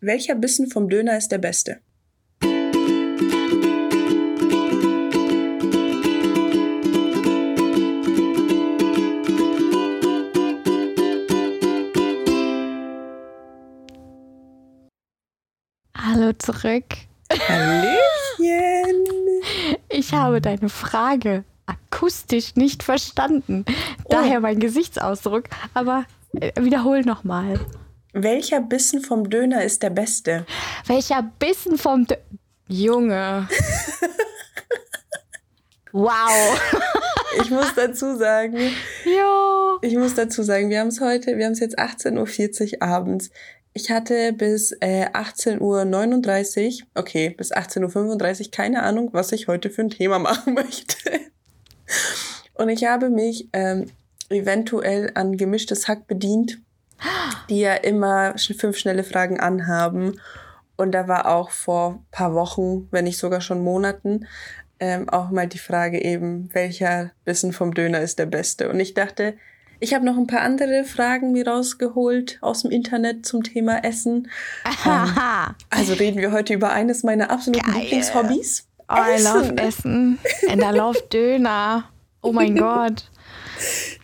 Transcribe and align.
Welcher 0.00 0.34
Bissen 0.34 0.70
vom 0.70 0.90
Döner 0.90 1.16
ist 1.16 1.28
der 1.32 1.38
beste? 1.38 1.78
Hallo 15.96 16.32
zurück. 16.38 16.84
Hallöchen! 17.48 17.96
Ich 19.88 20.12
habe 20.12 20.42
deine 20.42 20.68
Frage 20.68 21.44
akustisch 21.64 22.54
nicht 22.54 22.82
verstanden. 22.82 23.64
Daher 24.10 24.40
mein 24.40 24.60
Gesichtsausdruck. 24.60 25.44
Aber 25.72 26.04
äh, 26.38 26.52
wiederhol 26.62 27.00
nochmal. 27.00 27.58
Welcher 28.18 28.62
Bissen 28.62 29.02
vom 29.02 29.28
Döner 29.28 29.62
ist 29.62 29.82
der 29.82 29.90
beste? 29.90 30.46
Welcher 30.86 31.30
Bissen 31.38 31.76
vom 31.76 32.06
Dö 32.06 32.14
Junge. 32.66 33.46
wow. 35.92 36.60
Ich 37.38 37.50
muss 37.50 37.74
dazu 37.74 38.16
sagen, 38.16 38.56
Jo. 39.04 39.78
ich 39.82 39.94
muss 39.94 40.14
dazu 40.14 40.42
sagen, 40.42 40.70
wir 40.70 40.80
haben 40.80 40.88
es 40.88 41.02
heute, 41.02 41.36
wir 41.36 41.44
haben 41.44 41.52
es 41.52 41.60
jetzt 41.60 41.78
18.40 41.78 42.76
Uhr 42.76 42.82
abends. 42.82 43.30
Ich 43.74 43.90
hatte 43.90 44.32
bis 44.32 44.72
äh, 44.80 45.04
18.39 45.12 45.60
Uhr, 46.80 46.86
okay, 46.94 47.34
bis 47.36 47.52
18.35 47.52 48.40
Uhr 48.46 48.50
keine 48.52 48.82
Ahnung, 48.84 49.10
was 49.12 49.32
ich 49.32 49.48
heute 49.48 49.68
für 49.68 49.82
ein 49.82 49.90
Thema 49.90 50.18
machen 50.18 50.54
möchte. 50.54 50.96
Und 52.54 52.70
ich 52.70 52.86
habe 52.86 53.10
mich 53.10 53.50
ähm, 53.52 53.90
eventuell 54.30 55.10
an 55.14 55.36
gemischtes 55.36 55.88
Hack 55.88 56.06
bedient, 56.06 56.58
die 57.48 57.60
ja 57.60 57.74
immer 57.74 58.34
fünf 58.38 58.78
schnelle 58.78 59.04
Fragen 59.04 59.40
anhaben. 59.40 60.20
Und 60.76 60.92
da 60.92 61.08
war 61.08 61.26
auch 61.26 61.50
vor 61.50 62.02
paar 62.10 62.34
Wochen, 62.34 62.88
wenn 62.90 63.04
nicht 63.04 63.18
sogar 63.18 63.40
schon 63.40 63.62
Monaten, 63.62 64.26
ähm, 64.78 65.08
auch 65.08 65.30
mal 65.30 65.46
die 65.46 65.58
Frage 65.58 66.02
eben, 66.02 66.50
welcher 66.52 67.12
Bissen 67.24 67.52
vom 67.52 67.72
Döner 67.72 68.00
ist 68.00 68.18
der 68.18 68.26
beste? 68.26 68.68
Und 68.68 68.78
ich 68.78 68.92
dachte, 68.92 69.36
ich 69.78 69.94
habe 69.94 70.04
noch 70.04 70.16
ein 70.16 70.26
paar 70.26 70.40
andere 70.40 70.84
Fragen 70.84 71.32
mir 71.32 71.46
rausgeholt 71.46 72.38
aus 72.40 72.62
dem 72.62 72.70
Internet 72.70 73.26
zum 73.26 73.42
Thema 73.42 73.84
Essen. 73.84 74.30
Haha. 74.64 75.54
Also 75.70 75.94
reden 75.94 76.18
wir 76.18 76.32
heute 76.32 76.54
über 76.54 76.72
eines 76.72 77.02
meiner 77.02 77.30
absoluten 77.30 77.70
Geil. 77.70 77.82
Lieblingshobbys. 77.82 78.66
Oh, 78.88 78.94
I 78.94 79.22
love 79.22 79.56
Essen. 79.56 80.18
Essen. 80.18 80.18
And 80.50 80.62
I 80.62 80.76
love 80.76 81.02
Döner. 81.12 81.84
Oh 82.22 82.32
mein 82.32 82.56
Gott. 82.58 83.10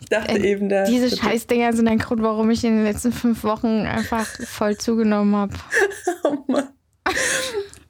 Ich 0.01 0.07
dachte 0.09 0.33
Äh, 0.33 0.47
eben, 0.51 0.69
da. 0.69 0.83
Diese 0.85 1.15
Scheißdinger 1.15 1.73
sind 1.73 1.87
ein 1.87 1.99
Grund, 1.99 2.21
warum 2.21 2.49
ich 2.49 2.63
in 2.63 2.75
den 2.75 2.83
letzten 2.83 3.11
fünf 3.11 3.43
Wochen 3.43 3.85
einfach 3.85 4.27
voll 4.45 4.77
zugenommen 4.77 5.35
habe. 5.35 5.53
Oh 6.23 6.37
Mann. 6.47 6.69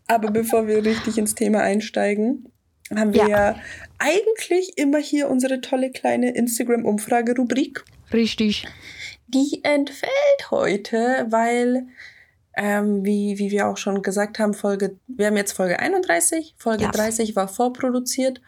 Aber 0.08 0.31
bevor 0.31 0.67
wir 0.67 0.84
richtig 0.84 1.17
ins 1.17 1.36
Thema 1.36 1.61
einsteigen, 1.61 2.52
haben 2.95 3.14
wir 3.14 3.22
Ja. 3.23 3.52
ja, 3.52 3.56
eigentlich 4.00 4.73
immer 4.78 4.97
hier 4.97 5.30
unsere 5.30 5.61
tolle 5.61 5.91
kleine 5.91 6.31
Instagram-Umfrage-Rubrik. 6.36 7.84
Richtig. 8.11 8.67
Die 9.28 9.61
entfällt 9.64 10.52
heute, 10.52 11.28
weil, 11.30 11.88
ähm, 12.58 13.03
wie, 13.06 13.38
wie 13.39 13.50
wir 13.52 13.67
auch 13.67 13.78
schon 13.78 14.02
gesagt 14.02 14.39
haben, 14.39 14.53
Folge, 14.53 14.97
wir 15.08 15.28
haben 15.28 15.38
jetzt 15.38 15.53
Folge 15.53 15.80
31, 15.80 16.56
Folge 16.58 16.84
Ja. 16.84 16.91
30 16.91 17.36
war 17.36 17.47
vorproduziert 17.47 18.41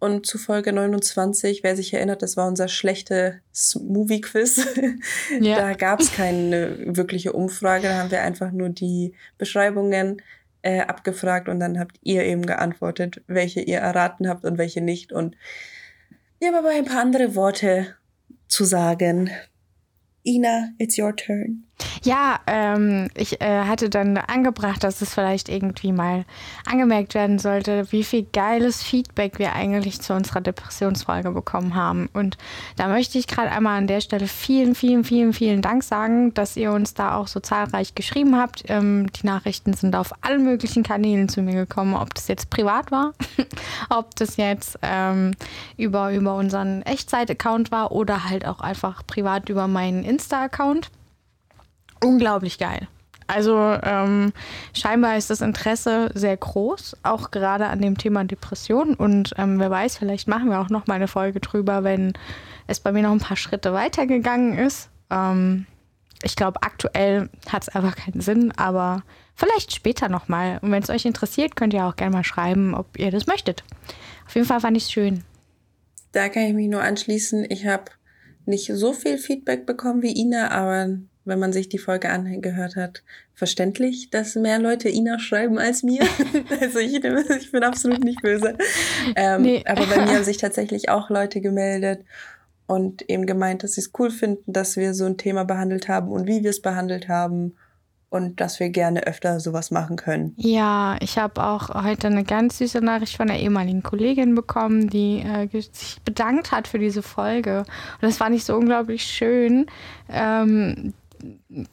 und 0.00 0.26
zu 0.26 0.38
Folge 0.38 0.72
29, 0.72 1.62
wer 1.62 1.76
sich 1.76 1.92
erinnert, 1.92 2.22
das 2.22 2.36
war 2.36 2.48
unser 2.48 2.68
schlechtes 2.68 3.76
Movie-Quiz. 3.76 4.66
Ja. 5.40 5.56
Da 5.56 5.72
gab 5.74 6.00
es 6.00 6.12
keine 6.12 6.96
wirkliche 6.96 7.32
Umfrage, 7.32 7.88
da 7.88 7.98
haben 7.98 8.10
wir 8.10 8.22
einfach 8.22 8.50
nur 8.50 8.68
die 8.68 9.14
Beschreibungen 9.38 10.20
äh, 10.62 10.80
abgefragt 10.80 11.48
und 11.48 11.60
dann 11.60 11.78
habt 11.78 11.98
ihr 12.02 12.24
eben 12.24 12.44
geantwortet, 12.44 13.22
welche 13.26 13.60
ihr 13.60 13.78
erraten 13.78 14.28
habt 14.28 14.44
und 14.44 14.58
welche 14.58 14.80
nicht. 14.80 15.12
Und 15.12 15.36
wir 16.38 16.48
haben 16.48 16.56
aber 16.56 16.70
ein 16.70 16.84
paar 16.84 17.00
andere 17.00 17.34
Worte 17.34 17.94
zu 18.48 18.64
sagen. 18.64 19.30
Ina, 20.24 20.70
it's 20.78 20.98
your 20.98 21.14
turn. 21.14 21.64
Ja, 22.02 22.40
ähm, 22.46 23.08
ich 23.14 23.40
äh, 23.40 23.64
hatte 23.64 23.90
dann 23.90 24.16
angebracht, 24.16 24.82
dass 24.82 25.02
es 25.02 25.14
vielleicht 25.14 25.48
irgendwie 25.48 25.92
mal 25.92 26.24
angemerkt 26.64 27.14
werden 27.14 27.38
sollte, 27.38 27.90
wie 27.92 28.04
viel 28.04 28.26
geiles 28.32 28.82
Feedback 28.82 29.38
wir 29.38 29.54
eigentlich 29.54 30.00
zu 30.00 30.14
unserer 30.14 30.40
Depressionsfolge 30.40 31.30
bekommen 31.30 31.74
haben. 31.74 32.08
Und 32.12 32.38
da 32.76 32.88
möchte 32.88 33.18
ich 33.18 33.26
gerade 33.26 33.50
einmal 33.50 33.78
an 33.78 33.86
der 33.86 34.00
Stelle 34.00 34.28
vielen, 34.28 34.74
vielen, 34.74 35.04
vielen, 35.04 35.32
vielen 35.32 35.62
Dank 35.62 35.82
sagen, 35.82 36.32
dass 36.34 36.56
ihr 36.56 36.72
uns 36.72 36.94
da 36.94 37.16
auch 37.16 37.26
so 37.26 37.40
zahlreich 37.40 37.94
geschrieben 37.94 38.36
habt. 38.36 38.64
Ähm, 38.68 39.06
die 39.12 39.26
Nachrichten 39.26 39.74
sind 39.74 39.94
auf 39.94 40.12
allen 40.22 40.44
möglichen 40.44 40.82
Kanälen 40.82 41.28
zu 41.28 41.42
mir 41.42 41.54
gekommen, 41.54 41.94
ob 41.94 42.14
das 42.14 42.28
jetzt 42.28 42.50
privat 42.50 42.90
war, 42.90 43.12
ob 43.90 44.14
das 44.16 44.36
jetzt 44.36 44.78
ähm, 44.82 45.32
über, 45.76 46.12
über 46.12 46.34
unseren 46.36 46.82
Echtzeit-Account 46.82 47.70
war 47.70 47.92
oder 47.92 48.28
halt 48.28 48.46
auch 48.46 48.60
einfach 48.60 49.06
privat 49.06 49.48
über 49.48 49.68
meinen 49.68 50.04
Insta-Account 50.04 50.90
unglaublich 52.02 52.58
geil. 52.58 52.88
Also 53.30 53.56
ähm, 53.84 54.32
scheinbar 54.74 55.16
ist 55.16 55.30
das 55.30 55.40
Interesse 55.40 56.10
sehr 56.14 56.36
groß, 56.36 56.96
auch 57.04 57.30
gerade 57.30 57.68
an 57.68 57.80
dem 57.80 57.96
Thema 57.96 58.24
Depression. 58.24 58.94
Und 58.94 59.34
ähm, 59.38 59.60
wer 59.60 59.70
weiß, 59.70 59.98
vielleicht 59.98 60.26
machen 60.26 60.50
wir 60.50 60.60
auch 60.60 60.68
noch 60.68 60.88
mal 60.88 60.94
eine 60.94 61.06
Folge 61.06 61.38
drüber, 61.38 61.84
wenn 61.84 62.12
es 62.66 62.80
bei 62.80 62.90
mir 62.90 63.02
noch 63.02 63.12
ein 63.12 63.20
paar 63.20 63.36
Schritte 63.36 63.72
weitergegangen 63.72 64.58
ist. 64.58 64.90
Ähm, 65.10 65.66
ich 66.24 66.34
glaube, 66.34 66.62
aktuell 66.62 67.30
hat 67.48 67.62
es 67.62 67.68
einfach 67.68 67.94
keinen 67.94 68.20
Sinn, 68.20 68.52
aber 68.56 69.04
vielleicht 69.36 69.72
später 69.72 70.08
noch 70.08 70.26
mal. 70.26 70.58
Und 70.60 70.72
wenn 70.72 70.82
es 70.82 70.90
euch 70.90 71.04
interessiert, 71.04 71.54
könnt 71.54 71.72
ihr 71.72 71.84
auch 71.84 71.94
gerne 71.94 72.16
mal 72.16 72.24
schreiben, 72.24 72.74
ob 72.74 72.98
ihr 72.98 73.12
das 73.12 73.28
möchtet. 73.28 73.62
Auf 74.26 74.34
jeden 74.34 74.46
Fall 74.46 74.60
fand 74.60 74.76
ich 74.76 74.84
es 74.84 74.92
schön. 74.92 75.22
Da 76.10 76.28
kann 76.28 76.42
ich 76.42 76.54
mich 76.54 76.68
nur 76.68 76.82
anschließen. 76.82 77.46
Ich 77.48 77.64
habe 77.66 77.84
nicht 78.44 78.72
so 78.74 78.92
viel 78.92 79.18
Feedback 79.18 79.66
bekommen 79.66 80.02
wie 80.02 80.16
Ina, 80.16 80.50
aber 80.50 80.98
wenn 81.30 81.38
man 81.38 81.54
sich 81.54 81.70
die 81.70 81.78
Folge 81.78 82.10
angehört 82.10 82.76
hat, 82.76 83.02
verständlich, 83.34 84.10
dass 84.10 84.34
mehr 84.34 84.58
Leute 84.58 84.90
Ina 84.90 85.18
schreiben 85.18 85.58
als 85.58 85.82
mir. 85.82 86.02
also 86.60 86.78
ich, 86.78 87.02
ich 87.02 87.52
bin 87.52 87.62
absolut 87.62 88.04
nicht 88.04 88.20
böse. 88.20 88.58
Ähm, 89.16 89.42
Nee. 89.42 89.64
Aber 89.66 89.86
bei 89.86 89.96
mir 89.96 90.16
haben 90.16 90.24
sich 90.24 90.36
tatsächlich 90.38 90.90
auch 90.90 91.08
Leute 91.08 91.40
gemeldet 91.40 92.04
und 92.66 93.08
eben 93.08 93.26
gemeint, 93.26 93.62
dass 93.62 93.72
sie 93.72 93.80
es 93.80 93.92
cool 93.98 94.10
finden, 94.10 94.52
dass 94.52 94.76
wir 94.76 94.94
so 94.94 95.06
ein 95.06 95.16
Thema 95.16 95.44
behandelt 95.44 95.88
haben 95.88 96.12
und 96.12 96.26
wie 96.26 96.42
wir 96.42 96.50
es 96.50 96.60
behandelt 96.60 97.08
haben 97.08 97.54
und 98.10 98.40
dass 98.40 98.60
wir 98.60 98.70
gerne 98.70 99.06
öfter 99.06 99.40
sowas 99.40 99.70
machen 99.70 99.96
können. 99.96 100.34
Ja, 100.36 100.96
ich 101.00 101.16
habe 101.16 101.42
auch 101.42 101.68
heute 101.82 102.08
eine 102.08 102.24
ganz 102.24 102.58
süße 102.58 102.80
Nachricht 102.80 103.16
von 103.16 103.30
einer 103.30 103.38
ehemaligen 103.38 103.82
Kollegin 103.82 104.34
bekommen, 104.34 104.90
die 104.90 105.20
äh, 105.20 105.48
sich 105.48 105.98
bedankt 106.04 106.50
hat 106.50 106.66
für 106.68 106.80
diese 106.80 107.02
Folge. 107.02 107.60
Und 107.60 108.02
das 108.02 108.18
fand 108.18 108.34
ich 108.34 108.44
so 108.44 108.56
unglaublich 108.56 109.04
schön, 109.04 109.66
ähm, 110.08 110.92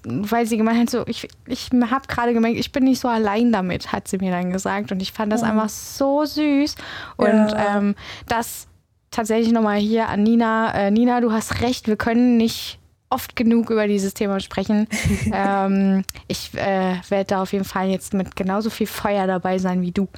weil 0.03 0.45
sie 0.45 0.57
gemeint 0.57 0.79
hat, 0.79 0.89
so, 0.89 1.03
ich, 1.07 1.27
ich 1.45 1.69
habe 1.71 2.07
gerade 2.07 2.33
gemerkt, 2.33 2.57
ich 2.57 2.71
bin 2.71 2.83
nicht 2.83 2.99
so 2.99 3.07
allein 3.07 3.51
damit, 3.51 3.91
hat 3.91 4.07
sie 4.07 4.17
mir 4.17 4.31
dann 4.31 4.51
gesagt. 4.51 4.91
Und 4.91 5.01
ich 5.01 5.11
fand 5.11 5.31
das 5.31 5.41
Oh. 5.43 5.45
einfach 5.45 5.69
so 5.69 6.25
süß. 6.25 6.75
Und 7.17 7.27
Ja. 7.27 7.77
ähm, 7.77 7.95
das 8.27 8.67
tatsächlich 9.11 9.51
nochmal 9.53 9.77
hier 9.79 10.09
an 10.09 10.23
Nina. 10.23 10.73
Äh, 10.73 10.91
Nina, 10.91 11.21
du 11.21 11.31
hast 11.31 11.61
recht, 11.61 11.87
wir 11.87 11.95
können 11.97 12.37
nicht 12.37 12.79
oft 13.09 13.37
genug 13.37 13.69
über 13.69 13.87
dieses 13.87 14.13
Thema 14.13 14.39
sprechen. 14.41 14.87
ähm, 15.33 16.03
ich 16.27 16.53
äh, 16.55 16.95
werde 17.09 17.25
da 17.25 17.41
auf 17.41 17.53
jeden 17.53 17.63
Fall 17.63 17.87
jetzt 17.89 18.13
mit 18.13 18.35
genauso 18.35 18.69
viel 18.69 18.87
Feuer 18.87 19.27
dabei 19.27 19.59
sein 19.59 19.81
wie 19.81 19.91
du. 19.91 20.09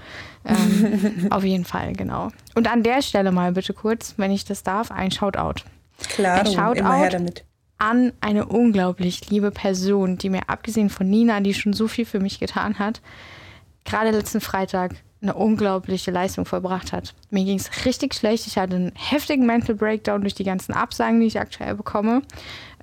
Ähm, 0.44 1.28
auf 1.30 1.44
jeden 1.44 1.66
Fall, 1.66 1.94
genau. 1.94 2.30
Und 2.56 2.68
an 2.72 2.82
der 2.82 3.02
Stelle 3.04 3.32
mal 3.32 3.52
bitte 3.52 3.74
kurz, 3.74 4.16
wenn 4.18 4.32
ich 4.32 4.44
das 4.46 4.64
darf, 4.64 4.90
ein 4.92 5.12
Shoutout 5.12 5.62
Klar, 6.16 6.40
Ein 6.40 6.46
Shoutout. 6.48 6.80
immer 6.80 6.96
her 6.96 7.10
damit. 7.10 7.44
An 7.80 8.14
eine 8.22 8.46
unglaublich 8.46 9.30
liebe 9.30 9.52
Person, 9.52 10.18
die 10.18 10.30
mir 10.30 10.48
abgesehen 10.48 10.90
von 10.90 11.10
Nina, 11.10 11.40
die 11.40 11.54
schon 11.54 11.74
so 11.74 11.88
viel 11.88 12.06
für 12.06 12.20
mich 12.20 12.40
getan 12.40 12.78
hat, 12.78 13.02
gerade 13.86 14.12
letzten 14.12 14.42
Freitag 14.42 14.96
eine 15.22 15.34
unglaubliche 15.34 16.12
Leistung 16.12 16.46
vollbracht 16.46 16.94
hat. 16.94 17.14
Mir 17.30 17.44
ging 17.44 17.58
es 17.58 17.86
richtig 17.86 18.14
schlecht. 18.14 18.48
Ich 18.48 18.58
hatte 18.58 18.76
einen 18.76 18.94
heftigen 18.96 19.46
Mental 19.46 19.76
Breakdown 19.76 20.22
durch 20.22 20.34
die 20.34 20.44
ganzen 20.46 20.74
Absagen, 20.74 21.20
die 21.20 21.28
ich 21.28 21.40
aktuell 21.40 21.76
bekomme, 21.76 22.22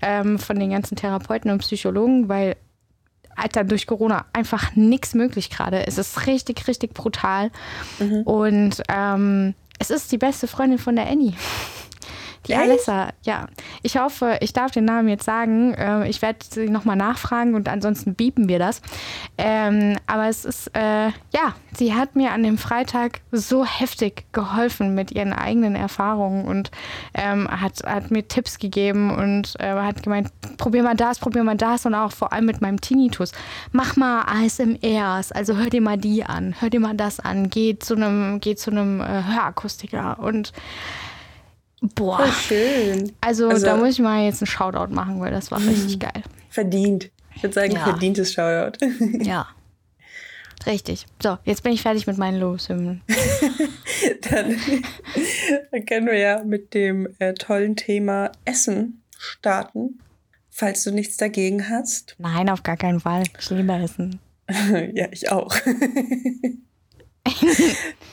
ähm, 0.03 0.39
von 0.39 0.59
den 0.59 0.71
ganzen 0.71 0.97
Therapeuten 0.97 1.51
und 1.51 1.59
Psychologen, 1.59 2.29
weil, 2.29 2.57
Alter, 3.37 3.65
durch 3.65 3.87
Corona 3.87 4.27
einfach 4.35 4.75
nichts 4.77 5.15
möglich 5.15 5.49
gerade. 5.49 5.87
Es 5.87 5.97
ist 5.97 6.27
richtig, 6.27 6.69
richtig 6.69 6.93
brutal. 6.93 7.51
Und 8.25 8.83
ähm, 8.89 9.55
es 9.79 9.91
ist 9.91 10.13
die 10.13 10.19
beste 10.19 10.47
Freundin 10.47 10.79
von 10.79 10.97
der 10.97 11.09
Annie. 11.09 11.35
Die? 12.47 12.55
Alessa, 12.55 13.11
ja. 13.23 13.47
Ich 13.83 13.99
hoffe, 13.99 14.39
ich 14.41 14.53
darf 14.53 14.71
den 14.71 14.85
Namen 14.85 15.09
jetzt 15.09 15.25
sagen. 15.25 15.75
Äh, 15.75 16.09
ich 16.09 16.23
werde 16.23 16.39
sie 16.49 16.69
nochmal 16.69 16.97
nachfragen 16.97 17.55
und 17.55 17.69
ansonsten 17.69 18.15
biepen 18.15 18.49
wir 18.49 18.59
das. 18.59 18.83
Ähm, 19.39 19.97
aber 20.07 20.29
es 20.29 20.45
ist, 20.45 20.69
äh, 20.75 21.09
ja, 21.09 21.55
sie 21.77 21.95
hat 21.95 22.17
mir 22.17 22.33
an 22.33 22.43
dem 22.43 22.59
Freitag 22.59 23.21
so 23.33 23.65
heftig 23.65 24.27
geholfen 24.33 24.95
mit 24.95 25.13
ihren 25.13 25.33
eigenen 25.33 25.75
Erfahrungen 25.75 26.45
und 26.47 26.71
ähm, 27.15 27.49
hat, 27.49 27.83
hat 27.85 28.11
mir 28.11 28.27
Tipps 28.29 28.59
gegeben 28.59 29.11
und 29.11 29.55
äh, 29.59 29.73
hat 29.73 30.03
gemeint, 30.03 30.29
probier 30.57 30.83
mal 30.83 30.97
das, 30.97 31.19
probier 31.19 31.45
mal 31.45 31.57
das 31.57 31.87
und 31.87 31.95
auch 31.95 32.13
vor 32.13 32.33
allem 32.33 32.47
mit 32.47 32.61
meinem 32.61 32.81
Tinnitus. 32.81 33.33
Mach 33.73 33.97
mal 33.97 34.23
ASMRs, 34.23 35.33
also 35.33 35.57
hör 35.57 35.71
dir 35.71 35.81
mal 35.81 35.99
die 35.99 36.25
an, 36.25 36.55
hör 36.61 36.71
dir 36.71 36.81
mal 36.81 36.95
das 36.95 37.21
an, 37.21 37.51
geh 37.51 37.79
zu 37.79 37.95
einem, 37.95 38.41
geh 38.41 38.55
zu 38.55 38.71
einem 38.71 39.01
äh, 39.01 39.25
Hörakustiker 39.25 40.19
und 40.21 40.53
Boah. 41.95 42.19
Voll 42.19 42.33
schön. 42.33 43.13
Also, 43.21 43.49
also, 43.49 43.67
da 43.67 43.77
muss 43.77 43.91
ich 43.91 43.99
mal 44.01 44.25
jetzt 44.25 44.43
einen 44.43 44.47
Shoutout 44.47 44.93
machen, 44.93 45.21
weil 45.21 45.31
das 45.31 45.51
war 45.51 45.61
richtig 45.61 45.99
geil. 45.99 46.23
Verdient. 46.49 47.11
Ich 47.35 47.43
würde 47.43 47.55
sagen, 47.55 47.73
ja. 47.73 47.85
verdientes 47.85 48.33
Shoutout. 48.33 48.85
ja. 49.21 49.47
Richtig. 50.67 51.07
So, 51.23 51.39
jetzt 51.45 51.63
bin 51.63 51.73
ich 51.73 51.83
fertig 51.83 52.07
mit 52.07 52.19
meinen 52.19 52.41
Loshymnen. 52.41 53.03
dann, 54.31 54.57
dann 55.71 55.87
können 55.87 56.07
wir 56.07 56.19
ja 56.19 56.43
mit 56.45 56.75
dem 56.75 57.09
äh, 57.19 57.35
tollen 57.35 57.77
Thema 57.77 58.33
Essen 58.45 59.03
starten, 59.17 60.01
falls 60.51 60.83
du 60.85 60.91
nichts 60.91 61.17
dagegen 61.17 61.69
hast. 61.69 62.17
Nein, 62.19 62.49
auf 62.49 62.63
gar 62.63 62.77
keinen 62.77 63.01
Fall. 63.01 63.25
Ich 63.39 63.51
liebe 63.51 63.73
Essen. 63.75 64.19
ja, 64.95 65.09
ich 65.11 65.31
auch. 65.31 65.55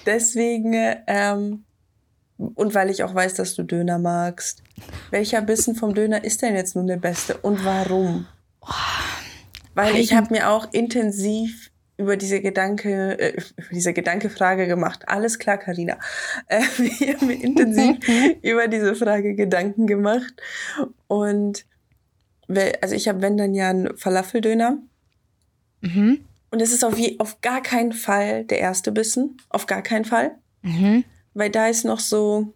Deswegen 0.05 0.73
ähm, 1.07 1.63
und 2.49 2.73
weil 2.75 2.89
ich 2.89 3.03
auch 3.03 3.13
weiß, 3.13 3.35
dass 3.35 3.55
du 3.55 3.63
Döner 3.63 3.99
magst. 3.99 4.63
Welcher 5.11 5.41
Bissen 5.41 5.75
vom 5.75 5.93
Döner 5.93 6.23
ist 6.23 6.41
denn 6.41 6.55
jetzt 6.55 6.75
nun 6.75 6.87
der 6.87 6.97
beste 6.97 7.37
und 7.37 7.63
warum? 7.63 8.27
Oh, 8.61 8.67
weil 9.75 9.95
ich 9.95 10.13
habe 10.13 10.33
mir 10.33 10.49
auch 10.49 10.71
intensiv 10.71 11.71
über 11.97 12.17
diese 12.17 12.41
Gedanke, 12.41 13.19
äh, 13.19 13.41
über 13.57 13.69
diese 13.71 13.93
Gedankefrage 13.93 14.67
gemacht. 14.67 15.07
Alles 15.07 15.39
klar, 15.39 15.57
Karina. 15.57 15.97
Äh, 16.47 16.61
ich 16.79 17.13
habe 17.13 17.25
mir 17.25 17.41
intensiv 17.41 17.97
über 18.41 18.67
diese 18.67 18.95
Frage 18.95 19.35
Gedanken 19.35 19.87
gemacht. 19.87 20.33
Und 21.07 21.65
also 22.81 22.93
ich 22.93 23.07
habe, 23.07 23.21
wenn 23.21 23.37
dann 23.37 23.53
ja 23.53 23.69
einen 23.69 23.97
Falafeldöner. 23.97 24.77
Mhm. 25.81 26.25
Und 26.51 26.61
es 26.61 26.71
ist 26.71 26.83
auf, 26.83 26.97
je, 26.97 27.15
auf 27.19 27.41
gar 27.41 27.61
keinen 27.61 27.93
Fall 27.93 28.43
der 28.45 28.59
erste 28.59 28.91
Bissen. 28.91 29.37
Auf 29.49 29.65
gar 29.65 29.81
keinen 29.81 30.05
Fall. 30.05 30.35
Mhm. 30.61 31.03
Weil 31.33 31.49
da 31.49 31.67
ist 31.67 31.85
noch 31.85 31.99
so, 31.99 32.53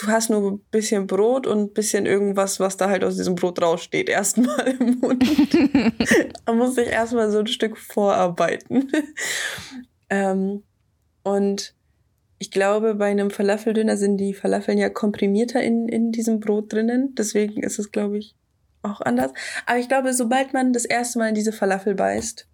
du 0.00 0.06
hast 0.06 0.30
nur 0.30 0.52
ein 0.52 0.60
bisschen 0.70 1.06
Brot 1.06 1.46
und 1.46 1.58
ein 1.58 1.72
bisschen 1.72 2.06
irgendwas, 2.06 2.60
was 2.60 2.76
da 2.76 2.88
halt 2.88 3.04
aus 3.04 3.16
diesem 3.16 3.34
Brot 3.34 3.60
raussteht, 3.62 4.08
erstmal 4.08 4.68
im 4.68 4.98
Mund. 5.00 5.24
da 6.44 6.52
muss 6.52 6.76
ich 6.76 6.88
erstmal 6.88 7.30
so 7.30 7.38
ein 7.38 7.46
Stück 7.46 7.78
vorarbeiten. 7.78 8.90
ähm, 10.10 10.62
und 11.22 11.74
ich 12.38 12.50
glaube, 12.50 12.94
bei 12.94 13.10
einem 13.10 13.30
Falafeldöner 13.30 13.96
sind 13.96 14.16
die 14.16 14.32
Falafeln 14.32 14.78
ja 14.78 14.88
komprimierter 14.88 15.62
in, 15.62 15.88
in 15.88 16.10
diesem 16.10 16.40
Brot 16.40 16.72
drinnen. 16.72 17.14
Deswegen 17.14 17.62
ist 17.62 17.78
es, 17.78 17.92
glaube 17.92 18.16
ich, 18.16 18.34
auch 18.82 19.02
anders. 19.02 19.32
Aber 19.66 19.78
ich 19.78 19.88
glaube, 19.88 20.14
sobald 20.14 20.54
man 20.54 20.72
das 20.72 20.86
erste 20.86 21.18
Mal 21.18 21.28
in 21.28 21.34
diese 21.34 21.52
Falafel 21.52 21.94
beißt, 21.94 22.46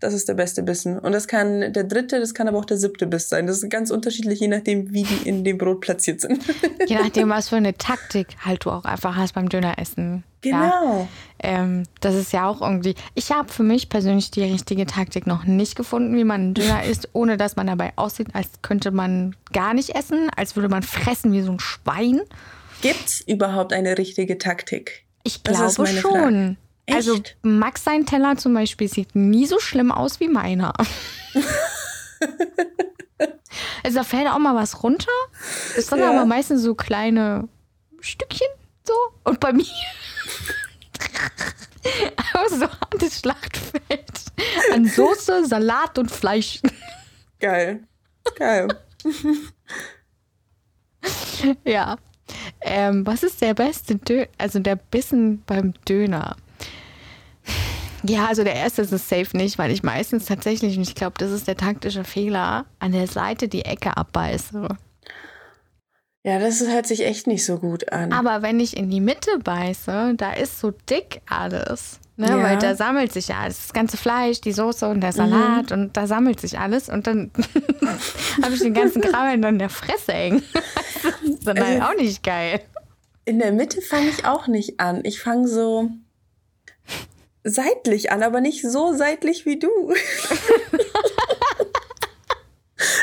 das 0.00 0.12
ist 0.12 0.28
der 0.28 0.34
beste 0.34 0.62
Bissen. 0.62 0.98
Und 0.98 1.12
das 1.12 1.28
kann 1.28 1.72
der 1.72 1.84
dritte, 1.84 2.20
das 2.20 2.34
kann 2.34 2.48
aber 2.48 2.58
auch 2.58 2.64
der 2.64 2.76
siebte 2.76 3.06
Biss 3.06 3.28
sein. 3.28 3.46
Das 3.46 3.58
ist 3.58 3.70
ganz 3.70 3.90
unterschiedlich, 3.90 4.40
je 4.40 4.48
nachdem, 4.48 4.92
wie 4.92 5.04
die 5.04 5.28
in 5.28 5.44
dem 5.44 5.56
Brot 5.56 5.80
platziert 5.80 6.20
sind. 6.20 6.42
je 6.86 6.96
nachdem, 6.96 7.30
was 7.30 7.48
für 7.48 7.56
eine 7.56 7.74
Taktik 7.76 8.28
halt 8.44 8.64
du 8.64 8.70
auch 8.70 8.84
einfach 8.84 9.16
hast 9.16 9.34
beim 9.34 9.48
Döneressen. 9.48 10.24
Genau. 10.42 10.58
Ja, 10.58 11.08
ähm, 11.38 11.84
das 12.00 12.14
ist 12.14 12.32
ja 12.34 12.46
auch 12.46 12.60
irgendwie. 12.60 12.94
Ich 13.14 13.32
habe 13.32 13.50
für 13.50 13.62
mich 13.62 13.88
persönlich 13.88 14.30
die 14.30 14.42
richtige 14.42 14.84
Taktik 14.84 15.26
noch 15.26 15.44
nicht 15.44 15.74
gefunden, 15.74 16.14
wie 16.16 16.24
man 16.24 16.40
einen 16.40 16.54
Döner 16.54 16.84
isst, 16.90 17.08
ohne 17.14 17.36
dass 17.36 17.56
man 17.56 17.66
dabei 17.66 17.92
aussieht, 17.96 18.28
als 18.34 18.48
könnte 18.60 18.90
man 18.90 19.34
gar 19.52 19.72
nicht 19.72 19.90
essen, 19.96 20.28
als 20.36 20.54
würde 20.54 20.68
man 20.68 20.82
fressen 20.82 21.32
wie 21.32 21.42
so 21.42 21.52
ein 21.52 21.60
Schwein. 21.60 22.20
Gibt 22.82 23.06
es 23.06 23.20
überhaupt 23.22 23.72
eine 23.72 23.96
richtige 23.96 24.36
Taktik? 24.36 25.04
Ich 25.22 25.42
glaube 25.42 25.86
schon. 25.86 25.86
Frage. 25.86 26.56
Also 26.90 27.14
Echt? 27.14 27.36
Also 27.42 27.56
Max 27.56 27.84
sein 27.84 28.06
Teller 28.06 28.36
zum 28.36 28.54
Beispiel 28.54 28.88
sieht 28.88 29.14
nie 29.14 29.46
so 29.46 29.58
schlimm 29.58 29.90
aus 29.90 30.20
wie 30.20 30.28
meiner. 30.28 30.74
also 33.82 33.98
da 33.98 34.04
fällt 34.04 34.28
auch 34.28 34.38
mal 34.38 34.54
was 34.54 34.82
runter. 34.82 35.12
Das 35.76 35.86
sind 35.86 36.00
ja. 36.00 36.10
aber 36.10 36.26
meistens 36.26 36.62
so 36.62 36.74
kleine 36.74 37.48
Stückchen 38.00 38.48
so. 38.86 38.92
Und 39.24 39.40
bei 39.40 39.52
mir 39.52 39.64
aber 42.34 42.48
so 42.50 42.68
hartes 42.68 43.20
Schlachtfeld 43.20 44.10
an 44.72 44.86
Soße, 44.86 45.46
Salat 45.46 45.98
und 45.98 46.10
Fleisch. 46.10 46.60
Geil. 47.40 47.84
Geil. 48.36 48.68
ja. 51.64 51.96
Ähm, 52.60 53.06
was 53.06 53.22
ist 53.22 53.40
der 53.42 53.54
beste 53.54 53.96
Döner, 53.96 54.28
also 54.38 54.58
der 54.58 54.76
Bissen 54.76 55.42
beim 55.44 55.74
Döner? 55.86 56.36
Ja, 58.06 58.26
also 58.26 58.44
der 58.44 58.54
erste 58.54 58.82
ist 58.82 58.92
es 58.92 59.08
safe 59.08 59.36
nicht, 59.36 59.58
weil 59.58 59.70
ich 59.70 59.82
meistens 59.82 60.26
tatsächlich, 60.26 60.76
und 60.76 60.82
ich 60.82 60.94
glaube, 60.94 61.14
das 61.18 61.30
ist 61.30 61.48
der 61.48 61.56
taktische 61.56 62.04
Fehler, 62.04 62.66
an 62.78 62.92
der 62.92 63.06
Seite 63.06 63.48
die 63.48 63.64
Ecke 63.64 63.96
abbeiße. 63.96 64.68
Ja, 66.26 66.38
das 66.38 66.66
hört 66.66 66.86
sich 66.86 67.04
echt 67.04 67.26
nicht 67.26 67.44
so 67.44 67.58
gut 67.58 67.92
an. 67.92 68.12
Aber 68.12 68.42
wenn 68.42 68.60
ich 68.60 68.76
in 68.76 68.90
die 68.90 69.00
Mitte 69.00 69.38
beiße, 69.42 70.14
da 70.16 70.32
ist 70.32 70.60
so 70.60 70.70
dick 70.70 71.20
alles. 71.28 72.00
Ne? 72.16 72.28
Ja. 72.28 72.42
Weil 72.42 72.58
da 72.58 72.76
sammelt 72.76 73.12
sich 73.12 73.28
ja 73.28 73.40
alles. 73.40 73.58
Das 73.58 73.72
ganze 73.72 73.96
Fleisch, 73.96 74.40
die 74.40 74.52
Soße 74.52 74.88
und 74.88 75.00
der. 75.00 75.12
Salat 75.12 75.70
mhm. 75.70 75.76
und 75.76 75.96
da 75.96 76.06
sammelt 76.06 76.40
sich 76.40 76.58
alles. 76.58 76.88
Und 76.88 77.06
dann 77.06 77.30
habe 78.42 78.54
ich 78.54 78.60
den 78.60 78.74
ganzen 78.74 79.02
Kram 79.02 79.42
in 79.42 79.58
der 79.58 79.68
Fresse 79.68 80.12
hängen. 80.12 80.42
das 81.02 81.30
ist 81.30 81.46
dann 81.46 81.58
halt 81.58 81.82
auch 81.82 81.94
nicht 81.94 82.22
geil. 82.22 82.60
In 83.26 83.38
der 83.38 83.52
Mitte 83.52 83.80
fange 83.82 84.08
ich 84.08 84.24
auch 84.24 84.46
nicht 84.46 84.80
an. 84.80 85.00
Ich 85.04 85.20
fange 85.20 85.48
so 85.48 85.90
seitlich 87.44 88.10
an, 88.10 88.22
aber 88.22 88.40
nicht 88.40 88.62
so 88.62 88.94
seitlich 88.94 89.46
wie 89.46 89.58
du. 89.58 89.68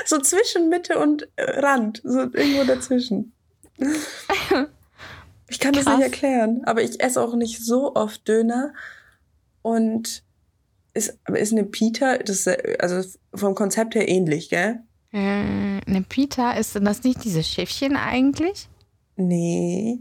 so 0.06 0.20
zwischen 0.20 0.70
Mitte 0.70 1.00
und 1.00 1.28
äh, 1.36 1.60
Rand, 1.60 2.02
so 2.04 2.20
irgendwo 2.20 2.64
dazwischen. 2.66 3.34
Ich 5.48 5.60
kann 5.60 5.74
Krass. 5.74 5.86
das 5.86 5.98
nicht 5.98 6.04
erklären, 6.04 6.64
aber 6.66 6.82
ich 6.82 7.02
esse 7.02 7.22
auch 7.22 7.36
nicht 7.36 7.64
so 7.64 7.96
oft 7.96 8.28
Döner 8.28 8.74
und 9.62 10.24
ist, 10.94 11.18
ist 11.34 11.54
eine 11.54 11.64
Pita, 11.64 12.18
das 12.18 12.48
also 12.80 13.08
vom 13.34 13.56
Konzept 13.56 13.96
her 13.96 14.10
ähnlich, 14.10 14.50
gell? 14.50 14.80
Äh, 15.14 15.18
eine 15.86 16.06
Pita, 16.08 16.54
ist 16.54 16.76
das 16.76 17.04
nicht 17.04 17.24
diese 17.24 17.44
Schiffchen 17.44 17.96
eigentlich? 17.96 18.68
Nee. 19.16 20.00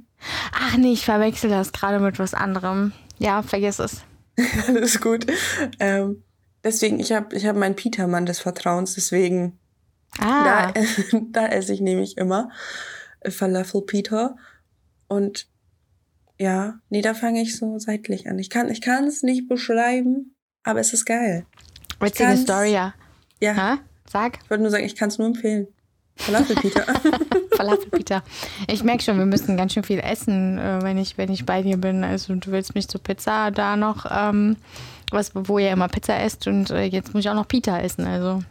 Ach 0.52 0.76
nee, 0.76 0.92
ich 0.92 1.04
verwechsel 1.04 1.50
das 1.50 1.72
gerade 1.72 2.00
mit 2.00 2.18
was 2.18 2.34
anderem. 2.34 2.92
Ja, 3.18 3.42
vergiss 3.42 3.78
es. 3.78 4.02
Alles 4.68 5.00
gut. 5.00 5.26
Ähm, 5.78 6.22
deswegen, 6.64 7.00
ich 7.00 7.12
habe 7.12 7.36
ich 7.36 7.46
hab 7.46 7.56
meinen 7.56 7.76
Petermann 7.76 8.26
des 8.26 8.40
Vertrauens, 8.40 8.94
deswegen 8.94 9.58
ah. 10.18 10.72
da, 10.72 10.80
da 11.30 11.46
esse 11.46 11.72
ich 11.72 11.80
nämlich 11.80 12.16
immer 12.16 12.50
Falafel 13.28 13.82
Peter. 13.82 14.36
Und 15.08 15.48
ja, 16.38 16.80
nee, 16.88 17.02
da 17.02 17.14
fange 17.14 17.42
ich 17.42 17.56
so 17.56 17.78
seitlich 17.78 18.28
an. 18.28 18.38
Ich 18.38 18.50
kann 18.50 18.68
es 18.68 18.78
ich 18.78 19.22
nicht 19.22 19.48
beschreiben, 19.48 20.34
aber 20.62 20.80
es 20.80 20.92
ist 20.92 21.04
geil. 21.04 21.44
Witzige 22.00 22.36
Story, 22.36 22.72
ja. 22.72 22.94
Ja. 23.40 23.56
Ha? 23.56 23.78
Sag. 24.10 24.38
Ich 24.42 24.50
wollte 24.50 24.62
nur 24.62 24.70
sagen, 24.70 24.84
ich 24.84 24.96
kann 24.96 25.08
es 25.08 25.18
nur 25.18 25.26
empfehlen. 25.26 25.68
Falafelpita. 26.16 26.86
Falafelpita. 27.60 28.22
Ich 28.68 28.82
merke 28.82 29.02
schon, 29.02 29.18
wir 29.18 29.26
müssen 29.26 29.56
ganz 29.56 29.74
schön 29.74 29.82
viel 29.82 30.00
essen, 30.00 30.58
äh, 30.58 30.78
wenn 30.82 30.96
ich, 30.96 31.18
wenn 31.18 31.30
ich 31.30 31.44
bei 31.44 31.62
dir 31.62 31.76
bin. 31.76 32.04
Also 32.04 32.34
du 32.34 32.50
willst 32.50 32.74
mich 32.74 32.88
zur 32.88 33.02
Pizza 33.02 33.50
da 33.50 33.76
noch, 33.76 34.06
ähm, 34.10 34.56
was, 35.10 35.32
wo 35.34 35.58
ihr 35.58 35.70
immer 35.70 35.88
Pizza 35.88 36.18
esst 36.20 36.46
und 36.46 36.70
äh, 36.70 36.84
jetzt 36.84 37.12
muss 37.12 37.24
ich 37.24 37.30
auch 37.30 37.34
noch 37.34 37.48
Pita 37.48 37.78
essen. 37.80 38.06
Also. 38.06 38.42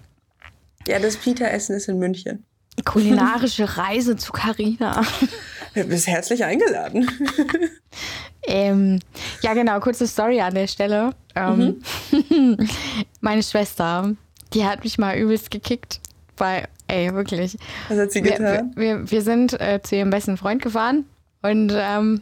Ja, 0.88 1.00
das 1.00 1.18
Pita-Essen 1.18 1.75
ist 1.75 1.88
in 1.88 2.00
München. 2.00 2.46
Kulinarische 2.86 3.78
Reise 3.78 4.16
zu 4.16 4.32
Carina. 4.32 5.01
Du 5.75 5.84
bist 5.84 6.08
herzlich 6.08 6.44
eingeladen. 6.44 7.08
ähm, 8.48 9.00
ja, 9.42 9.54
genau, 9.54 9.80
kurze 9.80 10.08
Story 10.08 10.42
an 10.42 10.56
der 10.56 10.68
Stelle. 10.68 11.12
Ähm, 11.36 11.82
mhm. 12.12 12.58
meine 13.22 13.44
Schwester, 13.44 14.16
die 14.54 14.66
hat 14.66 14.84
mich 14.84 14.98
mal 14.98 15.18
übelst 15.18 15.51
gekickt, 15.51 16.00
weil 16.38 16.68
Ey, 16.89 17.13
wirklich. 17.13 17.58
Was 17.88 17.98
hat 17.98 18.12
sie 18.12 18.22
getan? 18.22 18.74
Wir, 18.75 18.98
wir, 19.00 19.12
wir 19.12 19.22
sind 19.22 19.60
äh, 19.62 19.79
zu 19.81 19.96
ihrem 19.96 20.10
besten 20.10 20.38
Freund 20.38 20.62
gefahren 20.62 21.05
und 21.41 21.72
ähm, 21.74 22.22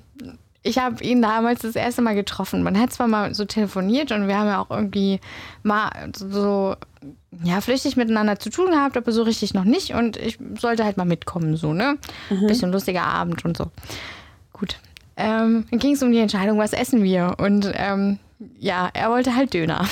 ich 0.61 0.77
habe 0.77 1.01
ihn 1.03 1.21
damals 1.21 1.61
das 1.61 1.75
erste 1.75 2.01
Mal 2.01 2.15
getroffen. 2.15 2.61
Man 2.61 2.77
hat 2.77 2.91
zwar 2.91 3.07
mal 3.07 3.33
so 3.33 3.45
telefoniert 3.45 4.11
und 4.11 4.27
wir 4.27 4.37
haben 4.37 4.47
ja 4.47 4.59
auch 4.61 4.69
irgendwie 4.69 5.21
mal 5.63 5.89
so 6.13 6.75
ja, 7.43 7.61
flüchtig 7.61 7.95
miteinander 7.95 8.39
zu 8.39 8.49
tun 8.49 8.71
gehabt, 8.71 8.97
aber 8.97 9.11
so 9.11 9.23
richtig 9.23 9.53
noch 9.53 9.63
nicht. 9.63 9.93
Und 9.93 10.17
ich 10.17 10.37
sollte 10.59 10.83
halt 10.83 10.97
mal 10.97 11.05
mitkommen, 11.05 11.55
so, 11.55 11.73
ne? 11.73 11.97
Mhm. 12.29 12.47
Bisschen 12.47 12.71
lustiger 12.71 13.03
Abend 13.03 13.45
und 13.45 13.55
so. 13.55 13.71
Gut. 14.51 14.77
Ähm, 15.15 15.65
dann 15.69 15.79
ging 15.79 15.93
es 15.93 16.03
um 16.03 16.11
die 16.11 16.19
Entscheidung, 16.19 16.57
was 16.57 16.73
essen 16.73 17.03
wir. 17.03 17.35
Und 17.37 17.71
ähm, 17.73 18.19
ja, 18.59 18.89
er 18.93 19.09
wollte 19.09 19.35
halt 19.35 19.53
Döner. 19.53 19.87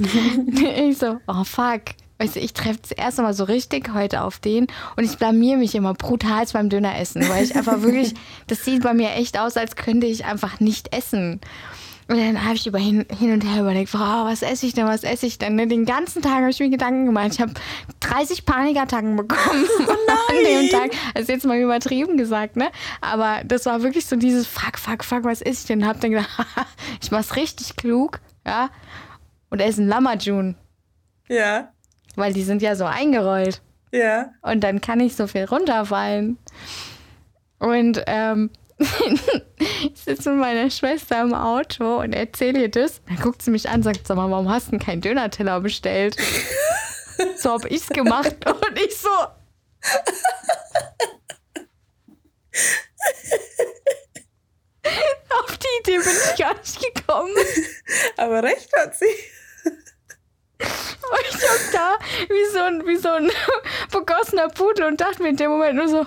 ich 0.78 0.98
so, 0.98 1.18
oh 1.26 1.44
fuck. 1.44 1.82
Weißt 2.18 2.34
du, 2.34 2.40
ich 2.40 2.52
treffe 2.52 2.80
das 2.82 2.90
erste 2.90 3.22
Mal 3.22 3.32
so 3.32 3.44
richtig 3.44 3.94
heute 3.94 4.22
auf 4.22 4.38
den 4.38 4.66
und 4.96 5.04
ich 5.04 5.18
blamier 5.18 5.56
mich 5.56 5.74
immer 5.74 5.94
brutal 5.94 6.44
beim 6.52 6.68
Döner 6.68 6.98
essen, 6.98 7.28
weil 7.28 7.44
ich 7.44 7.54
einfach 7.54 7.82
wirklich, 7.82 8.14
das 8.48 8.64
sieht 8.64 8.82
bei 8.82 8.92
mir 8.92 9.10
echt 9.12 9.38
aus, 9.38 9.56
als 9.56 9.76
könnte 9.76 10.06
ich 10.06 10.24
einfach 10.24 10.60
nicht 10.60 10.94
essen. 10.94 11.40
Und 12.08 12.16
dann 12.16 12.42
habe 12.42 12.54
ich 12.54 12.66
über 12.66 12.78
hin, 12.78 13.04
hin, 13.18 13.32
und 13.34 13.42
her 13.42 13.60
überlegt, 13.60 13.94
oh, 13.94 13.98
was 13.98 14.40
esse 14.40 14.64
ich 14.64 14.72
denn, 14.72 14.86
was 14.86 15.04
esse 15.04 15.26
ich 15.26 15.36
denn? 15.36 15.56
Ne? 15.56 15.66
Den 15.66 15.84
ganzen 15.84 16.22
Tag 16.22 16.36
habe 16.36 16.48
ich 16.48 16.58
mir 16.58 16.70
Gedanken 16.70 17.04
gemacht. 17.04 17.32
Ich 17.32 17.40
habe 17.40 17.52
30 18.00 18.46
Panikattacken 18.46 19.14
bekommen 19.14 19.66
oh 19.78 19.92
an 20.30 20.36
dem 20.42 20.70
Tag. 20.70 20.90
Ist 21.14 21.28
jetzt 21.28 21.44
mal 21.44 21.58
übertrieben 21.58 22.16
gesagt, 22.16 22.56
ne? 22.56 22.70
Aber 23.02 23.42
das 23.44 23.66
war 23.66 23.82
wirklich 23.82 24.06
so 24.06 24.16
dieses 24.16 24.46
Fuck, 24.46 24.78
fuck, 24.78 25.04
fuck, 25.04 25.24
was 25.24 25.42
esse 25.42 25.60
ich 25.60 25.66
denn? 25.66 25.86
Habe 25.86 25.98
dann 25.98 26.12
gedacht, 26.12 26.30
ich 27.02 27.10
mach's 27.10 27.36
richtig 27.36 27.76
klug, 27.76 28.20
ja? 28.46 28.70
Und 29.50 29.60
esse 29.60 29.82
ein 29.82 29.88
Lamajun. 29.88 30.56
Ja. 31.28 31.74
Weil 32.18 32.32
die 32.32 32.42
sind 32.42 32.62
ja 32.62 32.74
so 32.74 32.84
eingerollt. 32.84 33.62
Ja. 33.92 34.32
Und 34.42 34.64
dann 34.64 34.80
kann 34.80 34.98
ich 34.98 35.14
so 35.14 35.28
viel 35.28 35.44
runterfallen. 35.44 36.36
Und 37.60 38.02
ähm, 38.06 38.50
ich 38.78 40.00
sitze 40.00 40.30
mit 40.30 40.40
meiner 40.40 40.68
Schwester 40.68 41.22
im 41.22 41.32
Auto 41.32 42.00
und 42.00 42.12
erzähle 42.12 42.62
ihr 42.62 42.70
das. 42.70 43.00
Dann 43.06 43.20
guckt 43.20 43.40
sie 43.40 43.52
mich 43.52 43.68
an 43.68 43.76
und 43.76 43.84
sagt, 43.84 44.04
sag 44.06 44.16
mal, 44.16 44.28
warum 44.30 44.48
hast 44.48 44.66
du 44.66 44.72
denn 44.72 44.80
keinen 44.80 45.00
Döner-Teller 45.00 45.60
bestellt? 45.60 46.16
so 47.36 47.52
habe 47.52 47.68
ich 47.68 47.82
es 47.82 47.88
gemacht 47.88 48.34
und 48.46 48.78
ich 48.78 48.96
so. 48.96 49.08
Auf 55.30 55.56
die 55.56 55.66
Idee 55.80 55.98
bin 55.98 56.08
ich 56.08 56.36
gar 56.36 56.54
nicht 56.54 56.94
gekommen. 56.94 57.32
Aber 58.16 58.42
recht 58.42 58.70
hat 58.76 58.96
sie. 58.96 59.06
Und 60.60 61.24
ich 61.28 61.36
hab 61.36 61.72
da 61.72 61.98
wie 62.28 62.52
so 62.52 62.58
ein, 62.58 62.86
wie 62.86 62.96
so 62.96 63.08
ein 63.10 63.30
begossener 63.92 64.48
Pudel 64.48 64.86
und 64.86 65.00
dachte 65.00 65.22
mir 65.22 65.30
in 65.30 65.36
dem 65.36 65.50
Moment 65.50 65.76
nur 65.76 65.88
so, 65.88 66.06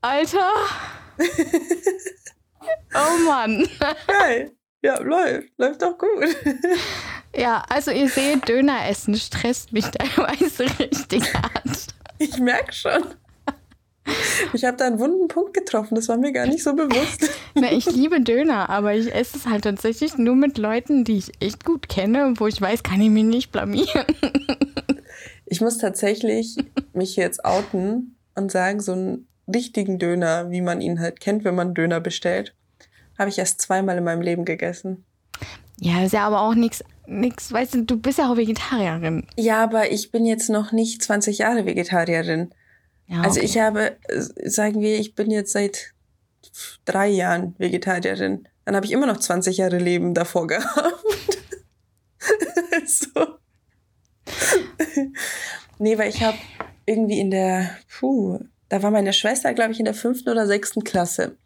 Alter. 0.00 0.50
oh 2.94 3.18
Mann. 3.26 3.68
Geil. 4.06 4.52
Ja, 4.82 5.00
läuft. 5.00 5.48
Läuft 5.56 5.82
doch 5.82 5.98
gut. 5.98 6.36
ja, 7.34 7.64
also 7.68 7.90
ihr 7.90 8.08
seht, 8.08 8.48
Döner 8.48 8.88
essen 8.88 9.16
stresst 9.16 9.72
mich 9.72 9.86
teilweise 9.86 10.64
richtig 10.78 11.34
hart. 11.34 11.86
Ich 12.18 12.38
merke 12.38 12.72
schon. 12.72 13.14
Ich 14.52 14.64
habe 14.64 14.76
da 14.76 14.86
einen 14.86 14.98
wunden 14.98 15.28
Punkt 15.28 15.54
getroffen, 15.54 15.94
das 15.94 16.08
war 16.08 16.16
mir 16.16 16.32
gar 16.32 16.46
nicht 16.46 16.62
so 16.62 16.74
bewusst. 16.74 17.28
Na, 17.54 17.72
ich 17.72 17.86
liebe 17.86 18.20
Döner, 18.20 18.70
aber 18.70 18.94
ich 18.94 19.12
esse 19.14 19.38
es 19.38 19.46
halt 19.46 19.64
tatsächlich 19.64 20.16
nur 20.16 20.36
mit 20.36 20.58
Leuten, 20.58 21.04
die 21.04 21.18
ich 21.18 21.32
echt 21.40 21.64
gut 21.64 21.88
kenne 21.88 22.26
und 22.26 22.40
wo 22.40 22.46
ich 22.46 22.60
weiß, 22.60 22.82
kann 22.82 23.00
ich 23.00 23.10
mich 23.10 23.24
nicht 23.24 23.52
blamieren. 23.52 24.04
Ich 25.48 25.60
muss 25.60 25.78
tatsächlich 25.78 26.56
mich 26.92 27.14
jetzt 27.14 27.44
outen 27.44 28.16
und 28.34 28.50
sagen, 28.50 28.80
so 28.80 28.92
ein 28.92 29.28
richtigen 29.52 29.98
Döner, 29.98 30.50
wie 30.50 30.60
man 30.60 30.80
ihn 30.80 30.98
halt 31.00 31.20
kennt, 31.20 31.44
wenn 31.44 31.54
man 31.54 31.72
Döner 31.72 32.00
bestellt, 32.00 32.54
habe 33.16 33.30
ich 33.30 33.38
erst 33.38 33.60
zweimal 33.60 33.96
in 33.96 34.04
meinem 34.04 34.22
Leben 34.22 34.44
gegessen. 34.44 35.04
Ja, 35.78 36.02
ist 36.02 36.12
ja 36.12 36.26
aber 36.26 36.40
auch 36.40 36.54
nichts, 36.54 36.82
nix, 37.06 37.52
weißt 37.52 37.74
du, 37.74 37.84
du 37.84 37.96
bist 37.96 38.18
ja 38.18 38.30
auch 38.30 38.36
Vegetarierin. 38.36 39.26
Ja, 39.36 39.62
aber 39.62 39.92
ich 39.92 40.10
bin 40.10 40.26
jetzt 40.26 40.50
noch 40.50 40.72
nicht 40.72 41.02
20 41.02 41.38
Jahre 41.38 41.64
Vegetarierin. 41.64 42.50
Ja, 43.08 43.22
also 43.22 43.38
okay. 43.38 43.46
Ich 43.46 43.58
habe, 43.58 43.96
sagen 44.44 44.80
wir, 44.80 44.98
ich 44.98 45.14
bin 45.14 45.30
jetzt 45.30 45.52
seit 45.52 45.92
drei 46.84 47.08
Jahren 47.08 47.54
Vegetarierin. 47.58 48.48
Dann 48.64 48.76
habe 48.76 48.86
ich 48.86 48.92
immer 48.92 49.06
noch 49.06 49.18
20 49.18 49.58
Jahre 49.58 49.78
Leben 49.78 50.14
davor 50.14 50.46
gehabt. 50.48 51.04
so. 52.86 53.38
nee, 55.78 55.96
weil 55.98 56.08
ich 56.10 56.22
habe 56.22 56.38
irgendwie 56.84 57.20
in 57.20 57.30
der, 57.30 57.70
puh, 57.98 58.40
da 58.68 58.82
war 58.82 58.90
meine 58.90 59.12
Schwester, 59.12 59.54
glaube 59.54 59.72
ich, 59.72 59.78
in 59.78 59.84
der 59.84 59.94
fünften 59.94 60.30
oder 60.30 60.46
sechsten 60.46 60.82
Klasse. 60.82 61.36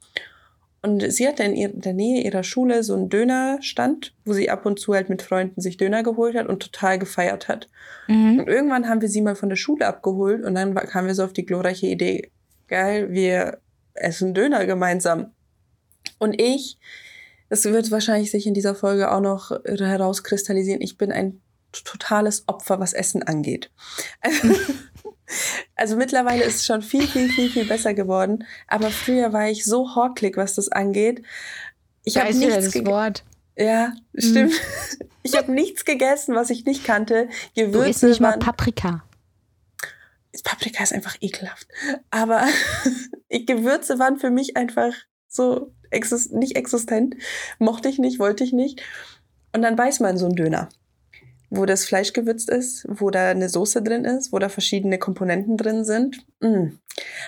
Und 0.83 1.13
sie 1.13 1.29
hatte 1.29 1.43
in 1.43 1.81
der 1.81 1.93
Nähe 1.93 2.23
ihrer 2.23 2.43
Schule 2.43 2.83
so 2.83 2.95
einen 2.95 3.11
Dönerstand, 3.11 4.15
wo 4.25 4.33
sie 4.33 4.49
ab 4.49 4.65
und 4.65 4.81
zu 4.81 4.95
halt 4.95 5.11
mit 5.11 5.21
Freunden 5.21 5.61
sich 5.61 5.77
Döner 5.77 6.03
geholt 6.03 6.35
hat 6.35 6.47
und 6.47 6.63
total 6.63 6.99
gefeiert 6.99 7.49
hat. 7.49 7.69
Mhm. 8.09 8.41
Und 8.41 8.49
irgendwann 8.49 8.89
haben 8.89 9.03
wir 9.03 9.09
sie 9.09 9.21
mal 9.21 9.37
von 9.37 9.51
der 9.51 9.57
Schule 9.57 9.87
abgeholt 9.87 10.43
und 10.43 10.55
dann 10.55 10.75
kamen 10.75 11.07
wir 11.07 11.15
so 11.15 11.25
auf 11.25 11.35
die 11.35 11.45
glorreiche 11.45 11.87
Idee, 11.87 12.31
geil, 12.69 13.11
wir 13.11 13.59
essen 13.93 14.33
Döner 14.33 14.65
gemeinsam. 14.65 15.33
Und 16.19 16.41
ich, 16.41 16.79
das 17.51 17.65
wird 17.65 17.91
wahrscheinlich 17.91 18.31
sich 18.31 18.47
in 18.47 18.55
dieser 18.55 18.75
Folge 18.75 19.13
auch 19.13 19.21
noch 19.21 19.51
herauskristallisieren, 19.67 20.81
ich 20.81 20.97
bin 20.97 21.13
ein 21.13 21.43
totales 21.73 22.45
Opfer, 22.49 22.81
was 22.81 22.95
Essen 22.95 23.23
angeht. 23.23 23.71
Also 24.21 24.49
mittlerweile 25.97 26.45
ist 26.45 26.57
es 26.57 26.67
schon 26.67 26.83
viel, 26.83 27.07
viel, 27.07 27.29
viel, 27.29 27.51
viel 27.51 27.65
besser 27.65 27.95
geworden. 27.95 28.45
Aber 28.69 28.91
früher 28.91 29.33
war 29.33 29.49
ich 29.49 29.65
so 29.65 29.95
horklig, 29.95 30.37
was 30.37 30.55
das 30.55 30.69
angeht. 30.69 31.23
Ich 32.05 32.17
habe 32.17 32.35
nichts 32.35 32.73
das 32.73 32.87
Wort. 32.87 33.25
Ja, 33.57 33.95
stimmt. 34.15 34.53
Hm. 34.53 35.09
Ich 35.23 35.37
habe 35.37 35.53
nichts 35.53 35.85
gegessen, 35.85 36.35
was 36.35 36.49
ich 36.49 36.65
nicht 36.65 36.83
kannte. 36.83 37.29
Gewürze 37.55 37.79
du 37.85 37.91
isst 37.91 38.03
nicht 38.05 38.21
mal 38.21 38.39
Paprika. 38.39 39.05
Paprika 40.43 40.83
ist 40.83 40.95
einfach 40.95 41.15
ekelhaft. 41.21 41.69
Aber 42.11 42.43
Gewürze 43.29 43.99
waren 43.99 44.19
für 44.19 44.31
mich 44.31 44.57
einfach 44.57 44.95
so 45.29 45.75
exist 45.91 46.33
nicht 46.33 46.57
existent. 46.57 47.17
Mochte 47.59 47.91
ich 47.91 47.99
nicht, 47.99 48.19
wollte 48.19 48.45
ich 48.45 48.55
nicht. 48.55 48.83
Und 49.53 49.61
dann 49.61 49.77
weiß 49.77 50.01
man 50.01 50.17
so 50.17 50.25
ein 50.25 50.37
Döner 50.37 50.71
wo 51.51 51.67
das 51.67 51.85
Fleisch 51.85 52.13
gewürzt 52.13 52.49
ist, 52.49 52.87
wo 52.89 53.11
da 53.11 53.31
eine 53.31 53.49
Soße 53.49 53.83
drin 53.83 54.05
ist, 54.05 54.33
wo 54.33 54.39
da 54.39 54.49
verschiedene 54.49 54.99
Komponenten 54.99 55.57
drin 55.57 55.85
sind. 55.85 56.25
Mm. 56.41 56.79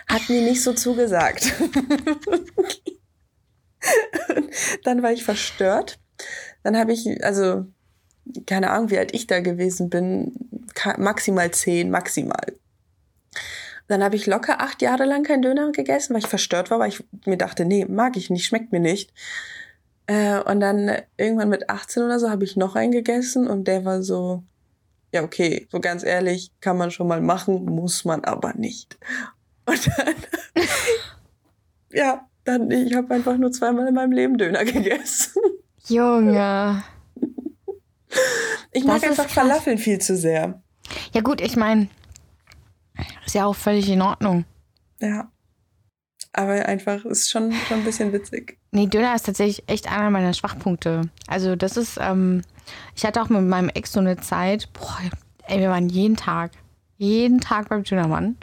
Hat 0.09 0.29
mir 0.29 0.43
nicht 0.43 0.63
so 0.63 0.73
zugesagt. 0.73 1.53
dann 4.85 5.03
war 5.03 5.13
ich 5.13 5.25
verstört. 5.25 5.99
Dann 6.63 6.77
habe 6.77 6.93
ich, 6.93 7.25
also 7.25 7.67
keine 8.47 8.71
Ahnung, 8.71 8.91
wie 8.91 8.99
alt 8.99 9.13
ich 9.15 9.27
da 9.27 9.41
gewesen 9.41 9.91
bin, 9.91 10.33
maximal 10.99 11.51
zehn, 11.51 11.91
maximal. 11.91 12.47
Dann 13.89 14.05
habe 14.05 14.15
ich 14.17 14.27
locker 14.27 14.61
acht 14.61 14.81
Jahre 14.81 15.05
lang 15.05 15.25
keinen 15.25 15.43
Döner 15.43 15.73
gegessen, 15.73 16.15
weil 16.15 16.21
ich 16.21 16.29
verstört 16.29 16.71
war, 16.71 16.79
weil 16.79 16.91
ich 16.91 17.05
mir 17.27 17.37
dachte, 17.37 17.65
nee, 17.65 17.85
mag 17.85 18.17
ich 18.17 18.31
nicht, 18.31 18.47
schmeckt 18.47 18.73
mir 18.73 18.81
nicht. 18.81 19.13
Äh, 20.07 20.41
und 20.41 20.61
dann 20.61 20.91
irgendwann 21.17 21.49
mit 21.49 21.71
18 21.71 22.03
oder 22.03 22.19
so 22.19 22.31
habe 22.31 22.45
ich 22.45 22.57
noch 22.57 22.75
einen 22.75 22.93
gegessen 22.93 23.47
und 23.47 23.69
der 23.69 23.85
war 23.85 24.03
so, 24.03 24.43
ja, 25.13 25.23
okay, 25.23 25.69
so 25.71 25.81
ganz 25.81 26.03
ehrlich, 26.03 26.51
kann 26.61 26.77
man 26.77 26.91
schon 26.91 27.07
mal 27.07 27.21
machen, 27.21 27.65
muss 27.65 28.05
man 28.05 28.25
aber 28.25 28.55
nicht. 28.55 28.99
Und 29.67 29.87
dann, 29.97 30.15
ja, 31.93 32.27
dann, 32.45 32.71
ich 32.71 32.95
habe 32.95 33.15
einfach 33.15 33.37
nur 33.37 33.53
zweimal 33.53 33.87
in 33.87 33.95
meinem 33.95 34.13
Leben 34.13 34.39
Döner 34.39 34.65
gegessen. 34.65 35.41
Junge. 35.87 36.83
Ich 38.73 38.85
mag 38.85 39.03
einfach 39.05 39.25
krass. 39.25 39.33
Falafeln 39.33 39.79
viel 39.79 39.99
zu 39.99 40.17
sehr. 40.17 40.63
Ja, 41.13 41.21
gut, 41.21 41.41
ich 41.41 41.57
meine, 41.57 41.89
ist 43.25 43.35
ja 43.35 43.47
auch 43.47 43.57
völlig 43.57 43.89
in 43.89 44.03
Ordnung. 44.03 44.45
Ja. 45.01 45.32
Aber 46.33 46.67
einfach 46.67 47.05
ist 47.05 47.31
schon, 47.31 47.53
schon 47.69 47.79
ein 47.79 47.85
bisschen 47.85 48.13
witzig. 48.13 48.59
Nee, 48.71 48.87
Döner 48.87 49.15
ist 49.15 49.27
tatsächlich 49.27 49.69
echt 49.69 49.91
einer 49.91 50.11
meiner 50.11 50.33
Schwachpunkte. 50.33 51.03
Also, 51.27 51.57
das 51.57 51.77
ist, 51.77 51.99
ähm, 52.01 52.43
ich 52.97 53.05
hatte 53.05 53.21
auch 53.21 53.29
mit 53.29 53.43
meinem 53.43 53.69
Ex 53.69 53.93
so 53.93 54.01
eine 54.01 54.17
Zeit, 54.17 54.69
boah, 54.73 54.99
ey, 55.47 55.61
wir 55.61 55.69
waren 55.69 55.89
jeden 55.91 56.17
Tag, 56.17 56.53
jeden 56.97 57.41
Tag 57.41 57.69
beim 57.69 57.83
Dönermann 57.83 58.37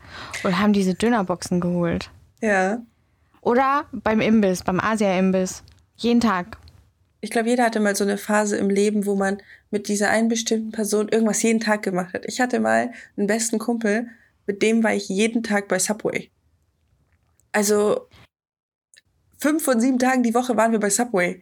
und 0.44 0.60
haben 0.60 0.74
diese 0.74 0.94
Dönerboxen 0.94 1.60
geholt. 1.60 2.12
Ja. 2.42 2.82
Oder 3.42 3.86
beim 3.92 4.22
Imbiss, 4.22 4.64
beim 4.64 4.80
Asia-Imbiss. 4.80 5.64
Jeden 5.98 6.22
Tag. 6.22 6.58
Ich 7.22 7.32
glaube, 7.32 7.50
jeder 7.50 7.66
hatte 7.66 7.80
mal 7.80 7.96
so 7.96 8.04
eine 8.04 8.18
Phase 8.18 8.58
im 8.58 8.70
Leben, 8.70 9.06
wo 9.06 9.16
man 9.16 9.42
mit 9.72 9.88
dieser 9.88 10.10
einen 10.10 10.30
bestimmten 10.30 10.72
Person 10.72 11.10
irgendwas 11.10 11.42
jeden 11.42 11.60
Tag 11.60 11.84
gemacht 11.84 12.14
hat. 12.14 12.26
Ich 12.26 12.40
hatte 12.40 12.60
mal 12.60 12.92
einen 13.18 13.28
besten 13.28 13.60
Kumpel, 13.60 14.08
mit 14.46 14.62
dem 14.62 14.84
war 14.84 14.94
ich 14.94 15.10
jeden 15.10 15.44
Tag 15.44 15.68
bei 15.68 15.80
Subway. 15.80 16.30
Also 17.52 18.08
fünf 19.40 19.64
von 19.64 19.80
sieben 19.80 20.00
Tagen 20.00 20.24
die 20.24 20.34
Woche 20.34 20.56
waren 20.58 20.72
wir 20.72 20.80
bei 20.80 20.90
Subway. 20.90 21.42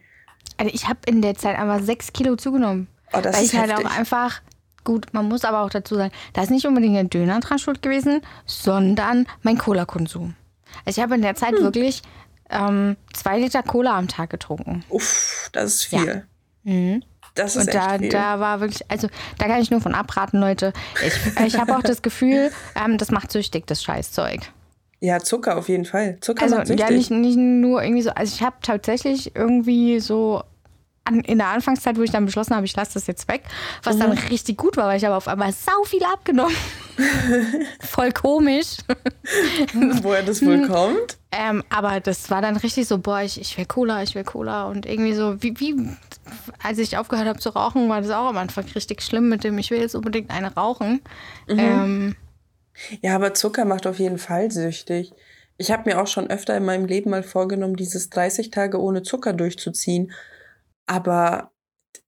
Also 0.56 0.72
ich 0.74 0.88
habe 0.88 1.00
in 1.06 1.22
der 1.22 1.34
Zeit 1.34 1.58
einfach 1.58 1.82
sechs 1.82 2.12
Kilo 2.12 2.36
zugenommen. 2.36 2.88
Oh, 3.12 3.20
das 3.20 3.36
weil 3.36 3.44
ist 3.44 3.52
ich 3.52 3.58
heftig. 3.58 3.76
halt 3.76 3.86
auch 3.86 3.98
einfach, 3.98 4.40
gut, 4.84 5.12
man 5.12 5.28
muss 5.28 5.44
aber 5.44 5.62
auch 5.62 5.70
dazu 5.70 5.94
sagen, 5.94 6.12
da 6.32 6.42
ist 6.42 6.50
nicht 6.50 6.66
unbedingt 6.66 6.96
ein 6.96 7.10
Döner 7.10 7.40
dran 7.40 7.58
schuld 7.58 7.82
gewesen, 7.82 8.22
sondern 8.46 9.26
mein 9.42 9.58
Cola-Konsum. 9.58 10.34
Also 10.84 10.98
ich 10.98 11.02
habe 11.02 11.14
in 11.14 11.22
der 11.22 11.34
Zeit 11.34 11.54
hm. 11.54 11.62
wirklich 11.62 12.02
ähm, 12.50 12.96
zwei 13.12 13.38
Liter 13.38 13.62
Cola 13.62 13.96
am 13.96 14.08
Tag 14.08 14.30
getrunken. 14.30 14.84
Uff, 14.88 15.50
das 15.52 15.74
ist 15.74 15.84
viel. 15.84 16.26
Ja. 16.64 16.72
Mhm. 16.72 17.02
Das 17.34 17.56
ist 17.56 17.66
Und 17.66 17.74
da, 17.74 17.92
echt 17.92 18.00
viel. 18.00 18.08
da 18.10 18.40
war 18.40 18.60
wirklich, 18.60 18.90
also 18.90 19.08
da 19.38 19.46
kann 19.46 19.60
ich 19.60 19.70
nur 19.70 19.80
von 19.80 19.94
abraten, 19.94 20.40
Leute. 20.40 20.72
Ich, 21.06 21.42
ich 21.44 21.58
habe 21.58 21.76
auch 21.76 21.82
das 21.82 22.02
Gefühl, 22.02 22.50
ähm, 22.74 22.98
das 22.98 23.10
macht 23.10 23.30
süchtig, 23.30 23.66
das 23.66 23.82
Scheißzeug. 23.82 24.40
Ja, 25.00 25.20
Zucker 25.20 25.56
auf 25.56 25.68
jeden 25.68 25.84
Fall. 25.84 26.18
Zucker 26.20 26.42
Also 26.42 26.56
macht 26.56 26.68
ja, 26.68 26.90
nicht, 26.90 27.10
nicht 27.10 27.36
nur 27.36 27.82
irgendwie 27.82 28.02
so, 28.02 28.10
also 28.10 28.34
ich 28.34 28.42
habe 28.42 28.56
tatsächlich 28.62 29.34
irgendwie 29.36 30.00
so 30.00 30.42
an, 31.04 31.20
in 31.20 31.38
der 31.38 31.48
Anfangszeit, 31.48 31.96
wo 31.96 32.02
ich 32.02 32.10
dann 32.10 32.26
beschlossen 32.26 32.54
habe, 32.54 32.66
ich 32.66 32.76
lasse 32.76 32.94
das 32.94 33.06
jetzt 33.06 33.28
weg, 33.28 33.42
was 33.82 33.96
dann 33.96 34.10
Mhm. 34.10 34.18
richtig 34.30 34.58
gut 34.58 34.76
war, 34.76 34.88
weil 34.88 34.98
ich 34.98 35.04
habe 35.04 35.14
auf 35.16 35.26
einmal 35.28 35.52
sau 35.52 35.82
viel 35.84 36.04
abgenommen. 36.04 36.54
Voll 37.80 38.12
komisch. 38.12 38.76
Woher 40.02 40.22
das 40.22 40.44
wohl 40.44 40.66
kommt? 40.66 41.16
Ähm, 41.30 41.62
aber 41.70 42.00
das 42.00 42.30
war 42.30 42.42
dann 42.42 42.56
richtig 42.56 42.88
so, 42.88 42.98
boah, 42.98 43.20
ich, 43.22 43.40
ich 43.40 43.56
will 43.56 43.66
Cola, 43.66 44.02
ich 44.02 44.14
will 44.14 44.24
Cola. 44.24 44.66
Und 44.66 44.84
irgendwie 44.86 45.14
so, 45.14 45.42
wie, 45.42 45.58
wie 45.60 45.76
als 46.62 46.78
ich 46.78 46.96
aufgehört 46.96 47.28
habe 47.28 47.38
zu 47.38 47.50
rauchen, 47.50 47.88
war 47.88 48.00
das 48.00 48.10
auch 48.10 48.26
am 48.28 48.36
Anfang 48.36 48.64
richtig 48.74 49.02
schlimm 49.02 49.28
mit 49.28 49.44
dem, 49.44 49.56
ich 49.58 49.70
will 49.70 49.80
jetzt 49.80 49.94
unbedingt 49.94 50.30
eine 50.30 50.54
rauchen. 50.54 51.00
Ähm, 51.48 52.16
Ja, 53.02 53.14
aber 53.14 53.34
Zucker 53.34 53.64
macht 53.64 53.86
auf 53.86 53.98
jeden 53.98 54.18
Fall 54.18 54.50
süchtig. 54.50 55.12
Ich 55.56 55.70
habe 55.70 55.90
mir 55.90 56.00
auch 56.00 56.06
schon 56.06 56.30
öfter 56.30 56.56
in 56.56 56.64
meinem 56.64 56.84
Leben 56.86 57.10
mal 57.10 57.22
vorgenommen, 57.22 57.76
dieses 57.76 58.10
30 58.10 58.50
Tage 58.50 58.80
ohne 58.80 59.02
Zucker 59.02 59.32
durchzuziehen. 59.32 60.12
Aber 60.86 61.50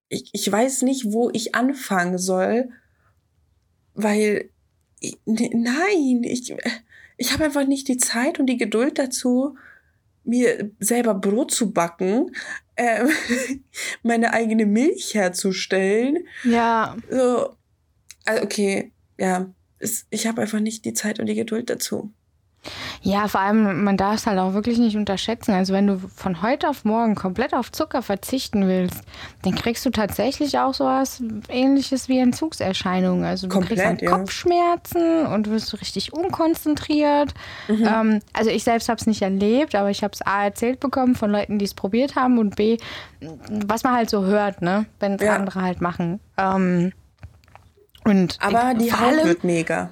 ich, 0.08 0.30
ich 0.32 0.50
weiß 0.50 0.82
nicht, 0.82 1.12
wo 1.12 1.30
ich 1.32 1.54
anfangen 1.54 2.18
soll, 2.18 2.70
weil 3.94 4.50
ich, 5.00 5.18
ne- 5.26 5.50
nein, 5.52 6.22
ich, 6.24 6.54
ich 7.16 7.32
habe 7.32 7.44
einfach 7.44 7.66
nicht 7.66 7.88
die 7.88 7.96
Zeit 7.96 8.38
und 8.38 8.46
die 8.46 8.56
Geduld 8.56 8.98
dazu, 8.98 9.56
mir 10.22 10.70
selber 10.78 11.14
Brot 11.14 11.50
zu 11.50 11.72
backen, 11.72 12.32
ähm, 12.76 13.08
meine 14.02 14.32
eigene 14.32 14.66
Milch 14.66 15.14
herzustellen. 15.14 16.26
ja, 16.44 16.96
So, 17.10 17.56
also 18.26 18.42
okay, 18.44 18.92
ja, 19.18 19.52
es, 19.80 20.06
ich 20.10 20.26
habe 20.26 20.42
einfach 20.42 20.60
nicht 20.60 20.84
die 20.84 20.94
Zeit 20.94 21.18
und 21.18 21.26
die 21.26 21.34
Geduld 21.34 21.68
dazu. 21.70 22.12
Ja, 23.00 23.26
vor 23.26 23.40
allem, 23.40 23.84
man 23.84 23.96
darf 23.96 24.16
es 24.16 24.26
halt 24.26 24.38
auch 24.38 24.52
wirklich 24.52 24.76
nicht 24.76 24.94
unterschätzen. 24.94 25.52
Also 25.52 25.72
wenn 25.72 25.86
du 25.86 25.98
von 26.14 26.42
heute 26.42 26.68
auf 26.68 26.84
morgen 26.84 27.14
komplett 27.14 27.54
auf 27.54 27.72
Zucker 27.72 28.02
verzichten 28.02 28.68
willst, 28.68 29.00
dann 29.42 29.54
kriegst 29.54 29.86
du 29.86 29.90
tatsächlich 29.90 30.58
auch 30.58 30.74
sowas 30.74 31.22
ähnliches 31.48 32.10
wie 32.10 32.18
Entzugserscheinungen. 32.18 33.24
Also 33.24 33.46
du 33.46 33.54
Komplett, 33.54 33.78
kriegst 33.78 34.02
dann 34.02 34.06
ja. 34.06 34.18
Kopfschmerzen 34.18 35.24
und 35.24 35.48
wirst 35.48 35.80
richtig 35.80 36.12
unkonzentriert. 36.12 37.32
Mhm. 37.68 37.86
Ähm, 37.86 38.20
also 38.34 38.50
ich 38.50 38.64
selbst 38.64 38.90
habe 38.90 39.00
es 39.00 39.06
nicht 39.06 39.22
erlebt, 39.22 39.74
aber 39.74 39.88
ich 39.88 40.04
habe 40.04 40.12
es 40.12 40.20
A 40.20 40.44
erzählt 40.44 40.80
bekommen 40.80 41.14
von 41.14 41.30
Leuten, 41.30 41.58
die 41.58 41.64
es 41.64 41.72
probiert 41.72 42.14
haben 42.14 42.36
und 42.38 42.56
B, 42.56 42.76
was 43.50 43.84
man 43.84 43.94
halt 43.94 44.10
so 44.10 44.24
hört, 44.26 44.60
ne, 44.60 44.84
wenn 44.98 45.14
es 45.14 45.22
Ja. 45.22 45.34
andere 45.36 45.62
halt 45.62 45.80
machen. 45.80 46.20
Ähm, 46.36 46.92
und 48.10 48.38
Aber 48.40 48.74
die 48.74 48.92
allem 48.92 49.26
wird 49.26 49.44
mega. 49.44 49.90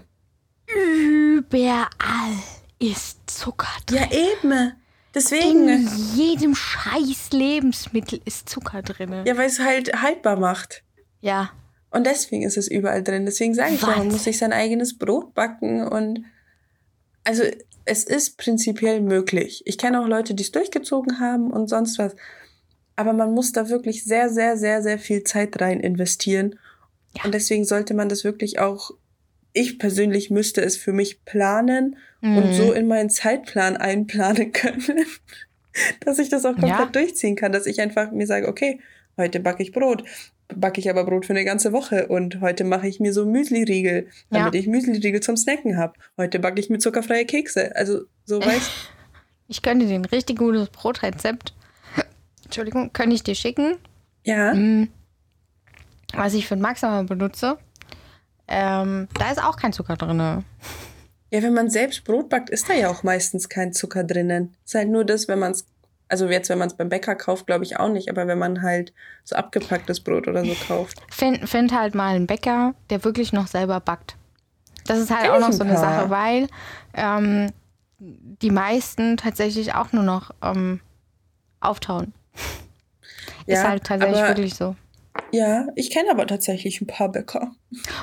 überall 0.67 2.35
ist 2.79 3.19
Zucker 3.31 3.69
drin. 3.87 3.99
Ja, 3.99 4.11
eben. 4.11 4.73
Deswegen. 5.15 5.69
In 5.69 5.89
jedem 6.15 6.55
scheiß 6.55 7.31
Lebensmittel 7.33 8.21
ist 8.25 8.49
Zucker 8.49 8.83
drin. 8.83 9.23
Ja, 9.25 9.37
weil 9.37 9.47
es 9.47 9.59
halt 9.59 10.03
haltbar 10.03 10.37
macht. 10.37 10.83
Ja. 11.21 11.51
Und 11.91 12.07
deswegen 12.07 12.43
ist 12.43 12.59
es 12.59 12.69
überall 12.69 13.03
drin. 13.03 13.25
Deswegen 13.25 13.55
sage 13.55 13.75
ich 13.75 13.83
ja, 13.83 13.97
man 13.97 14.09
muss 14.09 14.25
sich 14.25 14.39
sein 14.39 14.53
eigenes 14.53 14.99
Brot 14.99 15.35
backen 15.35 15.83
und 15.83 16.25
also 17.25 17.45
es 17.85 18.05
ist 18.05 18.37
prinzipiell 18.37 19.01
möglich. 19.01 19.63
Ich 19.65 19.79
kenne 19.79 20.01
auch 20.01 20.07
Leute, 20.07 20.35
die 20.35 20.43
es 20.43 20.53
durchgezogen 20.53 21.21
haben 21.21 21.51
und 21.51 21.69
sonst 21.69 21.99
was. 21.99 22.15
Aber 22.97 23.13
man 23.13 23.33
muss 23.33 23.53
da 23.53 23.69
wirklich 23.69 24.05
sehr, 24.05 24.29
sehr, 24.29 24.57
sehr, 24.59 24.83
sehr 24.83 24.99
viel 24.99 25.25
Zeit 25.25 25.61
rein 25.61 25.81
investieren. 25.81 26.59
Ja. 27.19 27.25
Und 27.25 27.35
deswegen 27.35 27.65
sollte 27.65 27.95
man 27.95 28.09
das 28.09 28.25
wirklich 28.25 28.59
auch, 28.59 28.91
ich 29.53 29.79
persönlich 29.79 30.31
müsste 30.31 30.61
es 30.63 30.77
für 30.77 30.93
mich 30.93 31.25
planen 31.25 31.97
und 32.21 32.47
Mhm. 32.49 32.53
so 32.53 32.73
in 32.73 32.87
meinen 32.89 33.11
Zeitplan 33.11 33.77
einplanen 33.77 34.53
können, 34.53 35.07
dass 36.05 36.19
ich 36.19 36.29
das 36.29 36.45
auch 36.45 36.53
komplett 36.53 36.71
Ja. 36.71 36.87
durchziehen 36.87 37.37
kann, 37.37 37.53
dass 37.53 37.67
ich 37.67 37.81
einfach 37.81 38.11
mir 38.13 38.27
sage, 38.27 38.49
okay, 38.49 38.81
heute 39.17 39.41
backe 39.41 39.63
ich 39.63 39.73
Brot, 39.73 40.05
backe 40.55 40.81
ich 40.81 40.89
aber 40.91 41.05
Brot 41.05 41.27
für 41.27 41.33
eine 41.33 41.45
ganze 41.45 41.73
Woche 41.73 42.09
und 42.09 42.41
heute 42.41 42.65
mache 42.65 42.89
ich 42.89 43.01
mir 43.01 43.13
so 43.13 43.27
Müsli-Riegel, 43.27 44.09
damit 44.31 44.55
Ja. 44.55 44.61
ich 44.61 44.67
Müsli-Riegel 44.67 45.21
zum 45.21 45.37
Snacken 45.37 45.77
habe. 45.77 45.95
Heute 46.17 46.39
backe 46.39 46.61
ich 46.61 46.71
mir 46.71 46.79
zuckerfreie 46.79 47.25
Kekse. 47.27 47.75
Also 47.77 48.03
so 48.25 48.41
weißt 48.41 48.71
Ich 49.51 49.63
könnte 49.63 49.87
dir 49.87 49.95
ein 49.95 50.05
richtig 50.05 50.39
gutes 50.39 50.69
Brotrezept, 50.69 51.55
Entschuldigung, 52.45 52.93
könnte 52.93 53.15
ich 53.15 53.23
dir 53.23 53.35
schicken, 53.35 53.77
ja, 54.25 54.53
Mhm. 54.55 54.89
Was 56.15 56.35
ich 56.35 56.47
für 56.47 56.57
den 56.57 56.63
Max 56.63 56.85
aber 56.85 57.05
benutze. 57.05 57.59
Ähm, 58.47 59.09
da 59.19 59.31
ist 59.31 59.43
auch 59.43 59.57
kein 59.57 59.73
Zucker 59.73 59.97
drin. 59.97 60.19
ja, 60.19 60.43
wenn 61.31 61.53
man 61.53 61.69
selbst 61.69 62.05
Brot 62.05 62.31
backt, 62.31 62.51
ist 62.51 62.69
da 62.69 62.75
ja 62.75 62.89
auch 62.89 63.03
meistens 63.03 63.49
kein 63.49 63.73
Zucker 63.73 64.05
drinnen. 64.05 64.57
Ist 64.65 64.75
halt 64.75 64.89
nur 64.89 65.05
das, 65.05 65.29
wenn 65.29 65.39
man 65.39 65.53
es, 65.53 65.67
also 66.09 66.29
jetzt, 66.29 66.49
wenn 66.49 66.59
man 66.59 66.69
es 66.69 66.75
beim 66.75 66.89
Bäcker 66.89 67.15
kauft, 67.15 67.47
glaube 67.47 67.65
ich 67.65 67.79
auch 67.79 67.91
nicht, 67.91 68.09
aber 68.09 68.27
wenn 68.27 68.39
man 68.39 68.63
halt 68.63 68.95
so 69.25 69.37
abgepacktes 69.37 70.01
Brot 70.01 70.27
oder 70.29 70.45
so 70.45 70.55
kauft. 70.67 70.99
Find, 71.11 71.47
find 71.49 71.73
halt 71.73 71.95
mal 71.95 72.17
einen 72.17 72.27
Bäcker, 72.27 72.75
der 72.89 73.05
wirklich 73.05 73.33
noch 73.35 73.47
selber 73.47 73.81
backt. 73.81 74.17
Das 74.87 74.99
ist 74.99 75.11
halt 75.11 75.25
Kenn 75.25 75.33
auch 75.33 75.41
noch 75.41 75.49
ein 75.49 75.53
so 75.53 75.65
eine. 75.65 75.77
Sache, 75.77 76.09
weil 76.09 76.49
ähm, 76.95 77.53
die 77.99 78.51
meisten 78.51 79.19
tatsächlich 79.19 79.75
auch 79.75 79.93
nur 79.93 80.03
noch 80.03 80.31
ähm, 80.43 80.81
auftauen. 81.61 82.15
ist 83.47 83.63
halt 83.63 83.85
tatsächlich 83.85 84.23
wirklich 84.23 84.55
so. 84.55 84.75
Ja, 85.33 85.67
ich 85.77 85.91
kenne 85.91 86.11
aber 86.11 86.27
tatsächlich 86.27 86.81
ein 86.81 86.87
paar 86.87 87.11
Bäcker. 87.11 87.53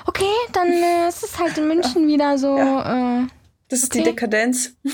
Okay, 0.06 0.24
dann 0.54 0.68
äh, 0.68 1.08
ist 1.10 1.24
es 1.24 1.40
halt 1.40 1.58
in 1.58 1.68
München 1.68 2.08
wieder 2.08 2.38
so. 2.38 2.58
Äh, 2.58 3.28
Das 3.70 3.82
ist 3.84 3.94
die 3.94 4.00
Okay. 4.02 4.10
Dekadenz. 4.12 4.76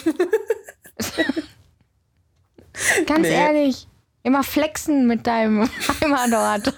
ganz 3.06 3.22
Nee. 3.28 3.34
ehrlich, 3.34 3.88
immer 4.24 4.44
flexen 4.44 5.08
mit 5.08 5.28
deinem 5.28 5.68
Heimatort. 6.02 6.74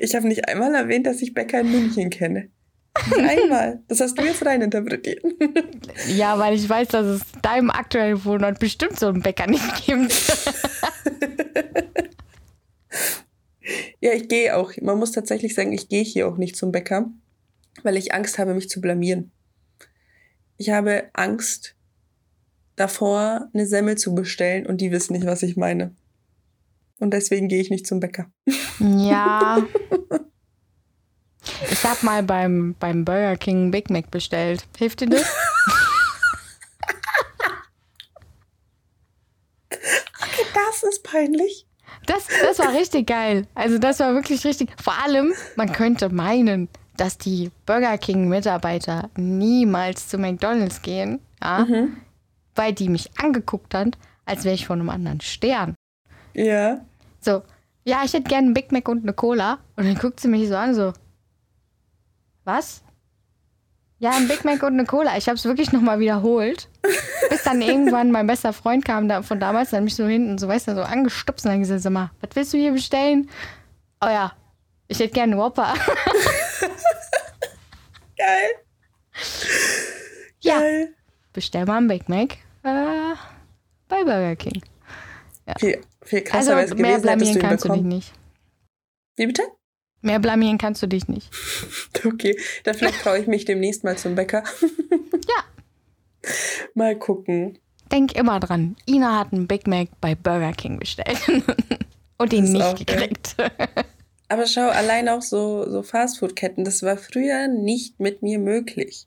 Ich 0.00 0.14
habe 0.14 0.26
nicht 0.28 0.48
einmal 0.48 0.74
erwähnt, 0.74 1.06
dass 1.06 1.22
ich 1.22 1.34
Bäcker 1.34 1.60
in 1.60 1.70
München 1.70 2.10
kenne. 2.10 2.50
Einmal. 3.14 3.82
Das 3.88 4.00
hast 4.00 4.18
du 4.18 4.22
jetzt 4.24 4.44
reininterpretiert. 4.46 5.22
ja, 6.08 6.38
weil 6.38 6.54
ich 6.54 6.66
weiß, 6.66 6.88
dass 6.88 7.04
es 7.06 7.20
deinem 7.42 7.68
aktuellen 7.70 8.24
Wohnort 8.24 8.58
bestimmt 8.58 8.98
so 8.98 9.08
einen 9.08 9.20
Bäcker 9.20 9.46
nicht 9.46 9.84
gibt. 9.84 10.14
Ja, 14.00 14.12
ich 14.12 14.28
gehe 14.28 14.56
auch. 14.56 14.72
Man 14.80 14.98
muss 14.98 15.12
tatsächlich 15.12 15.54
sagen, 15.54 15.72
ich 15.72 15.88
gehe 15.88 16.02
hier 16.02 16.28
auch 16.28 16.36
nicht 16.36 16.56
zum 16.56 16.72
Bäcker, 16.72 17.10
weil 17.82 17.96
ich 17.96 18.14
Angst 18.14 18.38
habe, 18.38 18.54
mich 18.54 18.68
zu 18.68 18.80
blamieren. 18.80 19.32
Ich 20.56 20.70
habe 20.70 21.10
Angst 21.12 21.74
davor, 22.76 23.48
eine 23.52 23.66
Semmel 23.66 23.98
zu 23.98 24.14
bestellen 24.14 24.66
und 24.66 24.80
die 24.80 24.90
wissen 24.90 25.14
nicht, 25.14 25.26
was 25.26 25.42
ich 25.42 25.56
meine. 25.56 25.94
Und 26.98 27.12
deswegen 27.12 27.48
gehe 27.48 27.60
ich 27.60 27.70
nicht 27.70 27.86
zum 27.86 28.00
Bäcker. 28.00 28.30
Ja. 28.78 29.62
Ich 31.70 31.84
habe 31.84 32.04
mal 32.04 32.24
beim, 32.24 32.74
beim 32.80 33.04
Burger 33.04 33.36
King 33.36 33.70
Big 33.70 33.88
Mac 33.88 34.10
bestellt. 34.10 34.66
Hilft 34.76 35.00
dir 35.00 35.08
das? 35.08 35.24
Das 40.54 40.82
ist 40.82 41.04
peinlich. 41.04 41.65
Das, 42.06 42.26
das 42.42 42.58
war 42.58 42.72
richtig 42.72 43.06
geil. 43.06 43.46
Also 43.54 43.78
das 43.78 44.00
war 44.00 44.14
wirklich 44.14 44.44
richtig. 44.44 44.70
Vor 44.82 44.94
allem, 45.04 45.32
man 45.56 45.72
könnte 45.72 46.08
meinen, 46.08 46.68
dass 46.96 47.18
die 47.18 47.50
Burger 47.66 47.98
King-Mitarbeiter 47.98 49.10
niemals 49.16 50.08
zu 50.08 50.18
McDonald's 50.18 50.82
gehen, 50.82 51.20
ja, 51.42 51.66
weil 52.54 52.72
die 52.72 52.88
mich 52.88 53.10
angeguckt 53.20 53.74
hat, 53.74 53.98
als 54.24 54.44
wäre 54.44 54.54
ich 54.54 54.66
von 54.66 54.80
einem 54.80 54.90
anderen 54.90 55.20
Stern. 55.20 55.74
Ja. 56.34 56.80
So, 57.20 57.42
ja, 57.84 58.02
ich 58.04 58.12
hätte 58.12 58.28
gerne 58.28 58.46
einen 58.46 58.54
Big 58.54 58.72
Mac 58.72 58.88
und 58.88 59.02
eine 59.02 59.12
Cola. 59.12 59.58
Und 59.76 59.86
dann 59.86 59.96
guckt 59.96 60.20
sie 60.20 60.28
mich 60.28 60.48
so 60.48 60.56
an, 60.56 60.74
so, 60.74 60.92
was? 62.44 62.82
Ja, 63.98 64.10
ein 64.10 64.28
Big 64.28 64.44
Mac 64.44 64.62
und 64.62 64.74
eine 64.74 64.84
Cola. 64.84 65.16
Ich 65.16 65.26
habe 65.26 65.36
es 65.36 65.44
wirklich 65.46 65.72
nochmal 65.72 65.98
wiederholt. 65.98 66.68
Bis 67.30 67.42
dann 67.44 67.62
irgendwann 67.62 68.10
mein 68.10 68.26
bester 68.26 68.52
Freund 68.52 68.84
kam 68.84 69.08
da, 69.08 69.22
von 69.22 69.40
damals, 69.40 69.70
dann 69.70 69.84
mich 69.84 69.94
so 69.94 70.06
hinten, 70.06 70.36
so 70.36 70.48
weißt 70.48 70.68
du, 70.68 70.74
so 70.74 70.82
angestupst 70.82 71.46
und 71.46 71.52
dann 71.52 71.60
gesagt, 71.60 71.80
sag 71.80 71.92
mal, 71.92 72.10
was 72.20 72.30
willst 72.34 72.52
du 72.52 72.58
hier 72.58 72.72
bestellen? 72.72 73.30
Oh 74.02 74.08
ja, 74.08 74.32
ich 74.88 74.98
hätte 74.98 75.14
gerne 75.14 75.32
einen 75.32 75.40
Whopper. 75.40 75.72
Geil. 78.18 78.50
ja, 80.40 80.58
Geil. 80.60 80.94
bestell 81.32 81.64
mal 81.64 81.78
einen 81.78 81.88
Big 81.88 82.08
Mac 82.08 82.34
äh, 82.64 83.14
bei 83.88 84.04
Burger 84.04 84.36
King. 84.36 84.62
Viel, 85.58 85.80
viel 86.02 86.22
krasser 86.22 86.56
Also 86.56 86.74
mehr 86.74 86.98
gewesen, 86.98 87.02
blamieren 87.02 87.38
kannst 87.40 87.64
du 87.64 87.72
dich 87.72 87.82
nicht. 87.82 88.12
Wie 89.16 89.26
bitte? 89.26 89.42
Mehr 90.06 90.20
blamieren 90.20 90.56
kannst 90.56 90.82
du 90.82 90.86
dich 90.86 91.08
nicht. 91.08 91.28
Okay, 92.04 92.38
dann 92.62 92.74
vielleicht 92.74 93.00
traue 93.00 93.18
ich 93.18 93.26
mich 93.26 93.44
demnächst 93.44 93.82
mal 93.82 93.98
zum 93.98 94.14
Bäcker. 94.14 94.44
Ja. 95.28 96.30
Mal 96.74 96.96
gucken. 96.96 97.58
denk 97.90 98.12
immer 98.12 98.38
dran. 98.38 98.76
Ina 98.86 99.18
hat 99.18 99.32
einen 99.32 99.48
Big 99.48 99.66
Mac 99.66 99.88
bei 100.00 100.14
Burger 100.14 100.52
King 100.52 100.78
bestellt 100.78 101.18
und 102.18 102.32
ihn 102.32 102.52
nicht 102.52 102.78
gekriegt. 102.78 103.34
Aber 104.28 104.46
schau, 104.46 104.68
allein 104.68 105.08
auch 105.08 105.22
so, 105.22 105.68
so 105.68 105.82
Fastfood-Ketten, 105.82 106.64
das 106.64 106.82
war 106.82 106.96
früher 106.96 107.48
nicht 107.48 107.98
mit 107.98 108.22
mir 108.22 108.38
möglich. 108.38 109.06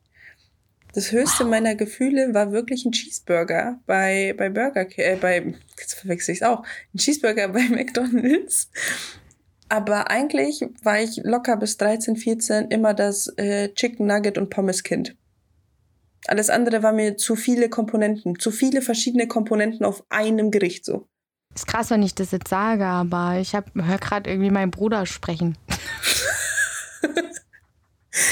Das 0.94 1.12
höchste 1.12 1.44
wow. 1.44 1.52
meiner 1.52 1.76
Gefühle 1.76 2.34
war 2.34 2.52
wirklich 2.52 2.86
ein 2.86 2.92
Cheeseburger 2.92 3.80
bei, 3.86 4.34
bei 4.38 4.50
Burger 4.50 4.86
King, 4.86 5.06
äh, 5.06 5.18
bei, 5.20 5.54
jetzt 5.78 5.96
verwechsel 5.96 6.34
ich 6.34 6.42
es 6.42 6.48
auch, 6.48 6.64
ein 6.94 6.98
Cheeseburger 6.98 7.48
bei 7.50 7.64
McDonalds. 7.70 8.70
Aber 9.70 10.10
eigentlich 10.10 10.66
war 10.82 11.00
ich 11.00 11.22
locker 11.24 11.56
bis 11.56 11.78
13, 11.78 12.16
14 12.18 12.70
immer 12.70 12.96
das 12.96 13.28
äh, 13.38 13.72
Chicken 13.74 14.08
Nugget 14.08 14.40
und 14.40 14.50
Pommes 14.50 14.84
Kind. 14.84 15.16
Alles 16.28 16.50
andere 16.50 16.84
war 16.84 16.92
mir 16.92 17.18
zu 17.18 17.36
viele 17.36 17.70
Komponenten, 17.70 18.40
zu 18.40 18.52
viele 18.52 18.82
verschiedene 18.82 19.28
Komponenten 19.28 19.86
auf 19.86 20.04
einem 20.10 20.52
Gericht 20.52 20.86
so. 20.86 21.08
Ist 21.56 21.68
krass, 21.68 21.92
wenn 21.92 22.04
ich 22.04 22.16
das 22.16 22.32
jetzt 22.32 22.50
sage, 22.50 22.86
aber 22.86 23.38
ich 23.40 23.54
höre 23.54 23.98
gerade 24.00 24.30
irgendwie 24.30 24.52
meinen 24.52 24.72
Bruder 24.72 25.06
sprechen. 25.06 25.58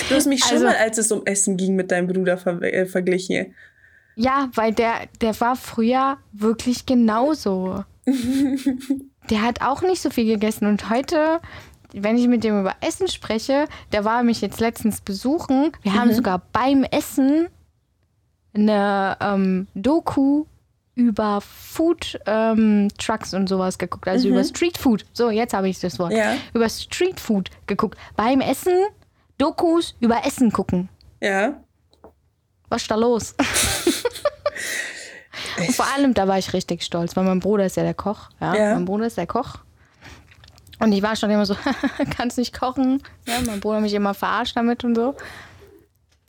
du 0.09 0.15
hast 0.15 0.27
mich 0.27 0.43
schon 0.43 0.53
also, 0.53 0.65
mal, 0.65 0.75
als 0.75 0.97
es 0.97 1.11
um 1.11 1.25
Essen 1.25 1.55
ging, 1.55 1.75
mit 1.75 1.91
deinem 1.91 2.07
Bruder 2.07 2.37
ver 2.37 2.61
äh, 2.61 2.85
verglichen. 2.85 3.55
Ja, 4.15 4.49
weil 4.53 4.73
der, 4.73 5.07
der 5.21 5.39
war 5.39 5.55
früher 5.55 6.17
wirklich 6.31 6.85
genauso. 6.85 7.83
der 9.29 9.41
hat 9.41 9.61
auch 9.61 9.81
nicht 9.81 10.01
so 10.01 10.09
viel 10.09 10.25
gegessen 10.25 10.65
und 10.65 10.89
heute 10.89 11.39
wenn 11.93 12.17
ich 12.17 12.27
mit 12.27 12.43
dem 12.43 12.59
über 12.59 12.75
Essen 12.81 13.07
spreche, 13.07 13.65
der 13.91 14.03
war 14.05 14.23
mich 14.23 14.41
jetzt 14.41 14.59
letztens 14.59 15.01
besuchen. 15.01 15.71
Wir 15.83 15.93
mhm. 15.93 15.99
haben 15.99 16.13
sogar 16.13 16.41
beim 16.51 16.83
Essen 16.83 17.47
eine 18.53 19.17
ähm, 19.21 19.67
Doku 19.73 20.45
über 20.95 21.41
Food 21.41 22.19
ähm, 22.25 22.89
Trucks 22.97 23.33
und 23.33 23.47
sowas 23.47 23.77
geguckt, 23.77 24.07
also 24.07 24.27
mhm. 24.27 24.33
über 24.33 24.43
Street 24.43 24.77
Food. 24.77 25.05
So, 25.13 25.29
jetzt 25.29 25.53
habe 25.53 25.69
ich 25.69 25.79
das 25.79 25.99
Wort. 25.99 26.11
Ja. 26.11 26.35
Über 26.53 26.67
Street 26.69 27.19
Food 27.19 27.51
geguckt. 27.67 27.97
Beim 28.15 28.41
Essen 28.41 28.73
Dokus 29.37 29.95
über 29.99 30.25
Essen 30.25 30.51
gucken. 30.51 30.89
Ja. 31.21 31.61
Was 32.69 32.81
ist 32.81 32.91
da 32.91 32.95
los? 32.95 33.35
und 35.57 35.75
vor 35.75 35.85
allem, 35.95 36.13
da 36.13 36.27
war 36.27 36.37
ich 36.37 36.53
richtig 36.53 36.83
stolz, 36.83 37.15
weil 37.15 37.23
mein 37.23 37.39
Bruder 37.39 37.65
ist 37.65 37.77
ja 37.77 37.83
der 37.83 37.93
Koch. 37.93 38.29
Ja, 38.39 38.55
ja. 38.55 38.73
mein 38.73 38.85
Bruder 38.85 39.07
ist 39.07 39.17
der 39.17 39.27
Koch. 39.27 39.59
Und 40.79 40.91
ich 40.91 41.01
war 41.01 41.15
schon 41.15 41.29
immer 41.29 41.45
so, 41.45 41.55
kannst 42.17 42.37
nicht 42.37 42.57
kochen. 42.57 43.01
Ja, 43.27 43.35
mein 43.45 43.59
Bruder 43.59 43.81
mich 43.81 43.93
immer 43.93 44.13
verarscht 44.13 44.55
damit 44.55 44.83
und 44.83 44.95
so. 44.95 45.15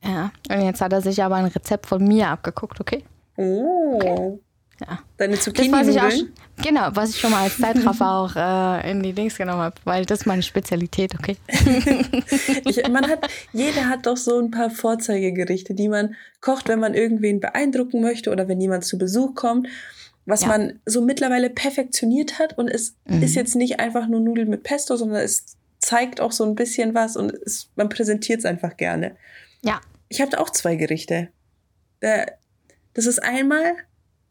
Ja, 0.02 0.30
und 0.50 0.62
jetzt 0.62 0.80
hat 0.80 0.92
er 0.92 1.02
sich 1.02 1.22
aber 1.22 1.36
ein 1.36 1.46
Rezept 1.46 1.86
von 1.86 2.02
mir 2.02 2.28
abgeguckt, 2.28 2.80
okay? 2.80 3.04
Oh. 3.36 3.96
Okay. 3.96 4.38
Ja. 4.80 5.00
Deine 5.16 5.38
zucchini 5.38 5.70
das, 5.70 5.80
was 5.80 5.88
ich 5.88 6.00
auch, 6.00 6.62
Genau, 6.62 6.88
was 6.92 7.10
ich 7.10 7.20
schon 7.20 7.30
mal 7.30 7.42
als 7.42 7.58
Zeitraffer 7.58 8.10
auch 8.10 8.36
äh, 8.36 8.90
in 8.90 9.02
die 9.02 9.12
Dings 9.12 9.36
genommen 9.36 9.60
habe, 9.60 9.76
weil 9.84 10.04
das 10.04 10.20
ist 10.20 10.26
meine 10.26 10.42
Spezialität, 10.42 11.14
okay? 11.14 11.36
ich, 12.64 12.88
man 12.88 13.08
hat, 13.08 13.28
jeder 13.52 13.88
hat 13.88 14.06
doch 14.06 14.16
so 14.16 14.38
ein 14.38 14.50
paar 14.50 14.70
Vorzeigegerichte, 14.70 15.74
die 15.74 15.88
man 15.88 16.14
kocht, 16.40 16.68
wenn 16.68 16.80
man 16.80 16.94
irgendwen 16.94 17.40
beeindrucken 17.40 18.00
möchte 18.00 18.30
oder 18.30 18.48
wenn 18.48 18.60
jemand 18.60 18.84
zu 18.84 18.98
Besuch 18.98 19.34
kommt, 19.34 19.68
was 20.26 20.42
ja. 20.42 20.48
man 20.48 20.80
so 20.84 21.00
mittlerweile 21.00 21.50
perfektioniert 21.50 22.38
hat 22.38 22.56
und 22.58 22.68
es 22.68 22.94
mhm. 23.06 23.22
ist 23.22 23.34
jetzt 23.34 23.56
nicht 23.56 23.80
einfach 23.80 24.06
nur 24.06 24.20
Nudeln 24.20 24.48
mit 24.48 24.62
Pesto, 24.62 24.96
sondern 24.96 25.22
es 25.22 25.56
zeigt 25.78 26.20
auch 26.20 26.32
so 26.32 26.44
ein 26.44 26.54
bisschen 26.54 26.94
was 26.94 27.16
und 27.16 27.32
es, 27.32 27.70
man 27.76 27.88
präsentiert 27.88 28.40
es 28.40 28.44
einfach 28.44 28.76
gerne. 28.76 29.16
Ja. 29.62 29.80
Ich 30.08 30.20
habe 30.20 30.38
auch 30.40 30.50
zwei 30.50 30.76
Gerichte. 30.76 31.28
Das 32.00 33.06
ist 33.06 33.22
einmal 33.22 33.74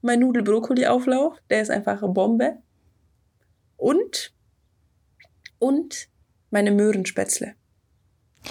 mein 0.07 0.19
Nudel-Brokkoli-Auflauf, 0.21 1.37
der 1.51 1.61
ist 1.61 1.69
einfach 1.69 2.01
eine 2.01 2.11
Bombe. 2.11 2.57
Und, 3.75 4.33
und 5.59 6.09
meine 6.49 6.71
Möhrenspätzle. 6.71 7.53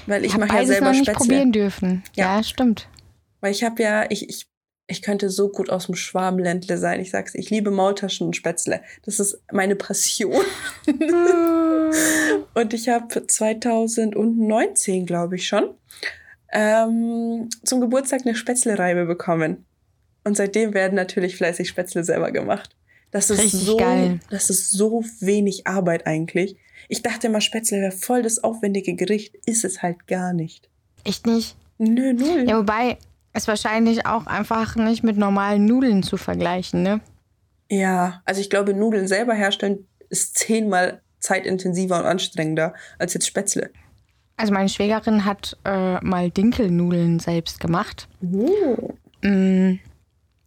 Weil 0.06 0.24
ich 0.24 0.36
mache 0.36 0.56
ja 0.56 0.64
selber 0.64 0.86
noch 0.86 0.92
nicht 0.92 1.06
Spätzle. 1.06 1.26
probieren 1.26 1.50
dürfen. 1.52 2.04
Ja, 2.14 2.36
ja 2.36 2.42
stimmt. 2.44 2.88
Weil 3.40 3.50
ich 3.52 3.64
habe 3.64 3.82
ja, 3.82 4.06
ich, 4.10 4.28
ich, 4.28 4.46
ich 4.86 5.02
könnte 5.02 5.30
so 5.30 5.48
gut 5.48 5.70
aus 5.70 5.86
dem 5.86 5.96
Schwarmländle 5.96 6.78
sein. 6.78 7.00
Ich 7.00 7.10
sag's, 7.10 7.34
ich 7.34 7.50
liebe 7.50 7.70
Maultaschen 7.70 8.28
und 8.28 8.36
Spätzle. 8.36 8.82
Das 9.04 9.18
ist 9.18 9.42
meine 9.50 9.74
Passion. 9.74 10.44
und 12.54 12.74
ich 12.74 12.88
habe 12.88 13.26
2019, 13.26 15.06
glaube 15.06 15.36
ich 15.36 15.46
schon, 15.48 15.74
ähm, 16.52 17.48
zum 17.64 17.80
Geburtstag 17.80 18.22
eine 18.24 18.34
Spätzlereibe 18.34 19.06
bekommen. 19.06 19.65
Und 20.26 20.36
seitdem 20.36 20.74
werden 20.74 20.96
natürlich 20.96 21.36
fleißig 21.36 21.68
Spätzle 21.68 22.02
selber 22.02 22.32
gemacht. 22.32 22.74
Das 23.12 23.30
ist 23.30 23.44
Richtig 23.44 23.60
so, 23.60 23.76
geil. 23.76 24.18
das 24.28 24.50
ist 24.50 24.72
so 24.72 25.04
wenig 25.20 25.68
Arbeit 25.68 26.04
eigentlich. 26.08 26.56
Ich 26.88 27.00
dachte 27.00 27.28
immer, 27.28 27.40
Spätzle 27.40 27.80
wäre 27.80 27.92
voll 27.92 28.22
das 28.24 28.42
aufwendige 28.42 28.94
Gericht. 28.94 29.36
Ist 29.46 29.64
es 29.64 29.82
halt 29.82 30.08
gar 30.08 30.32
nicht. 30.32 30.68
Echt 31.04 31.28
nicht? 31.28 31.56
Nö, 31.78 32.12
null. 32.12 32.44
Ja, 32.48 32.58
wobei 32.58 32.98
es 33.34 33.46
wahrscheinlich 33.46 34.04
auch 34.04 34.26
einfach 34.26 34.74
nicht 34.74 35.04
mit 35.04 35.16
normalen 35.16 35.64
Nudeln 35.64 36.02
zu 36.02 36.16
vergleichen, 36.16 36.82
ne? 36.82 37.00
Ja, 37.70 38.20
also 38.24 38.40
ich 38.40 38.50
glaube, 38.50 38.74
Nudeln 38.74 39.06
selber 39.06 39.34
herstellen 39.34 39.86
ist 40.08 40.36
zehnmal 40.36 41.02
zeitintensiver 41.20 42.00
und 42.00 42.04
anstrengender 42.04 42.74
als 42.98 43.14
jetzt 43.14 43.28
Spätzle. 43.28 43.70
Also 44.36 44.52
meine 44.52 44.68
Schwägerin 44.68 45.24
hat 45.24 45.56
äh, 45.64 46.04
mal 46.04 46.32
Dinkelnudeln 46.32 47.20
selbst 47.20 47.60
gemacht. 47.60 48.08
Oh. 48.22 48.92
Mm, 49.22 49.78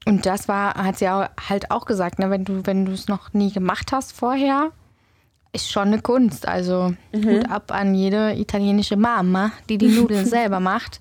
und 0.10 0.26
das 0.26 0.48
war, 0.48 0.74
hat 0.74 0.98
sie 0.98 1.08
auch, 1.08 1.30
halt 1.50 1.70
auch 1.70 1.86
gesagt, 1.86 2.18
ne, 2.18 2.32
wenn 2.32 2.44
du, 2.44 2.66
wenn 2.66 2.86
du 2.86 2.94
es 2.94 3.08
noch 3.08 3.32
nie 3.34 3.52
gemacht 3.52 3.92
hast 3.92 4.12
vorher, 4.12 4.72
ist 5.54 5.72
schon 5.72 5.90
eine 5.90 6.02
Kunst. 6.02 6.48
Also 6.48 6.96
mhm. 7.12 7.26
Hut 7.26 7.50
ab 7.50 7.72
an 7.72 7.94
jede 7.94 8.34
italienische 8.34 8.96
Mama, 8.96 9.52
die 9.70 9.78
die 9.78 9.90
Nudeln 9.90 10.26
selber 10.28 10.60
macht. 10.60 11.00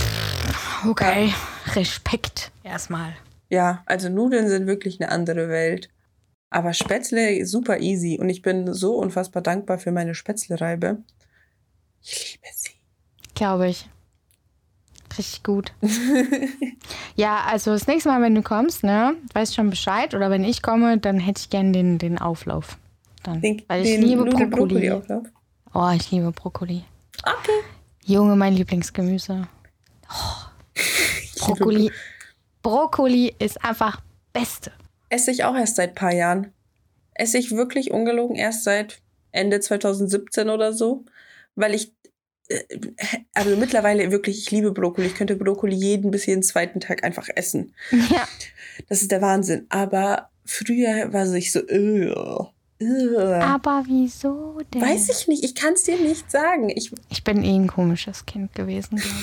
Pff, 0.00 0.84
okay, 0.88 1.34
Respekt 1.74 2.52
erstmal. 2.62 3.12
Ja, 3.50 3.82
also 3.84 4.08
Nudeln 4.08 4.48
sind 4.48 4.66
wirklich 4.66 5.00
eine 5.00 5.10
andere 5.10 5.50
Welt. 5.50 5.90
Aber 6.48 6.72
Spätzle 6.72 7.44
super 7.44 7.80
easy 7.80 8.18
und 8.18 8.30
ich 8.30 8.40
bin 8.40 8.72
so 8.72 8.96
unfassbar 8.96 9.42
dankbar 9.42 9.78
für 9.78 9.92
meine 9.92 10.14
Spätzlereibe. 10.14 11.02
Ich 12.00 12.32
liebe 12.32 12.54
sie. 12.54 12.70
Glaube 13.34 13.68
ich. 13.68 13.88
Richtig 15.16 15.42
gut. 15.42 15.72
ja, 17.16 17.44
also 17.46 17.72
das 17.72 17.86
nächste 17.86 18.08
Mal, 18.08 18.20
wenn 18.22 18.34
du 18.34 18.42
kommst, 18.42 18.82
ne, 18.82 19.14
weißt 19.32 19.54
schon 19.54 19.70
Bescheid. 19.70 20.14
Oder 20.14 20.30
wenn 20.30 20.44
ich 20.44 20.62
komme, 20.62 20.98
dann 20.98 21.18
hätte 21.18 21.40
ich 21.40 21.50
gern 21.50 21.72
den, 21.72 21.98
den 21.98 22.18
Auflauf. 22.18 22.78
Dann. 23.22 23.40
Den, 23.40 23.62
Weil 23.68 23.84
ich 23.84 23.98
liebe 23.98 24.24
Brokkoli. 24.24 24.88
Brokkoli 24.88 25.30
oh, 25.72 25.90
ich 25.94 26.10
liebe 26.10 26.32
Brokkoli. 26.32 26.84
Okay. 27.22 27.60
Junge, 28.04 28.36
mein 28.36 28.54
Lieblingsgemüse. 28.54 29.46
Oh. 30.10 30.80
Brokkoli. 31.38 31.90
Brokkoli 32.62 33.34
ist 33.38 33.64
einfach 33.64 34.00
Beste. 34.32 34.72
Esse 35.10 35.30
ich 35.30 35.44
auch 35.44 35.54
erst 35.54 35.76
seit 35.76 35.90
ein 35.90 35.94
paar 35.94 36.14
Jahren. 36.14 36.52
Esse 37.14 37.38
ich 37.38 37.52
wirklich 37.52 37.92
ungelogen 37.92 38.36
erst 38.36 38.64
seit 38.64 39.00
Ende 39.30 39.60
2017 39.60 40.50
oder 40.50 40.72
so. 40.72 41.04
Weil 41.54 41.74
ich 41.74 41.92
also 43.32 43.56
mittlerweile 43.56 44.10
wirklich, 44.10 44.38
ich 44.38 44.50
liebe 44.50 44.72
Brokkoli. 44.72 45.06
Ich 45.06 45.14
könnte 45.14 45.36
Brokkoli 45.36 45.74
jeden 45.74 46.10
bis 46.10 46.26
jeden 46.26 46.42
zweiten 46.42 46.80
Tag 46.80 47.04
einfach 47.04 47.28
essen. 47.34 47.74
Ja. 47.90 48.28
Das 48.88 49.02
ist 49.02 49.10
der 49.10 49.22
Wahnsinn. 49.22 49.66
Aber 49.70 50.30
früher 50.44 51.12
war 51.12 51.32
ich 51.34 51.52
so, 51.52 51.60
uh, 51.60 52.46
uh. 52.82 53.18
Aber 53.18 53.84
wieso 53.86 54.60
denn? 54.72 54.82
Weiß 54.82 55.08
ich 55.08 55.28
nicht. 55.28 55.44
Ich 55.44 55.54
kann 55.54 55.74
es 55.74 55.84
dir 55.84 55.98
nicht 55.98 56.30
sagen. 56.30 56.68
Ich, 56.70 56.92
ich 57.08 57.24
bin 57.24 57.42
eh 57.42 57.56
ein 57.56 57.66
komisches 57.66 58.26
Kind 58.26 58.54
gewesen, 58.54 58.96
glaube 58.96 59.16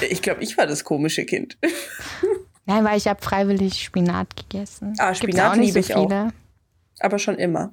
ich. 0.00 0.10
ich 0.10 0.22
glaube, 0.22 0.42
ich 0.42 0.58
war 0.58 0.66
das 0.66 0.82
komische 0.82 1.24
Kind. 1.24 1.58
Nein, 2.66 2.84
weil 2.84 2.98
ich 2.98 3.06
habe 3.06 3.22
freiwillig 3.22 3.80
Spinat 3.80 4.34
gegessen. 4.34 4.94
Ah, 4.98 5.14
Spinat 5.14 5.56
liebe 5.56 5.72
so 5.72 5.78
ich 5.78 5.94
auch. 5.94 6.30
Aber 6.98 7.18
schon 7.18 7.36
immer. 7.36 7.72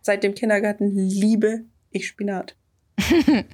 Seit 0.00 0.22
dem 0.22 0.34
Kindergarten 0.34 0.94
liebe 0.94 1.64
ich 1.90 2.06
Spinat. 2.06 2.56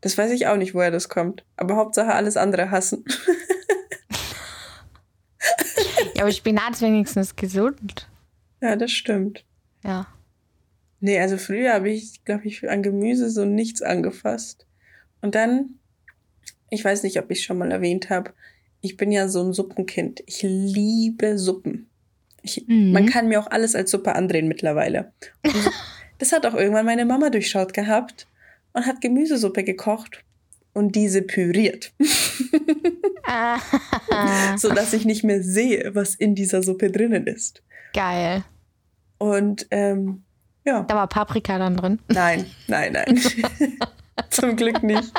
das 0.00 0.18
weiß 0.18 0.30
ich 0.32 0.46
auch 0.46 0.56
nicht, 0.56 0.74
woher 0.74 0.90
das 0.90 1.08
kommt. 1.08 1.44
Aber 1.56 1.76
Hauptsache 1.76 2.12
alles 2.14 2.36
andere 2.36 2.70
hassen. 2.70 3.04
ja, 6.14 6.22
aber 6.22 6.32
Spinat 6.32 6.74
ist 6.74 6.82
wenigstens 6.82 7.36
gesund. 7.36 8.08
Ja, 8.60 8.76
das 8.76 8.92
stimmt. 8.92 9.44
Ja. 9.84 10.06
Nee, 11.00 11.20
also 11.20 11.36
früher 11.36 11.74
habe 11.74 11.90
ich, 11.90 12.24
glaube 12.24 12.46
ich, 12.46 12.68
an 12.68 12.82
Gemüse 12.82 13.30
so 13.30 13.44
nichts 13.44 13.82
angefasst. 13.82 14.66
Und 15.20 15.34
dann, 15.34 15.78
ich 16.70 16.84
weiß 16.84 17.02
nicht, 17.02 17.18
ob 17.18 17.30
ich 17.30 17.44
schon 17.44 17.58
mal 17.58 17.70
erwähnt 17.70 18.10
habe, 18.10 18.32
ich 18.80 18.96
bin 18.96 19.12
ja 19.12 19.28
so 19.28 19.42
ein 19.42 19.52
Suppenkind. 19.52 20.22
Ich 20.26 20.42
liebe 20.42 21.38
Suppen. 21.38 21.88
Ich, 22.42 22.66
mhm. 22.66 22.92
Man 22.92 23.06
kann 23.06 23.28
mir 23.28 23.40
auch 23.40 23.50
alles 23.50 23.74
als 23.74 23.90
Suppe 23.90 24.14
andrehen 24.14 24.48
mittlerweile. 24.48 25.12
Und 25.44 25.54
das 26.18 26.32
hat 26.32 26.46
auch 26.46 26.54
irgendwann 26.54 26.86
meine 26.86 27.04
Mama 27.04 27.30
durchschaut 27.30 27.74
gehabt 27.74 28.26
und 28.76 28.86
hat 28.86 29.00
Gemüsesuppe 29.00 29.64
gekocht. 29.64 30.22
und 30.74 30.94
diese 30.94 31.22
püriert. 31.22 31.94
so 34.58 34.68
dass 34.68 34.92
ich 34.92 35.06
nicht 35.06 35.24
mehr 35.24 35.42
sehe, 35.42 35.92
was 35.94 36.14
in 36.14 36.34
dieser 36.34 36.62
Suppe 36.62 36.90
drinnen 36.90 37.26
ist. 37.26 37.62
Geil. 37.94 38.44
Und 39.16 39.66
ähm, 39.70 40.24
ja. 40.66 40.82
Da 40.82 40.94
war 40.94 41.06
Paprika 41.06 41.58
dann 41.58 41.78
drin? 41.78 41.98
Nein, 42.08 42.44
nein, 42.66 42.92
nein. 42.92 43.18
Zum 44.30 44.54
Glück 44.54 44.82
nicht. 44.82 45.14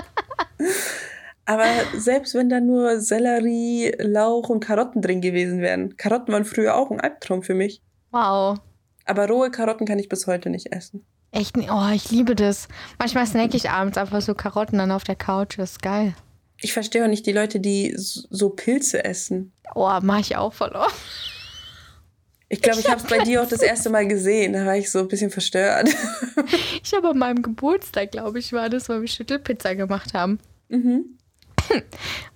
Aber 1.46 1.65
selbst 1.96 2.36
wenn 2.36 2.50
da 2.50 2.60
nur 2.60 3.02
Sellerie, 3.02 3.93
Lauch 3.98 4.50
und 4.50 4.60
Karotten 4.60 5.02
drin 5.02 5.22
gewesen 5.22 5.62
wären. 5.62 5.98
Karotten 5.98 6.34
waren 6.34 6.46
früher 6.46 6.76
auch 6.76 6.91
ein 6.91 7.00
Albtraum 7.00 7.41
für 7.41 7.56
mich. 7.56 7.82
Wow. 8.12 8.60
Aber 9.06 9.28
rohe 9.28 9.50
Karotten 9.50 9.88
kann 9.88 9.98
ich 9.98 10.08
bis 10.08 10.28
heute 10.28 10.52
nicht 10.52 10.72
essen. 10.72 11.04
Echt? 11.38 11.56
Oh, 11.56 11.89
ich 11.93 12.10
liebe 12.10 12.36
das. 12.36 12.67
Manchmal 12.97 13.28
snack 13.28 13.54
ich 13.54 13.69
abends 13.69 13.97
einfach 13.97 14.21
so 14.21 14.34
Karotten 14.34 14.80
dann 14.80 14.91
auf 14.91 15.04
der 15.04 15.15
Couch. 15.15 15.60
Das 15.60 15.73
ist 15.73 15.82
geil. 15.84 16.15
Ich 16.60 16.73
verstehe 16.73 17.04
auch 17.04 17.08
nicht 17.08 17.28
die 17.28 17.32
Leute, 17.32 17.60
die 17.60 17.93
so 17.95 18.50
Pilze 18.50 19.06
essen. 19.06 19.52
Oh, 19.76 20.00
mach 20.02 20.19
ich 20.19 20.36
auch 20.36 20.54
verloren. 20.54 20.91
Ich 22.50 22.62
glaube, 22.63 22.80
ich, 22.80 22.86
ich 22.86 22.91
habe 22.91 23.02
es 23.04 23.08
bei 23.08 23.19
dir 23.19 23.43
auch 23.43 23.47
das 23.47 23.62
erste 23.62 23.91
Mal 23.91 24.08
gesehen. 24.08 24.54
Da 24.54 24.65
war 24.65 24.78
ich 24.78 24.89
so 24.89 25.00
ein 25.00 25.08
bisschen 25.08 25.30
verstört. 25.30 25.89
Ich 26.84 26.93
habe 26.93 27.10
an 27.10 27.17
meinem 27.17 27.41
Geburtstag, 27.41 28.12
glaube 28.12 28.39
ich, 28.39 28.54
war 28.54 28.69
das, 28.69 28.88
weil 28.88 29.02
wir 29.02 29.08
Schüttelpizza 29.10 29.73
gemacht 29.73 30.13
haben. 30.13 30.39
Mhm. 30.69 31.17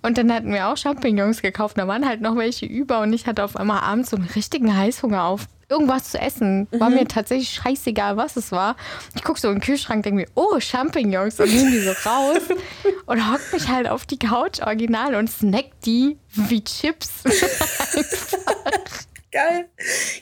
Und 0.02 0.18
dann 0.18 0.30
hatten 0.30 0.52
wir 0.52 0.68
auch 0.68 0.76
Champignons 0.76 1.40
gekauft. 1.40 1.78
Da 1.78 1.88
waren 1.88 2.06
halt 2.06 2.20
noch 2.20 2.36
welche 2.36 2.66
über 2.66 3.00
und 3.00 3.14
ich 3.14 3.26
hatte 3.26 3.42
auf 3.42 3.56
einmal 3.56 3.80
abends 3.80 4.10
so 4.10 4.16
einen 4.16 4.26
richtigen 4.26 4.76
Heißhunger 4.76 5.24
auf 5.24 5.48
irgendwas 5.72 6.10
zu 6.10 6.18
essen. 6.18 6.68
War 6.70 6.90
mhm. 6.90 6.96
mir 6.96 7.08
tatsächlich 7.08 7.50
scheißegal, 7.50 8.16
was 8.16 8.36
es 8.36 8.52
war. 8.52 8.76
Ich 9.14 9.24
gucke 9.24 9.40
so 9.40 9.48
in 9.48 9.54
den 9.56 9.60
Kühlschrank, 9.60 10.02
denke 10.02 10.20
mir, 10.20 10.28
oh, 10.34 10.60
Champignons 10.60 11.40
und 11.40 11.52
nehme 11.52 11.70
die 11.70 11.80
so 11.80 11.92
raus 12.08 12.42
und 13.06 13.32
hock 13.32 13.40
mich 13.52 13.68
halt 13.68 13.88
auf 13.88 14.06
die 14.06 14.18
Couch 14.18 14.60
original 14.60 15.14
und 15.14 15.30
snack 15.30 15.70
die 15.84 16.18
wie 16.34 16.62
Chips. 16.62 17.24
Geil. 19.32 19.70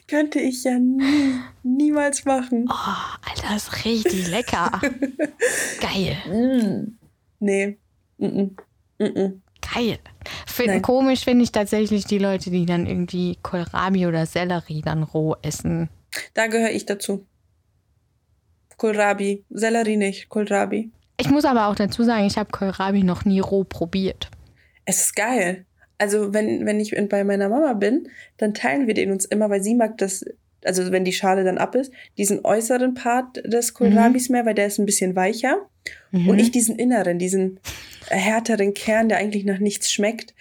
Könnte 0.07 0.39
ich 0.39 0.63
ja 0.63 0.79
nie, 0.79 1.35
niemals 1.65 2.25
machen. 2.25 2.67
Oh, 2.71 3.29
Alter, 3.29 3.57
ist 3.57 3.85
richtig 3.85 4.29
lecker. 4.29 4.81
Geil. 5.81 6.17
Mm. 6.29 6.97
Nee. 7.41 7.79
Mm 8.19 8.27
-mm. 8.27 8.51
Mm 8.99 9.43
Geil. 9.75 9.99
Find, 10.47 10.83
komisch 10.83 11.25
finde 11.25 11.45
ich 11.45 11.53
tatsächlich 11.53 12.05
die 12.05 12.19
Leute, 12.19 12.51
die 12.51 12.67
dann 12.67 12.87
irgendwie 12.87 13.39
Kohlrabi 13.43 14.07
oder 14.07 14.27
Sellerie 14.27 14.83
dann 14.83 15.03
roh 15.03 15.37
essen. 15.43 15.89
Da 16.35 16.47
gehöre 16.47 16.71
ich 16.71 16.87
dazu. 16.87 17.27
Kohlrabi. 18.77 19.45
Sellerie 19.51 19.97
nicht, 19.97 20.29
Kohlrabi. 20.29 20.91
Ich 21.19 21.29
muss 21.29 21.45
aber 21.45 21.69
auch 21.69 21.75
dazu 21.75 22.03
sagen, 22.03 22.27
ich 22.27 22.39
habe 22.39 22.51
Kohlrabi 22.51 23.03
noch 23.03 23.25
nie 23.25 23.41
roh 23.41 23.65
probiert. 23.65 24.31
Es 24.87 25.03
ist 25.03 25.17
geil. 25.17 25.67
Also 25.99 26.33
wenn, 26.33 26.65
wenn 26.65 26.81
ich 26.81 26.97
bei 27.11 27.25
meiner 27.25 27.51
Mama 27.51 27.75
bin, 27.75 28.09
dann 28.39 28.55
teilen 28.55 28.87
wir 28.87 28.95
den 28.95 29.13
uns 29.13 29.27
immer, 29.27 29.51
weil 29.51 29.63
sie 29.63 29.75
mag 29.75 29.99
das, 29.99 30.25
also 30.65 30.91
wenn 30.93 31.05
die 31.05 31.13
Schale 31.13 31.45
dann 31.45 31.59
ab 31.59 31.75
ist, 31.75 31.93
diesen 32.17 32.43
äußeren 32.43 32.95
Part 32.95 33.37
des 33.45 33.75
Kohlrabis 33.75 34.31
mhm. 34.31 34.33
mehr, 34.33 34.47
weil 34.47 34.55
der 34.55 34.67
ist 34.67 34.79
ein 34.79 34.87
bisschen 34.87 35.15
weicher. 35.15 35.69
Mhm. 36.11 36.31
Und 36.31 36.39
ich 36.39 36.51
diesen 36.51 36.77
inneren, 36.77 37.19
diesen 37.19 37.61
härteren 38.11 38.75
Kern, 38.75 39.09
der 39.09 39.19
eigentlich 39.19 39.45
nach 39.45 39.59
nichts 39.59 39.93
schmeckt. 39.93 40.35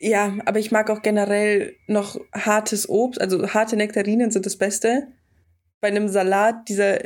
Ja, 0.00 0.34
aber 0.44 0.58
ich 0.58 0.70
mag 0.70 0.90
auch 0.90 1.02
generell 1.02 1.76
noch 1.86 2.20
hartes 2.32 2.88
Obst, 2.88 3.20
also 3.20 3.48
harte 3.48 3.76
Nektarinen 3.76 4.30
sind 4.30 4.46
das 4.46 4.56
Beste. 4.56 5.08
Bei 5.80 5.88
einem 5.88 6.08
Salat, 6.08 6.68
dieser, 6.68 6.98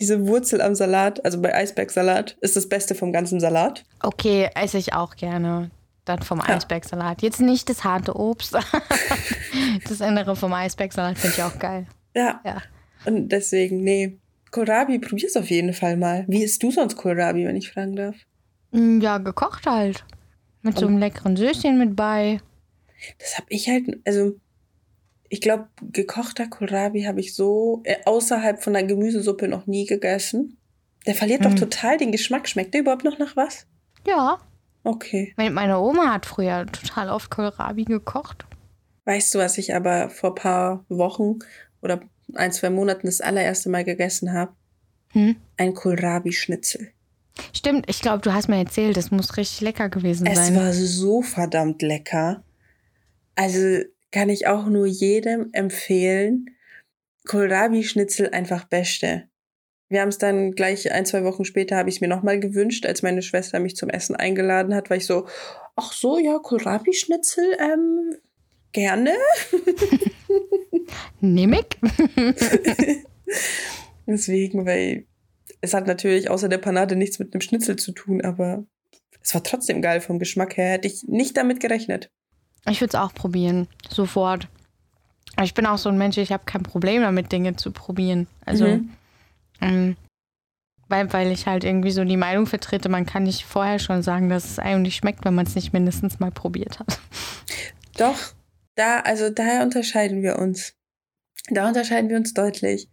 diese 0.00 0.26
Wurzel 0.26 0.60
am 0.60 0.74
Salat, 0.74 1.24
also 1.24 1.40
bei 1.40 1.54
Eisbergsalat, 1.54 2.36
ist 2.40 2.56
das 2.56 2.68
Beste 2.68 2.94
vom 2.94 3.12
ganzen 3.12 3.40
Salat. 3.40 3.84
Okay, 4.02 4.50
esse 4.54 4.78
ich 4.78 4.92
auch 4.92 5.16
gerne. 5.16 5.70
Dann 6.04 6.22
vom 6.22 6.38
ja. 6.38 6.48
Eisbergsalat. 6.48 7.22
Jetzt 7.22 7.40
nicht 7.40 7.68
das 7.68 7.84
harte 7.84 8.16
Obst. 8.16 8.54
das 9.88 10.00
Innere 10.00 10.36
vom 10.36 10.52
Eisbergsalat 10.52 11.18
finde 11.18 11.36
ich 11.36 11.42
auch 11.42 11.58
geil. 11.58 11.86
Ja. 12.14 12.40
ja. 12.44 12.62
Und 13.04 13.28
deswegen, 13.28 13.82
nee. 13.82 14.18
Kohlrabi, 14.50 14.98
probier's 14.98 15.36
auf 15.36 15.50
jeden 15.50 15.74
Fall 15.74 15.98
mal. 15.98 16.24
Wie 16.26 16.42
isst 16.42 16.62
du 16.62 16.70
sonst 16.70 16.96
Kohlrabi, 16.96 17.46
wenn 17.46 17.56
ich 17.56 17.70
fragen 17.70 17.96
darf? 17.96 18.16
Mm, 18.70 19.00
ja, 19.00 19.18
gekocht 19.18 19.66
halt. 19.66 20.04
Mit 20.62 20.78
so 20.78 20.86
einem 20.86 20.98
leckeren 20.98 21.36
Süßchen 21.36 21.78
mit 21.78 21.96
bei. 21.96 22.40
Das 23.18 23.36
habe 23.36 23.46
ich 23.50 23.68
halt, 23.68 24.00
also 24.04 24.34
ich 25.28 25.40
glaube, 25.40 25.68
gekochter 25.80 26.48
Kohlrabi 26.48 27.02
habe 27.02 27.20
ich 27.20 27.34
so 27.34 27.82
äh, 27.84 27.96
außerhalb 28.04 28.62
von 28.62 28.72
der 28.72 28.84
Gemüsesuppe 28.84 29.48
noch 29.48 29.66
nie 29.66 29.86
gegessen. 29.86 30.58
Der 31.06 31.14
verliert 31.14 31.44
hm. 31.44 31.50
doch 31.50 31.58
total 31.58 31.96
den 31.96 32.12
Geschmack. 32.12 32.48
Schmeckt 32.48 32.74
der 32.74 32.80
überhaupt 32.80 33.04
noch 33.04 33.18
nach 33.18 33.36
was? 33.36 33.66
Ja. 34.06 34.38
Okay. 34.84 35.34
Meine 35.36 35.78
Oma 35.80 36.12
hat 36.12 36.26
früher 36.26 36.66
total 36.66 37.10
oft 37.10 37.30
Kohlrabi 37.30 37.84
gekocht. 37.84 38.46
Weißt 39.04 39.34
du, 39.34 39.38
was 39.38 39.58
ich 39.58 39.74
aber 39.74 40.10
vor 40.10 40.30
ein 40.30 40.34
paar 40.34 40.84
Wochen 40.88 41.38
oder 41.82 42.00
ein, 42.34 42.52
zwei 42.52 42.70
Monaten 42.70 43.06
das 43.06 43.20
allererste 43.20 43.68
Mal 43.68 43.84
gegessen 43.84 44.32
habe? 44.32 44.52
Hm? 45.12 45.36
Ein 45.56 45.74
Kohlrabi-Schnitzel. 45.74 46.92
Stimmt, 47.54 47.86
ich 47.88 48.00
glaube, 48.00 48.22
du 48.22 48.32
hast 48.32 48.48
mir 48.48 48.58
erzählt, 48.58 48.96
es 48.96 49.10
muss 49.10 49.36
richtig 49.36 49.60
lecker 49.60 49.88
gewesen 49.88 50.26
es 50.26 50.38
sein. 50.38 50.54
Es 50.54 50.60
war 50.60 50.72
so 50.72 51.22
verdammt 51.22 51.82
lecker. 51.82 52.42
Also 53.34 53.82
kann 54.10 54.28
ich 54.28 54.46
auch 54.46 54.66
nur 54.66 54.86
jedem 54.86 55.50
empfehlen. 55.52 56.46
Kohlrabi-Schnitzel 57.26 58.30
einfach 58.30 58.64
beste. 58.64 59.28
Wir 59.90 60.02
haben 60.02 60.08
es 60.08 60.18
dann 60.18 60.52
gleich 60.52 60.90
ein, 60.92 61.06
zwei 61.06 61.24
Wochen 61.24 61.44
später 61.44 61.76
habe 61.76 61.88
ich 61.88 61.96
es 61.96 62.00
mir 62.00 62.08
nochmal 62.08 62.40
gewünscht, 62.40 62.84
als 62.84 63.02
meine 63.02 63.22
Schwester 63.22 63.58
mich 63.58 63.76
zum 63.76 63.88
Essen 63.88 64.16
eingeladen 64.16 64.74
hat, 64.74 64.90
weil 64.90 64.98
ich 64.98 65.06
so, 65.06 65.26
ach 65.76 65.92
so, 65.92 66.18
ja, 66.18 66.38
Kohlrabi-Schnitzel, 66.38 67.56
ähm, 67.58 68.16
gerne. 68.72 69.14
Nimm 71.20 71.54
ich. 71.54 71.66
Deswegen, 74.06 74.66
weil 74.66 75.06
es 75.60 75.74
hat 75.74 75.86
natürlich 75.86 76.30
außer 76.30 76.48
der 76.48 76.58
Panade 76.58 76.96
nichts 76.96 77.18
mit 77.18 77.32
einem 77.32 77.40
Schnitzel 77.40 77.76
zu 77.76 77.92
tun, 77.92 78.20
aber 78.22 78.64
es 79.22 79.34
war 79.34 79.42
trotzdem 79.42 79.82
geil 79.82 80.00
vom 80.00 80.18
Geschmack 80.18 80.56
her. 80.56 80.72
Hätte 80.72 80.88
ich 80.88 81.04
nicht 81.04 81.36
damit 81.36 81.60
gerechnet. 81.60 82.10
Ich 82.68 82.80
würde 82.80 82.96
es 82.96 83.00
auch 83.00 83.14
probieren, 83.14 83.68
sofort. 83.88 84.48
Ich 85.42 85.54
bin 85.54 85.66
auch 85.66 85.78
so 85.78 85.88
ein 85.88 85.98
Mensch, 85.98 86.16
ich 86.16 86.32
habe 86.32 86.44
kein 86.44 86.62
Problem 86.62 87.02
damit, 87.02 87.30
Dinge 87.30 87.56
zu 87.56 87.70
probieren. 87.70 88.26
Also, 88.44 88.66
mhm. 88.66 88.90
ähm, 89.60 89.96
weil, 90.88 91.12
weil 91.12 91.30
ich 91.30 91.46
halt 91.46 91.64
irgendwie 91.64 91.90
so 91.90 92.04
die 92.04 92.16
Meinung 92.16 92.46
vertrete, 92.46 92.88
man 92.88 93.06
kann 93.06 93.24
nicht 93.24 93.44
vorher 93.44 93.78
schon 93.78 94.02
sagen, 94.02 94.28
dass 94.28 94.50
es 94.50 94.58
einem 94.58 94.82
nicht 94.82 94.96
schmeckt, 94.96 95.24
wenn 95.24 95.34
man 95.34 95.46
es 95.46 95.54
nicht 95.54 95.72
mindestens 95.72 96.18
mal 96.18 96.30
probiert 96.30 96.80
hat. 96.80 96.98
Doch, 97.98 98.16
da, 98.74 99.00
also 99.00 99.28
daher 99.28 99.62
unterscheiden 99.62 100.22
wir 100.22 100.38
uns. 100.38 100.74
Da 101.50 101.68
unterscheiden 101.68 102.08
wir 102.08 102.16
uns 102.16 102.32
deutlich. 102.32 102.88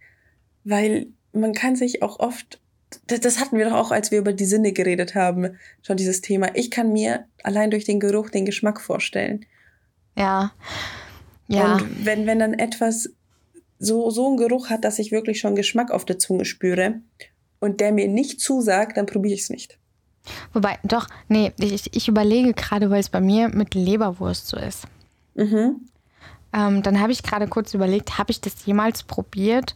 Weil 0.63 1.08
man 1.36 1.54
kann 1.54 1.76
sich 1.76 2.02
auch 2.02 2.19
oft, 2.19 2.60
das, 3.08 3.19
das 3.19 3.39
hatten 3.39 3.58
wir 3.58 3.65
doch 3.65 3.76
auch, 3.76 3.91
als 3.91 4.12
wir 4.12 4.19
über 4.19 4.34
die 4.34 4.45
Sinne 4.45 4.71
geredet 4.71 5.15
haben, 5.15 5.58
schon 5.82 5.98
dieses 5.98 6.21
Thema. 6.21 6.50
Ich 6.56 6.71
kann 6.71 6.93
mir 6.93 7.26
allein 7.43 7.71
durch 7.71 7.86
den 7.86 8.00
Geruch 8.00 8.30
den 8.30 8.45
Geschmack 8.45 8.82
vorstellen. 8.82 9.45
Ja. 10.15 10.52
Ja. 11.48 11.76
Und 11.76 12.06
wenn, 12.06 12.26
wenn 12.26 12.39
dann 12.39 12.54
etwas 12.54 13.10
so, 13.80 14.10
so 14.10 14.28
einen 14.28 14.38
Geruch 14.38 14.69
hat, 14.69 14.84
dass 14.84 15.00
ich 15.00 15.12
wirklich 15.12 15.39
schon 15.39 15.56
Geschmack 15.56 15.91
auf 15.91 16.06
der 16.06 16.17
Zunge 16.17 16.45
spüre 16.45 17.02
und 17.60 17.82
der 17.82 17.91
mir 17.91 18.08
nicht 18.08 18.39
zusagt, 18.39 18.98
dann 18.98 19.06
probiere 19.06 19.36
ich 19.36 19.41
es 19.41 19.50
nicht. 19.50 19.78
Wobei, 20.54 20.80
doch, 20.84 21.08
nee, 21.28 21.52
ich, 21.60 21.95
ich 21.95 22.08
überlege 22.08 22.54
gerade, 22.54 22.89
weil 22.89 23.00
es 23.00 23.10
bei 23.10 23.21
mir 23.21 23.50
mit 23.50 23.76
Leberwurst 23.76 24.48
so 24.48 24.58
ist. 24.58 24.86
Mhm. 25.36 25.82
Ähm, 26.54 26.82
dann 26.82 27.00
habe 27.00 27.12
ich 27.12 27.21
gerade 27.21 27.48
kurz 27.48 27.74
überlegt, 27.74 28.17
habe 28.17 28.32
ich 28.32 28.41
das 28.41 28.65
jemals 28.65 29.04
probiert? 29.04 29.76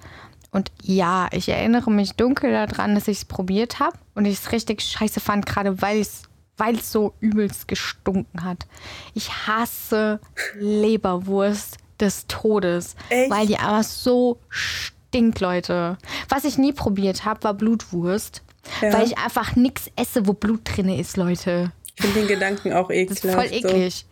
Und 0.52 0.72
ja, 0.82 1.28
ich 1.32 1.50
erinnere 1.50 1.92
mich 1.92 2.14
dunkel 2.14 2.52
daran, 2.52 2.96
dass 2.96 3.08
ich 3.08 3.20
es 3.20 3.26
probiert 3.26 3.80
habe 3.80 3.98
und 4.16 4.26
ich 4.26 4.40
es 4.40 4.52
richtig 4.52 4.82
scheiße 4.82 5.20
fand, 5.20 5.46
gerade 5.46 5.82
weil 5.82 6.00
es 6.00 6.24
weil 6.60 6.76
es 6.76 6.92
so 6.92 7.14
übelst 7.22 7.70
gestunken 7.70 8.44
hat. 8.44 8.68
Ich 9.14 9.32
hasse 9.48 10.20
Leberwurst 10.56 11.78
des 12.02 12.28
Todes, 12.28 12.96
Echt? 13.10 13.32
weil 13.32 13.48
die 13.48 13.58
aber 13.58 13.82
so 13.84 14.40
stinkt, 14.50 15.40
Leute. 15.40 15.98
Was 16.28 16.44
ich 16.44 16.58
nie 16.58 16.74
probiert 16.74 17.24
habe, 17.24 17.44
war 17.44 17.54
Blutwurst, 17.54 18.44
ja. 18.82 18.92
weil 18.92 19.08
ich 19.08 19.18
einfach 19.18 19.56
nichts 19.56 19.90
esse, 19.96 20.28
wo 20.28 20.34
Blut 20.34 20.62
drin 20.66 20.90
ist, 20.90 21.16
Leute. 21.16 21.72
Ich 21.96 22.02
finde 22.02 22.20
den 22.20 22.28
Gedanken 22.28 22.74
auch 22.74 22.90
eklig. 22.90 23.22
Das 23.22 23.24
ist 23.24 23.36
voll 23.36 23.54
eklig. 23.54 24.06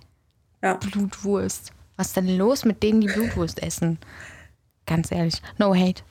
So. 0.62 0.68
Ja. 0.68 0.74
Blutwurst. 0.76 1.74
Was 1.98 2.08
ist 2.08 2.18
denn 2.18 2.38
los 2.38 2.64
mit 2.64 2.82
denen, 2.82 3.02
die 3.02 3.08
Blutwurst 3.08 3.62
essen? 3.62 3.98
Ganz 4.86 5.12
ehrlich, 5.12 5.42
no 5.58 5.76
hate 5.76 6.02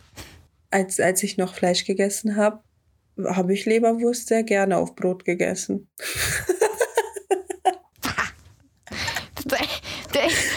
als, 0.71 1.01
als 1.01 1.23
ich 1.23 1.37
noch 1.37 1.55
Fleisch 1.55 1.85
gegessen 1.85 2.37
habe, 2.37 2.61
habe 3.25 3.55
ich 3.55 3.65
Leberwurst 3.65 4.29
sehr 4.29 4.43
gerne 4.43 4.77
auf 4.77 4.95
Brot 4.95 5.25
gegessen. 5.25 5.89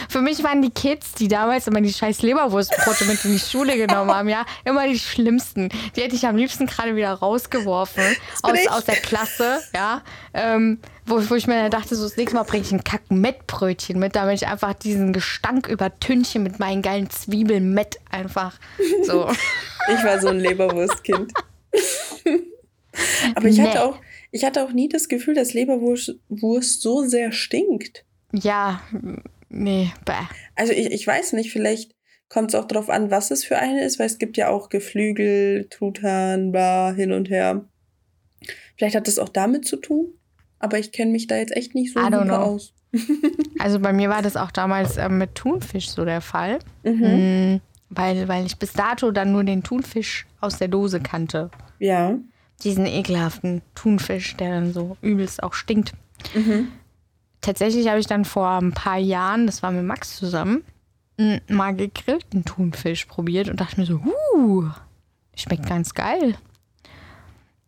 Für 0.10 0.22
mich 0.22 0.44
waren 0.44 0.62
die 0.62 0.72
Kids, 0.72 1.14
die 1.14 1.28
damals 1.28 1.68
immer 1.68 1.82
die 1.82 1.94
scheiß 1.94 2.24
Leberwurstbrote 2.24 3.06
mit 3.06 3.24
in 3.24 3.32
die 3.32 3.40
Schule 3.40 3.78
genommen 3.78 4.12
haben, 4.12 4.28
ja, 4.28 4.44
immer 4.66 4.88
die 4.88 4.98
schlimmsten. 5.00 5.70
Die 5.96 6.02
hätte 6.02 6.16
ich 6.16 6.26
am 6.26 6.36
liebsten 6.36 6.66
gerade 6.66 6.96
wieder 6.96 7.14
rausgeworfen 7.14 8.04
aus, 8.42 8.68
aus 8.68 8.86
der 8.86 8.96
Klasse, 8.96 9.62
ja. 9.74 10.02
Ähm, 10.34 10.80
wo, 11.10 11.30
wo 11.30 11.36
ich 11.36 11.48
mir 11.48 11.70
dachte, 11.70 11.96
so 11.96 12.04
das 12.04 12.18
nächste 12.18 12.36
Mal 12.36 12.44
bringe 12.44 12.64
ich 12.64 12.72
ein 12.72 12.84
Kack-Mettbrötchen 12.84 14.00
mit, 14.00 14.16
damit 14.16 14.42
ich 14.42 14.48
einfach 14.48 14.74
diesen 14.74 15.14
Gestank 15.14 15.68
übertünche 15.68 16.40
mit 16.40 16.60
meinen 16.60 16.82
geilen 16.82 17.10
Zwiebeln 17.10 17.74
Mett 17.74 18.00
einfach 18.10 18.60
so. 19.04 19.30
Ich 19.92 20.04
war 20.04 20.20
so 20.22 20.28
ein 20.28 20.40
Leberwurstkind. 20.40 21.34
Aber 23.36 23.48
ich 23.48 23.58
nee. 23.58 23.64
hatte 23.64 23.84
auch, 23.84 23.98
ich 24.30 24.44
hatte 24.44 24.64
auch 24.64 24.72
nie 24.72 24.88
das 24.88 25.08
Gefühl, 25.08 25.34
dass 25.34 25.54
Leberwurst 25.54 26.20
Wurst 26.30 26.82
so 26.84 27.06
sehr 27.06 27.32
stinkt. 27.32 28.06
Ja, 28.32 28.84
nee, 29.50 29.92
bäh. 30.06 30.14
Also 30.56 30.74
ich, 30.74 30.92
ich 30.92 31.08
weiß 31.08 31.34
nicht, 31.34 31.52
vielleicht 31.52 31.96
kommt 32.28 32.50
es 32.50 32.56
auch 32.56 32.66
darauf 32.66 32.90
an, 32.90 33.10
was 33.10 33.32
es 33.32 33.44
für 33.44 33.58
eine 33.58 33.84
ist, 33.84 33.98
weil 33.98 34.06
es 34.06 34.20
gibt 34.20 34.38
ja 34.38 34.50
auch 34.50 34.70
Geflügel, 34.70 35.68
Truthahn, 35.70 36.52
bla, 36.52 36.92
hin 36.92 37.12
und 37.12 37.30
her. 37.30 37.66
Vielleicht 38.78 38.96
hat 38.96 39.08
das 39.08 39.18
auch 39.18 39.30
damit 39.30 39.66
zu 39.66 39.78
tun, 39.78 40.14
aber 40.60 40.80
ich 40.80 40.92
kenne 40.92 41.12
mich 41.12 41.28
da 41.28 41.36
jetzt 41.36 41.56
echt 41.56 41.76
nicht 41.76 41.94
so 41.94 42.00
super 42.02 42.44
aus. 42.44 42.74
also 43.60 43.80
bei 43.80 43.94
mir 43.94 44.10
war 44.10 44.22
das 44.22 44.36
auch 44.36 44.52
damals 44.52 44.98
äh, 44.98 45.10
mit 45.10 45.36
Thunfisch 45.36 45.90
so 45.90 46.06
der 46.06 46.22
Fall. 46.22 46.60
Mhm. 46.84 47.02
Mhm, 47.02 47.62
weil, 47.90 48.28
weil 48.28 48.46
ich 48.46 48.58
bis 48.58 48.74
dato 48.74 49.12
dann 49.12 49.32
nur 49.32 49.44
den 49.44 49.64
Thunfisch 49.64 50.26
aus 50.42 50.58
der 50.58 50.68
Dose 50.68 51.00
kannte. 51.00 51.52
Ja. 51.80 52.18
Diesen 52.64 52.86
ekelhaften 52.86 53.62
Thunfisch, 53.76 54.36
der 54.38 54.52
dann 54.52 54.74
so 54.74 54.98
übelst 55.02 55.44
auch 55.44 55.54
stinkt. 55.54 55.94
Mhm 56.34 56.70
tatsächlich 57.42 57.88
habe 57.88 58.00
ich 58.00 58.08
dann 58.08 58.26
vor 58.26 58.50
ein 58.50 58.74
paar 58.74 58.98
Jahren, 58.98 59.46
das 59.46 59.64
war 59.64 59.72
mit 59.72 59.86
Max 59.86 60.18
zusammen, 60.18 60.64
mal 61.50 61.76
gegrillten 61.76 62.46
Thunfisch 62.46 63.06
probiert 63.06 63.50
und 63.50 63.60
dachte 63.60 63.80
mir 63.80 63.86
so, 63.86 64.02
huh, 64.04 64.70
schmeckt 65.36 65.68
ganz 65.68 65.94
geil. 65.94 66.36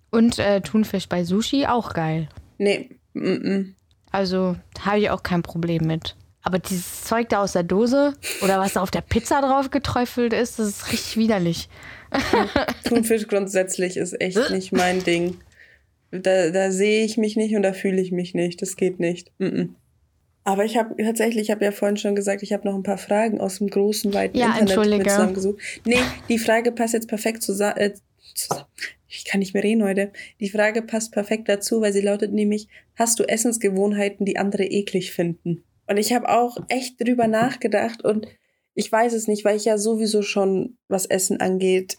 Und 0.09 0.39
äh, 0.39 0.61
Thunfisch 0.61 1.07
bei 1.09 1.23
Sushi 1.23 1.65
auch 1.65 1.93
geil. 1.93 2.29
Nee. 2.61 2.89
Mm 3.13 3.23
-mm. 3.23 3.65
Also 4.11 4.55
habe 4.79 4.99
ich 4.99 5.09
auch 5.09 5.23
kein 5.23 5.41
Problem 5.41 5.87
mit. 5.87 6.15
Aber 6.43 6.59
dieses 6.59 7.03
Zeug 7.03 7.29
da 7.29 7.41
aus 7.41 7.53
der 7.53 7.63
Dose 7.63 8.13
oder 8.43 8.59
was 8.59 8.73
da 8.73 8.81
auf 8.81 8.91
der 8.91 9.01
Pizza 9.01 9.41
drauf 9.41 9.71
geträufelt 9.71 10.33
ist, 10.33 10.59
das 10.59 10.67
ist 10.67 10.91
richtig 10.91 11.17
widerlich. 11.17 11.69
Thunfisch 12.83 13.27
grundsätzlich 13.27 13.97
ist 13.97 14.19
echt 14.21 14.51
nicht 14.51 14.71
mein 14.73 15.03
Ding. 15.03 15.37
Da, 16.11 16.51
da 16.51 16.71
sehe 16.71 17.03
ich 17.03 17.17
mich 17.17 17.35
nicht 17.35 17.55
und 17.55 17.63
da 17.63 17.73
fühle 17.73 18.01
ich 18.01 18.11
mich 18.11 18.35
nicht. 18.35 18.61
Das 18.61 18.75
geht 18.75 18.99
nicht. 18.99 19.31
Mm 19.39 19.45
-mm. 19.45 19.69
Aber 20.43 20.65
ich 20.65 20.77
habe 20.77 20.95
tatsächlich, 21.03 21.43
ich 21.43 21.51
habe 21.51 21.65
ja 21.65 21.71
vorhin 21.71 21.97
schon 21.97 22.15
gesagt, 22.15 22.43
ich 22.43 22.53
habe 22.53 22.67
noch 22.67 22.75
ein 22.75 22.83
paar 22.83 22.97
Fragen 22.97 23.39
aus 23.39 23.57
dem 23.57 23.69
großen, 23.69 24.13
weiten 24.13 24.37
ja, 24.37 24.57
Internet 24.59 24.99
mit 24.99 25.09
zusammengesucht. 25.09 25.61
Nee, 25.85 25.99
die 26.29 26.39
Frage 26.39 26.71
passt 26.71 26.93
jetzt 26.93 27.07
perfekt 27.07 27.43
zusammen. 27.43 27.77
Äh, 27.77 27.93
zusammen. 28.35 28.65
Ich 29.13 29.25
kann 29.25 29.39
nicht 29.39 29.53
mehr 29.53 29.63
reden 29.63 29.83
heute. 29.83 30.11
Die 30.39 30.49
Frage 30.49 30.81
passt 30.81 31.11
perfekt 31.11 31.49
dazu, 31.49 31.81
weil 31.81 31.93
sie 31.93 32.01
lautet 32.01 32.31
nämlich, 32.31 32.67
hast 32.95 33.19
du 33.19 33.23
Essensgewohnheiten, 33.23 34.25
die 34.25 34.37
andere 34.37 34.63
eklig 34.63 35.11
finden? 35.11 35.63
Und 35.87 35.97
ich 35.97 36.13
habe 36.13 36.29
auch 36.29 36.57
echt 36.69 36.99
drüber 37.01 37.27
nachgedacht 37.27 38.03
und 38.03 38.27
ich 38.73 38.89
weiß 38.89 39.13
es 39.13 39.27
nicht, 39.27 39.43
weil 39.43 39.57
ich 39.57 39.65
ja 39.65 39.77
sowieso 39.77 40.21
schon, 40.21 40.77
was 40.87 41.05
Essen 41.05 41.41
angeht, 41.41 41.97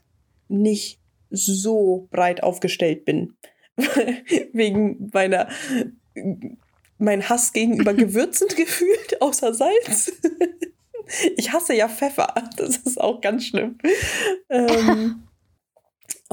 nicht 0.49 0.99
so 1.29 2.09
breit 2.11 2.43
aufgestellt 2.43 3.05
bin. 3.05 3.35
wegen 4.53 5.11
meiner 5.13 5.49
mein 6.99 7.29
Hass 7.29 7.53
gegenüber 7.53 7.95
Gewürzen 7.95 8.49
gefühlt, 8.49 9.21
außer 9.21 9.53
Salz. 9.53 10.13
ich 11.37 11.53
hasse 11.53 11.75
ja 11.75 11.89
Pfeffer. 11.89 12.33
Das 12.57 12.79
ist 12.79 13.01
auch 13.01 13.21
ganz 13.21 13.47
schlimm. 13.47 13.77
Ähm, 14.49 15.23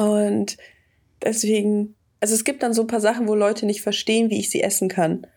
und 0.01 0.57
deswegen, 1.23 1.95
also 2.19 2.33
es 2.33 2.43
gibt 2.43 2.63
dann 2.63 2.73
so 2.73 2.81
ein 2.81 2.87
paar 2.87 3.01
Sachen, 3.01 3.27
wo 3.27 3.35
Leute 3.35 3.65
nicht 3.65 3.81
verstehen, 3.81 4.29
wie 4.29 4.39
ich 4.39 4.49
sie 4.49 4.61
essen 4.61 4.87
kann. 4.87 5.27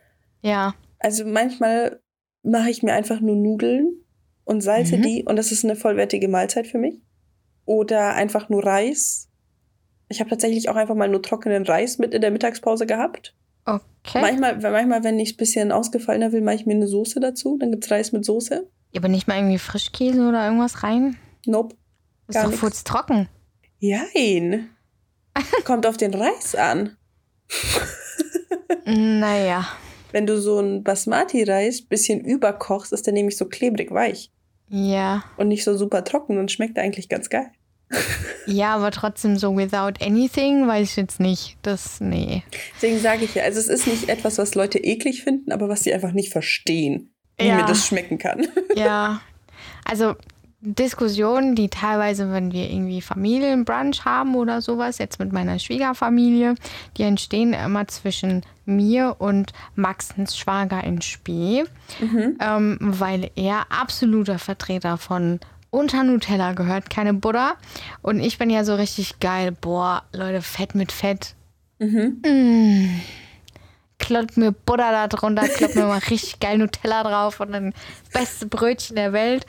Ja. 0.42 0.74
Also 0.98 1.24
manchmal 1.24 2.00
mache 2.42 2.70
ich 2.70 2.82
mir 2.82 2.92
einfach 2.92 3.20
nur 3.20 3.36
Nudeln 3.36 3.94
und 4.44 4.60
salze 4.60 4.96
mhm. 4.96 5.02
die 5.02 5.24
und 5.24 5.36
das 5.36 5.52
ist 5.52 5.64
eine 5.64 5.76
vollwertige 5.76 6.28
Mahlzeit 6.28 6.66
für 6.66 6.78
mich. 6.78 7.00
Oder 7.64 8.14
einfach 8.14 8.48
nur 8.48 8.64
Reis 8.64 9.28
ich 10.12 10.20
habe 10.20 10.30
tatsächlich 10.30 10.68
auch 10.68 10.76
einfach 10.76 10.94
mal 10.94 11.08
nur 11.08 11.22
trockenen 11.22 11.64
Reis 11.64 11.98
mit 11.98 12.14
in 12.14 12.20
der 12.20 12.30
Mittagspause 12.30 12.86
gehabt. 12.86 13.34
Okay. 13.64 14.20
Manchmal, 14.20 14.60
manchmal 14.60 15.04
wenn 15.04 15.18
ich 15.18 15.30
es 15.30 15.34
ein 15.34 15.38
bisschen 15.38 15.72
ausgefallener 15.72 16.32
will, 16.32 16.42
mache 16.42 16.56
ich 16.56 16.66
mir 16.66 16.74
eine 16.74 16.86
Soße 16.86 17.18
dazu. 17.18 17.56
Dann 17.58 17.70
gibt 17.70 17.84
es 17.84 17.90
Reis 17.90 18.12
mit 18.12 18.24
Soße. 18.24 18.68
Ja, 18.92 19.00
aber 19.00 19.08
nicht 19.08 19.26
mal 19.26 19.38
irgendwie 19.38 19.58
Frischkäse 19.58 20.28
oder 20.28 20.44
irgendwas 20.44 20.82
rein? 20.82 21.16
Nope. 21.46 21.76
Ist 22.28 22.38
doch 22.38 22.60
kurz 22.60 22.84
trocken. 22.84 23.28
Jein. 23.82 24.70
Kommt 25.64 25.86
auf 25.86 25.96
den 25.96 26.14
Reis 26.14 26.54
an. 26.54 26.96
naja. 28.84 29.66
Wenn 30.12 30.24
du 30.24 30.40
so 30.40 30.60
ein 30.60 30.84
Basmati-Reis 30.84 31.80
ein 31.80 31.88
bisschen 31.88 32.20
überkochst, 32.20 32.92
ist 32.92 33.06
der 33.06 33.12
nämlich 33.12 33.36
so 33.36 33.46
klebrig 33.46 33.90
weich. 33.90 34.30
Ja. 34.68 35.24
Und 35.36 35.48
nicht 35.48 35.64
so 35.64 35.76
super 35.76 36.04
trocken 36.04 36.38
und 36.38 36.52
schmeckt 36.52 36.78
eigentlich 36.78 37.08
ganz 37.08 37.28
geil. 37.28 37.50
Ja, 38.46 38.76
aber 38.76 38.92
trotzdem 38.92 39.36
so 39.36 39.56
without 39.56 39.94
anything 40.00 40.66
weiß 40.68 40.90
ich 40.90 40.96
jetzt 40.96 41.18
nicht. 41.18 41.56
Das, 41.62 42.00
nee. 42.00 42.44
Deswegen 42.76 43.00
sage 43.00 43.24
ich 43.24 43.34
ja, 43.34 43.42
also 43.42 43.58
es 43.58 43.68
ist 43.68 43.88
nicht 43.88 44.08
etwas, 44.08 44.38
was 44.38 44.54
Leute 44.54 44.78
eklig 44.78 45.24
finden, 45.24 45.50
aber 45.50 45.68
was 45.68 45.82
sie 45.82 45.92
einfach 45.92 46.12
nicht 46.12 46.32
verstehen, 46.32 47.12
wie 47.36 47.48
ja. 47.48 47.56
mir 47.56 47.66
das 47.66 47.86
schmecken 47.86 48.18
kann. 48.18 48.46
Ja. 48.76 49.22
Also 49.84 50.14
Diskussionen, 50.64 51.56
die 51.56 51.68
teilweise, 51.68 52.30
wenn 52.30 52.52
wir 52.52 52.70
irgendwie 52.70 53.02
Familienbrunch 53.02 54.04
haben 54.04 54.36
oder 54.36 54.62
sowas, 54.62 54.98
jetzt 54.98 55.18
mit 55.18 55.32
meiner 55.32 55.58
Schwiegerfamilie, 55.58 56.54
die 56.96 57.02
entstehen 57.02 57.52
immer 57.52 57.88
zwischen 57.88 58.42
mir 58.64 59.16
und 59.18 59.52
Maxens 59.74 60.36
Schwager 60.38 60.84
in 60.84 61.02
Spee, 61.02 61.64
mhm. 62.00 62.38
ähm, 62.40 62.78
weil 62.80 63.32
er 63.34 63.66
absoluter 63.70 64.38
Vertreter 64.38 64.98
von 64.98 65.40
unter 65.70 66.04
Nutella 66.04 66.52
gehört, 66.52 66.90
keine 66.90 67.14
Butter. 67.14 67.56
Und 68.00 68.20
ich 68.20 68.38
bin 68.38 68.48
ja 68.48 68.64
so 68.64 68.76
richtig 68.76 69.18
geil. 69.18 69.50
Boah, 69.52 70.04
Leute, 70.12 70.42
Fett 70.42 70.76
mit 70.76 70.92
Fett. 70.92 71.34
Mhm. 71.80 72.22
Mmh. 72.24 73.00
Kloppt 73.98 74.36
mir 74.36 74.52
Butter 74.52 74.92
da 74.92 75.08
drunter, 75.08 75.48
kloppt 75.48 75.74
mir 75.74 75.86
mal 75.86 75.98
richtig 76.10 76.38
geil 76.38 76.58
Nutella 76.58 77.02
drauf 77.02 77.40
und 77.40 77.52
dann 77.52 77.72
beste 78.12 78.46
Brötchen 78.46 78.96
der 78.96 79.12
Welt. 79.12 79.46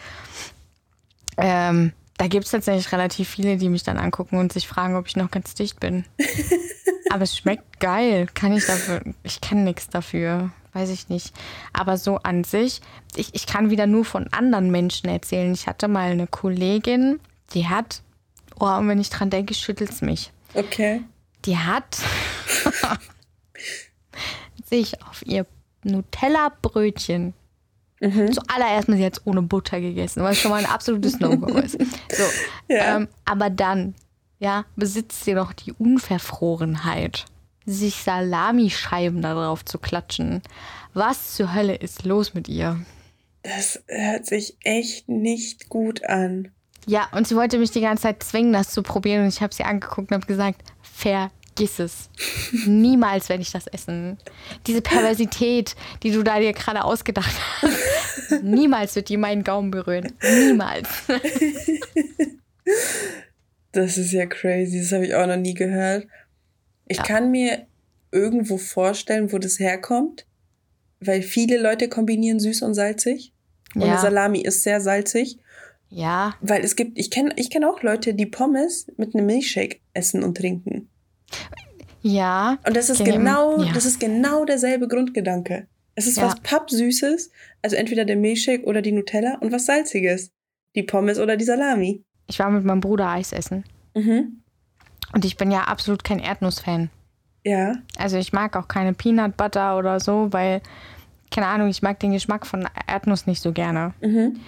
Ähm, 1.38 1.94
da 2.18 2.28
gibt 2.28 2.46
es 2.46 2.52
tatsächlich 2.52 2.92
relativ 2.92 3.30
viele, 3.30 3.58
die 3.58 3.70
mich 3.70 3.84
dann 3.84 3.98
angucken 3.98 4.38
und 4.38 4.54
sich 4.54 4.68
fragen, 4.68 4.96
ob 4.96 5.08
ich 5.08 5.16
noch 5.16 5.32
ganz 5.32 5.54
dicht 5.56 5.80
bin. 5.80 6.06
Aber 7.12 7.24
es 7.24 7.38
schmeckt 7.38 7.80
geil. 7.80 8.28
Kann 8.34 8.54
ich 8.56 8.66
dafür. 8.66 9.02
Ich 9.24 9.42
kann 9.42 9.64
nichts 9.64 9.90
dafür 9.90 10.52
weiß 10.74 10.90
ich 10.90 11.10
nicht. 11.10 11.34
Aber 11.72 11.98
so 11.98 12.18
an 12.18 12.44
sich, 12.44 12.82
ich, 13.16 13.34
ich 13.34 13.48
kann 13.48 13.70
wieder 13.70 13.88
nur 13.88 14.06
von 14.06 14.28
anderen 14.34 14.72
Menschen 14.72 15.10
erzählen. 15.10 15.54
Ich 15.54 15.68
hatte 15.68 15.88
mal 15.88 16.12
eine 16.12 16.28
Kollegin, 16.28 17.20
die 17.54 17.68
hat, 17.68 18.02
oh, 18.60 18.66
und 18.66 18.88
wenn 18.88 19.00
ich 19.00 19.10
dran 19.10 19.30
denke, 19.30 19.54
schüttelt 19.54 19.92
es 19.92 20.02
mich. 20.02 20.32
Okay. 20.54 21.02
Die 21.46 21.58
hat 21.58 21.98
sich 24.66 25.02
auf 25.04 25.26
ihr 25.26 25.46
Nutella-Brötchen 25.84 27.34
Mhm. 28.00 28.34
Zuallererst 28.34 28.88
mal 28.90 28.98
sie 28.98 29.04
jetzt 29.04 29.22
ohne 29.26 29.42
Butter 29.42 29.80
gegessen, 29.80 30.24
was 30.24 30.38
schon 30.38 30.52
mal 30.52 30.64
ein 30.64 30.70
absolutes 30.70 31.20
No-Go 31.20 31.58
ist. 31.60 31.80
So, 31.80 32.24
ja. 32.68 32.98
ähm, 32.98 33.08
aber 33.26 33.50
dann, 33.50 33.96
ja, 34.40 34.66
besitzt 34.76 35.24
sie 35.24 35.34
noch 35.34 35.54
die 35.54 35.72
Unverfrorenheit 35.74 37.26
sich 37.66 37.96
Salamischeiben 37.96 39.22
darauf 39.22 39.64
zu 39.64 39.78
klatschen. 39.78 40.42
Was 40.94 41.36
zur 41.36 41.54
Hölle 41.54 41.76
ist 41.76 42.04
los 42.04 42.34
mit 42.34 42.48
ihr? 42.48 42.84
Das 43.42 43.84
hört 43.88 44.26
sich 44.26 44.58
echt 44.64 45.10
nicht 45.10 45.70
gut 45.70 46.04
an. 46.06 46.52
Ja, 46.86 47.08
und 47.12 47.28
sie 47.28 47.36
wollte 47.36 47.58
mich 47.58 47.72
die 47.72 47.82
ganze 47.82 48.04
Zeit 48.04 48.24
zwingen, 48.24 48.54
das 48.54 48.72
zu 48.72 48.84
probieren. 48.84 49.24
Und 49.24 49.30
ich 49.30 49.42
habe 49.42 49.54
sie 49.54 49.64
angeguckt 49.64 50.12
und 50.12 50.16
habe 50.16 50.28
gesagt, 50.28 50.62
vergiss 51.54 51.80
es. 51.80 52.10
Niemals 52.68 53.30
werde 53.30 53.42
ich 53.42 53.52
das 53.52 53.68
essen. 53.68 54.18
Diese 54.68 54.82
Perversität, 54.82 55.76
die 56.02 56.12
du 56.12 56.24
da 56.24 56.40
dir 56.40 56.54
gerade 56.54 56.84
ausgedacht 56.84 57.36
hast, 57.62 58.44
niemals 58.44 58.96
wird 58.96 59.10
die 59.10 59.18
meinen 59.18 59.44
Gaumen 59.44 59.72
berühren. 59.72 60.14
Niemals. 60.22 60.88
das 63.72 63.98
ist 63.98 64.12
ja 64.12 64.26
crazy. 64.26 64.80
Das 64.80 64.92
habe 64.92 65.06
ich 65.06 65.16
auch 65.16 65.28
noch 65.28 65.38
nie 65.38 65.54
gehört. 65.54 66.08
Ich 66.88 66.98
ja. 66.98 67.04
kann 67.04 67.32
mir 67.32 67.68
irgendwo 68.12 68.58
vorstellen, 68.58 69.32
wo 69.32 69.38
das 69.38 69.60
herkommt, 69.60 70.26
weil 71.00 71.22
viele 71.22 71.60
Leute 71.60 71.90
kombinieren 71.90 72.40
süß 72.40 72.62
und 72.64 72.74
salzig. 72.74 73.34
Und 73.76 73.82
ja. 73.82 73.98
Salami 73.98 74.42
ist 74.42 74.64
sehr 74.64 74.82
salzig. 74.82 75.40
Ja. 75.90 76.36
Weil 76.42 76.64
es 76.64 76.76
gibt, 76.76 76.98
ich 76.98 77.12
kenne 77.12 77.34
ich 77.36 77.52
kenn 77.52 77.64
auch 77.64 77.84
Leute, 77.84 78.16
die 78.16 78.26
Pommes 78.26 78.88
mit 78.98 79.14
einem 79.14 79.28
Milchshake 79.28 79.80
essen 79.94 80.24
und 80.24 80.38
trinken. 80.38 80.90
Ja. 82.02 82.58
Und 82.68 82.76
das 82.76 82.90
ist 82.90 83.04
genau, 83.04 83.62
ja. 83.62 83.72
das 83.74 83.86
ist 83.86 84.00
genau 84.00 84.46
derselbe 84.46 84.88
Grundgedanke. 84.88 85.68
Es 85.96 86.08
ist 86.08 86.18
Ja. 86.18 86.26
was 86.26 86.40
Pappsüßes, 86.42 87.32
also 87.62 87.76
entweder 87.76 88.04
der 88.06 88.18
Milchshake 88.18 88.66
oder 88.66 88.82
die 88.82 88.92
Nutella 88.92 89.38
und 89.40 89.52
was 89.52 89.66
Salziges. 89.66 90.32
Die 90.76 90.84
Pommes 90.84 91.20
oder 91.20 91.38
die 91.38 91.46
Salami. 91.46 92.04
Ich 92.28 92.40
war 92.40 92.50
mit 92.50 92.66
meinem 92.66 92.82
Bruder 92.82 93.10
Eis 93.10 93.32
essen. 93.32 93.64
Mhm. 93.96 94.42
Und 95.14 95.24
ich 95.24 95.38
bin 95.38 95.52
ja 95.52 95.62
absolut 95.66 96.04
kein 96.04 96.20
Erdnuss-Fan. 96.20 96.90
Ja. 97.46 97.76
Also 97.98 98.18
ich 98.18 98.34
mag 98.34 98.56
auch 98.56 98.68
keine 98.68 98.94
Peanut 98.94 99.38
Butter 99.38 99.78
oder 99.78 100.00
so, 100.00 100.30
weil, 100.32 100.62
keine 101.30 101.48
Ahnung, 101.48 101.70
ich 101.70 101.84
mag 101.84 102.00
den 102.00 102.12
Geschmack 102.12 102.48
von 102.48 102.68
Erdnuss 102.88 103.28
nicht 103.28 103.42
so 103.42 103.52
gerne. 103.52 103.94
Mhm. 104.02 104.40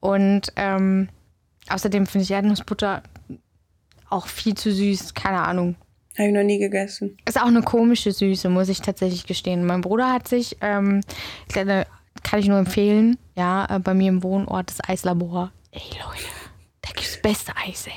Und 0.00 0.52
ähm, 0.56 1.08
außerdem 1.68 2.06
finde 2.06 2.24
ich 2.24 2.30
Erdnussbutter 2.30 3.02
auch 4.08 4.26
viel 4.26 4.54
zu 4.54 4.72
süß, 4.72 5.14
keine 5.14 5.42
Ahnung. 5.42 5.76
Habe 6.18 6.28
ich 6.28 6.34
noch 6.34 6.42
nie 6.42 6.58
gegessen. 6.58 7.16
Ist 7.26 7.40
auch 7.40 7.46
eine 7.46 7.62
komische 7.62 8.12
Süße, 8.12 8.48
muss 8.50 8.68
ich 8.68 8.80
tatsächlich 8.82 9.26
gestehen. 9.26 9.64
Mein 9.64 9.80
Bruder 9.80 10.12
hat 10.12 10.28
sich, 10.28 10.56
ähm, 10.60 11.00
kann 11.48 12.38
ich 12.38 12.46
nur 12.48 12.58
empfehlen, 12.58 13.16
ja, 13.34 13.66
äh, 13.76 13.78
bei 13.78 13.94
mir 13.94 14.08
im 14.10 14.22
Wohnort 14.22 14.70
das 14.70 14.86
Eislabor. 14.88 15.52
Ey 15.70 15.80
Leute, 15.92 16.24
da 16.82 16.90
gibt's 16.94 17.12
das 17.14 17.22
beste 17.22 17.52
Eis, 17.56 17.86
ey. 17.86 17.92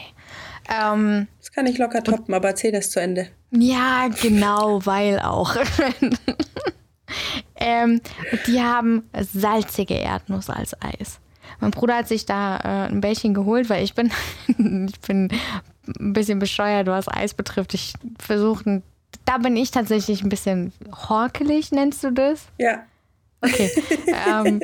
Ähm, 0.74 1.28
Das 1.40 1.52
kann 1.52 1.68
ich 1.68 1.78
locker 1.78 2.04
toppen, 2.04 2.34
aber 2.34 2.48
erzähl 2.50 2.72
das 2.72 2.90
zu 2.90 3.00
Ende. 3.02 3.28
ja, 3.52 4.08
genau, 4.22 4.84
weil 4.86 5.20
auch. 5.20 5.56
ähm, 7.58 8.02
die 8.48 8.62
haben 8.62 9.04
salzige 9.20 9.96
Erdnuss 9.96 10.50
als 10.50 10.74
Eis. 10.82 11.20
Mein 11.60 11.72
Bruder 11.72 11.98
hat 11.98 12.08
sich 12.08 12.26
da 12.26 12.58
äh, 12.58 12.90
ein 12.90 13.02
Bällchen 13.02 13.34
geholt, 13.34 13.70
weil 13.70 13.84
ich 13.84 13.94
bin, 13.94 14.12
ich 14.48 15.00
bin 15.02 15.30
ein 16.00 16.14
bisschen 16.14 16.40
bescheuert, 16.40 16.88
was 16.88 17.08
Eis 17.08 17.34
betrifft. 17.34 17.74
Ich 17.74 17.94
versuche, 18.20 18.82
da 19.26 19.38
bin 19.38 19.56
ich 19.56 19.72
tatsächlich 19.72 20.24
ein 20.24 20.30
bisschen 20.30 20.74
horkelig, 21.10 21.72
nennst 21.72 22.04
du 22.04 22.12
das? 22.12 22.48
Ja. 22.58 22.84
Okay. 23.42 23.70
ähm, 24.28 24.62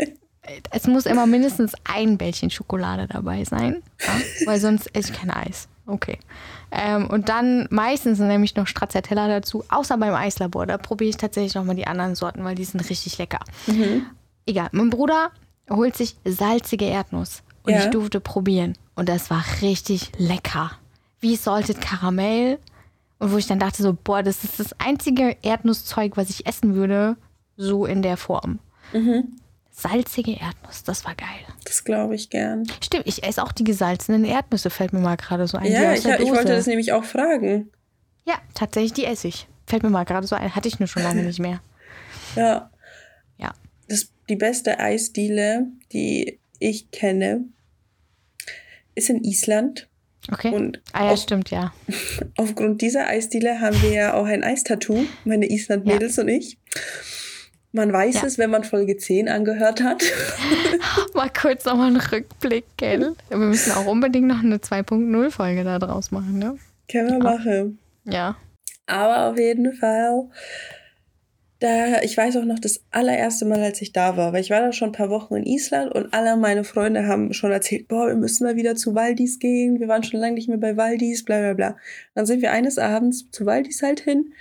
es 0.72 0.88
muss 0.88 1.06
immer 1.06 1.28
mindestens 1.28 1.74
ein 1.84 2.18
Bällchen 2.18 2.50
Schokolade 2.50 3.08
dabei 3.08 3.44
sein, 3.44 3.84
ja? 4.00 4.14
weil 4.46 4.60
sonst 4.60 4.94
esse 4.96 5.12
ich 5.12 5.20
kein 5.20 5.30
Eis. 5.30 5.68
Okay. 5.86 6.20
Ähm, 6.72 7.08
und 7.08 7.30
dann 7.30 7.68
meistens 7.70 8.20
nämlich 8.20 8.56
noch 8.56 8.68
Stracciatella 8.68 9.28
dazu, 9.28 9.64
außer 9.70 9.98
beim 9.98 10.14
Eislabor. 10.16 10.66
Da 10.66 10.78
probiere 10.78 11.10
ich 11.10 11.18
tatsächlich 11.18 11.54
nochmal 11.56 11.76
die 11.76 11.88
anderen 11.88 12.16
Sorten, 12.16 12.44
weil 12.44 12.56
die 12.56 12.64
sind 12.64 12.90
richtig 12.90 13.18
lecker. 13.18 13.40
Egal. 14.46 14.70
Mein 14.72 14.90
Bruder 14.90 15.32
holt 15.70 15.96
sich 15.96 16.16
salzige 16.26 16.86
Erdnuss 16.86 17.44
und 17.64 17.74
Ja. 17.74 17.80
ich 17.84 17.90
durfte 17.90 18.20
probieren. 18.20 18.78
Und 18.96 19.10
das 19.10 19.30
war 19.30 19.44
richtig 19.62 20.12
lecker. 20.18 20.72
Wie 21.20 21.36
Salted 21.36 21.82
Karamell. 21.82 22.60
Und 23.20 23.32
wo 23.32 23.38
ich 23.38 23.46
dann 23.46 23.60
dachte 23.60 23.84
so, 23.84 23.96
boah, 24.04 24.24
das 24.24 24.44
ist 24.44 24.60
das 24.60 24.74
einzige 24.80 25.38
Erdnusszeug, 25.44 26.18
was 26.18 26.32
ich 26.32 26.48
essen 26.48 26.74
würde, 26.74 27.18
so 27.56 27.86
in 27.86 28.02
der 28.02 28.18
Form. 28.18 28.58
Salzige 29.72 30.32
Erdnuss, 30.40 30.84
das 30.84 31.06
war 31.06 31.14
geil. 31.14 31.28
Das 31.64 31.84
glaube 31.84 32.16
ich 32.16 32.32
gern. 32.32 32.66
Stimmt, 32.84 33.06
ich 33.06 33.24
esse 33.24 33.44
auch 33.44 33.52
die 33.52 33.64
gesalzenen 33.64 34.26
Erdnüsse, 34.26 34.72
fällt 34.72 34.92
mir 34.92 35.00
mal 35.02 35.18
gerade 35.18 35.48
so 35.48 35.58
ein. 35.60 35.72
Ja, 35.72 35.94
ich, 35.94 36.04
ich 36.04 36.30
wollte 36.32 36.48
das 36.56 36.66
nämlich 36.66 36.94
auch 36.94 37.04
fragen. 37.04 37.70
Ja, 38.26 38.36
tatsächlich, 38.56 38.94
die 38.94 39.06
esse 39.06 39.28
ich. 39.28 39.48
Fällt 39.68 39.84
mir 39.84 39.92
mal 39.92 40.04
gerade 40.04 40.26
so 40.26 40.36
ein. 40.36 40.56
Hatte 40.56 40.68
ich 40.68 40.80
nur 40.80 40.88
schon 40.88 41.04
lange 41.04 41.22
nicht 41.22 41.40
mehr. 41.40 41.60
Ja. 42.36 42.71
Ja. 43.92 43.96
Das, 43.96 44.12
die 44.30 44.36
beste 44.36 44.80
Eisdiele, 44.80 45.68
die 45.92 46.40
ich 46.60 46.92
kenne, 46.92 47.46
ist 48.96 49.10
in 49.10 49.24
Island. 49.24 49.88
Okay. 50.32 50.52
Und 50.54 50.82
ah 50.94 51.06
ja, 51.06 51.12
auf- 51.12 51.22
stimmt, 51.22 51.50
ja. 51.50 51.74
aufgrund 52.38 52.82
dieser 52.82 53.08
Eisdiele 53.08 53.60
haben 53.60 53.82
wir 53.82 53.92
ja 53.92 54.14
auch 54.14 54.26
ein 54.26 54.44
Eistattoo, 54.44 55.06
meine 55.26 55.50
Island-Mädels 55.50 56.20
und 56.20 56.28
ich. 56.28 56.58
Man 57.74 57.92
weiß 57.94 58.16
Ja. 58.16 58.26
es, 58.28 58.38
wenn 58.38 58.50
man 58.50 58.64
Folge 58.66 58.98
10 58.98 59.30
angehört 59.30 59.82
hat. 59.82 60.04
Mal 61.14 61.30
kurz 61.30 61.64
nochmal 61.66 61.88
einen 61.88 62.02
Rückblick, 62.02 62.66
gell? 62.78 63.16
Wir 63.30 63.38
müssen 63.38 63.72
auch 63.72 63.86
unbedingt 63.86 64.28
noch 64.28 64.40
eine 64.44 64.58
2.0-Folge 64.58 65.64
da 65.64 65.80
draus 65.80 66.12
machen, 66.12 66.38
ne? 66.38 66.58
Können 66.92 67.10
wir 67.12 67.20
machen. 67.20 67.80
Ja. 68.04 68.36
Aber 68.88 69.32
auf 69.32 69.40
jeden 69.40 69.74
Fall, 69.74 70.30
da, 71.62 72.02
ich 72.02 72.18
weiß 72.18 72.38
auch 72.38 72.44
noch 72.44 72.58
das 72.58 72.82
allererste 72.90 73.46
Mal, 73.46 73.62
als 73.62 73.82
ich 73.84 73.94
da 73.94 74.18
war, 74.18 74.34
weil 74.34 74.42
ich 74.42 74.50
war 74.50 74.62
da 74.62 74.74
schon 74.74 74.90
ein 74.90 74.94
paar 74.94 75.12
Wochen 75.12 75.36
in 75.36 75.46
Island 75.46 75.94
und 75.94 76.12
alle 76.12 76.36
meine 76.36 76.64
Freunde 76.64 77.06
haben 77.06 77.34
schon 77.34 77.52
erzählt, 77.52 77.88
boah, 77.88 78.08
wir 78.08 78.16
müssen 78.16 78.44
mal 78.44 78.56
wieder 78.56 78.76
zu 78.76 78.96
Waldis 78.96 79.38
gehen, 79.38 79.80
wir 79.80 79.88
waren 79.88 80.04
schon 80.04 80.20
lange 80.20 80.34
nicht 80.34 80.50
mehr 80.50 80.58
bei 80.58 80.76
Waldis, 80.76 81.24
bla 81.24 81.40
bla 81.40 81.54
bla. 81.54 81.78
Dann 82.16 82.26
sind 82.26 82.42
wir 82.42 82.52
eines 82.52 82.80
Abends 82.80 83.30
zu 83.30 83.46
Waldis 83.46 83.84
halt 83.84 84.00
hin 84.00 84.34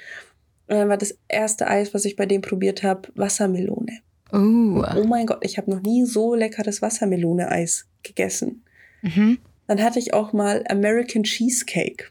und 0.66 0.76
dann 0.76 0.88
war 0.88 0.96
das 0.96 1.18
erste 1.28 1.68
Eis, 1.68 1.92
was 1.92 2.06
ich 2.06 2.16
bei 2.16 2.24
dem 2.24 2.40
probiert 2.40 2.82
habe, 2.82 3.10
Wassermelone. 3.14 3.98
Uh. 4.32 4.82
Oh 4.96 5.04
mein 5.04 5.26
Gott, 5.26 5.44
ich 5.44 5.58
habe 5.58 5.70
noch 5.70 5.82
nie 5.82 6.06
so 6.06 6.34
leckeres 6.34 6.80
Wassermelone-Eis 6.80 7.86
gegessen. 8.02 8.64
Mhm. 9.02 9.38
Dann 9.66 9.82
hatte 9.82 9.98
ich 9.98 10.14
auch 10.14 10.32
mal 10.32 10.64
American 10.70 11.24
Cheesecake. 11.24 12.04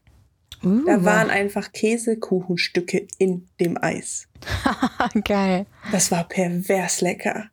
Uh. 0.64 0.86
Da 0.86 1.04
waren 1.04 1.32
einfach 1.32 1.72
Käsekuchenstücke 1.72 3.08
in 3.18 3.48
dem 3.60 3.76
Eis. 3.82 4.29
Geil. 5.26 5.66
Das 5.92 6.12
war 6.12 6.28
pervers 6.28 7.02
lecker. 7.02 7.46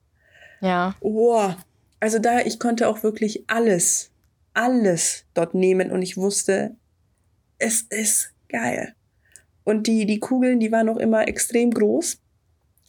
Ja. 0.60 0.94
Oh, 1.00 1.50
also 2.00 2.18
da, 2.18 2.40
ich 2.40 2.58
konnte 2.58 2.88
auch 2.88 3.02
wirklich 3.02 3.44
alles, 3.46 4.10
alles 4.54 5.24
dort 5.34 5.54
nehmen 5.54 5.90
und 5.90 6.02
ich 6.02 6.16
wusste, 6.16 6.76
es 7.58 7.82
ist 7.82 8.32
geil. 8.48 8.94
Und 9.64 9.86
die, 9.86 10.06
die 10.06 10.20
Kugeln, 10.20 10.60
die 10.60 10.70
waren 10.70 10.88
auch 10.88 10.98
immer 10.98 11.26
extrem 11.26 11.70
groß. 11.70 12.18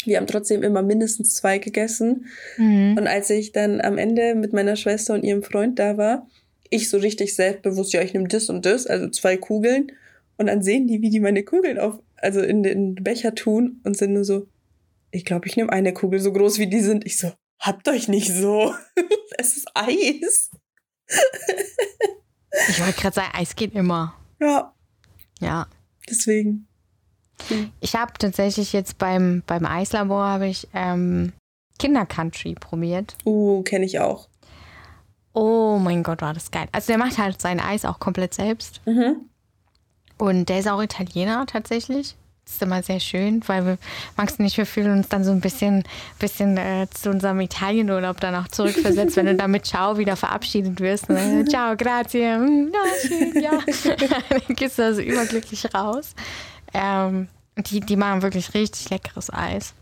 Wir 0.05 0.17
haben 0.17 0.27
trotzdem 0.27 0.61
immer 0.61 0.83
mindestens 0.83 1.33
zwei 1.33 1.57
gegessen. 1.57 2.27
Mhm. 2.57 2.95
Und 2.97 3.07
als 3.07 3.29
ich 3.29 3.51
dann 3.51 3.81
am 3.81 3.97
Ende 3.97 4.35
mit 4.35 4.53
meiner 4.53 4.75
Schwester 4.75 5.13
und 5.13 5.23
ihrem 5.23 5.43
Freund 5.43 5.79
da 5.79 5.97
war, 5.97 6.27
ich 6.69 6.89
so 6.89 6.97
richtig 6.97 7.35
selbstbewusst, 7.35 7.93
ja, 7.93 8.01
ich 8.01 8.13
nehme 8.13 8.27
das 8.27 8.49
und 8.49 8.65
das, 8.65 8.85
also 8.85 9.09
zwei 9.09 9.37
Kugeln. 9.37 9.91
Und 10.37 10.47
dann 10.47 10.61
sehen 10.61 10.87
die, 10.87 11.01
wie 11.01 11.09
die 11.09 11.19
meine 11.19 11.43
Kugeln 11.43 11.79
auf, 11.79 11.99
also 12.17 12.41
in 12.41 12.63
den 12.63 12.95
Becher 12.95 13.35
tun 13.35 13.81
und 13.83 13.97
sind 13.97 14.13
nur 14.13 14.23
so, 14.23 14.47
ich 15.11 15.25
glaube, 15.25 15.47
ich 15.47 15.55
nehme 15.57 15.71
eine 15.71 15.93
Kugel 15.93 16.19
so 16.19 16.31
groß 16.33 16.57
wie 16.59 16.67
die 16.67 16.81
sind. 16.81 17.05
Ich 17.05 17.17
so, 17.17 17.31
habt 17.59 17.87
euch 17.87 18.07
nicht 18.07 18.31
so. 18.33 18.73
es 19.37 19.57
ist 19.57 19.67
Eis. 19.73 20.51
Ich 22.69 22.79
wollte 22.81 22.99
gerade 22.99 23.15
sagen, 23.15 23.31
Eis 23.33 23.55
geht 23.55 23.73
immer. 23.75 24.13
Ja, 24.39 24.73
Ja. 25.39 25.67
deswegen. 26.09 26.67
Ich 27.79 27.95
habe 27.95 28.13
tatsächlich 28.17 28.73
jetzt 28.73 28.97
beim, 28.97 29.43
beim 29.45 29.65
Eislabor 29.65 30.25
habe 30.25 30.47
ich 30.47 30.67
ähm, 30.73 31.33
Kindercountry 31.77 32.55
probiert. 32.55 33.15
Uh, 33.25 33.61
kenne 33.61 33.85
ich 33.85 33.99
auch. 33.99 34.27
Oh 35.33 35.77
mein 35.77 36.01
Gott, 36.01 36.23
war 36.23 36.33
das 36.33 36.49
geil. 36.49 36.67
Also 36.71 36.87
der 36.87 36.97
macht 36.97 37.19
halt 37.19 37.39
sein 37.39 37.59
Eis 37.59 37.85
auch 37.85 37.99
komplett 37.99 38.33
selbst. 38.33 38.81
Mhm. 38.87 39.29
Und 40.17 40.49
der 40.49 40.59
ist 40.59 40.67
auch 40.67 40.81
Italiener 40.81 41.45
tatsächlich. 41.45 42.15
Das 42.45 42.53
ist 42.55 42.61
immer 42.61 42.81
sehr 42.81 43.01
schön, 43.01 43.41
weil 43.47 43.65
wir, 43.65 43.77
magst 44.15 44.39
du 44.39 44.43
nicht, 44.43 44.55
wir 44.55 44.65
fühlen 44.65 44.93
uns 44.93 45.09
dann 45.09 45.25
so 45.25 45.31
ein 45.31 45.41
bisschen, 45.41 45.83
bisschen 46.17 46.55
äh, 46.55 46.87
zu 46.89 47.09
unserem 47.09 47.41
Italienurlaub 47.41 48.21
dann 48.21 48.35
auch 48.35 48.47
zurückversetzt, 48.47 49.17
wenn 49.17 49.25
du 49.25 49.35
dann 49.35 49.51
mit 49.51 49.65
Ciao 49.65 49.97
wieder 49.97 50.15
verabschiedet 50.15 50.79
wirst. 50.79 51.09
Ne? 51.09 51.43
Ciao, 51.49 51.75
grazie. 51.75 52.37
Mm, 52.37 52.71
Ja, 52.73 53.07
schön, 53.07 53.41
ja. 53.41 53.51
dann 54.29 54.55
gehst 54.55 54.77
du 54.77 54.81
da 54.81 54.93
so 54.93 55.01
überglücklich 55.01 55.73
raus. 55.73 56.15
Ähm, 56.73 57.27
die, 57.57 57.81
die 57.81 57.97
machen 57.97 58.21
wirklich 58.21 58.53
richtig 58.53 58.89
leckeres 58.91 59.31
Eis. 59.33 59.73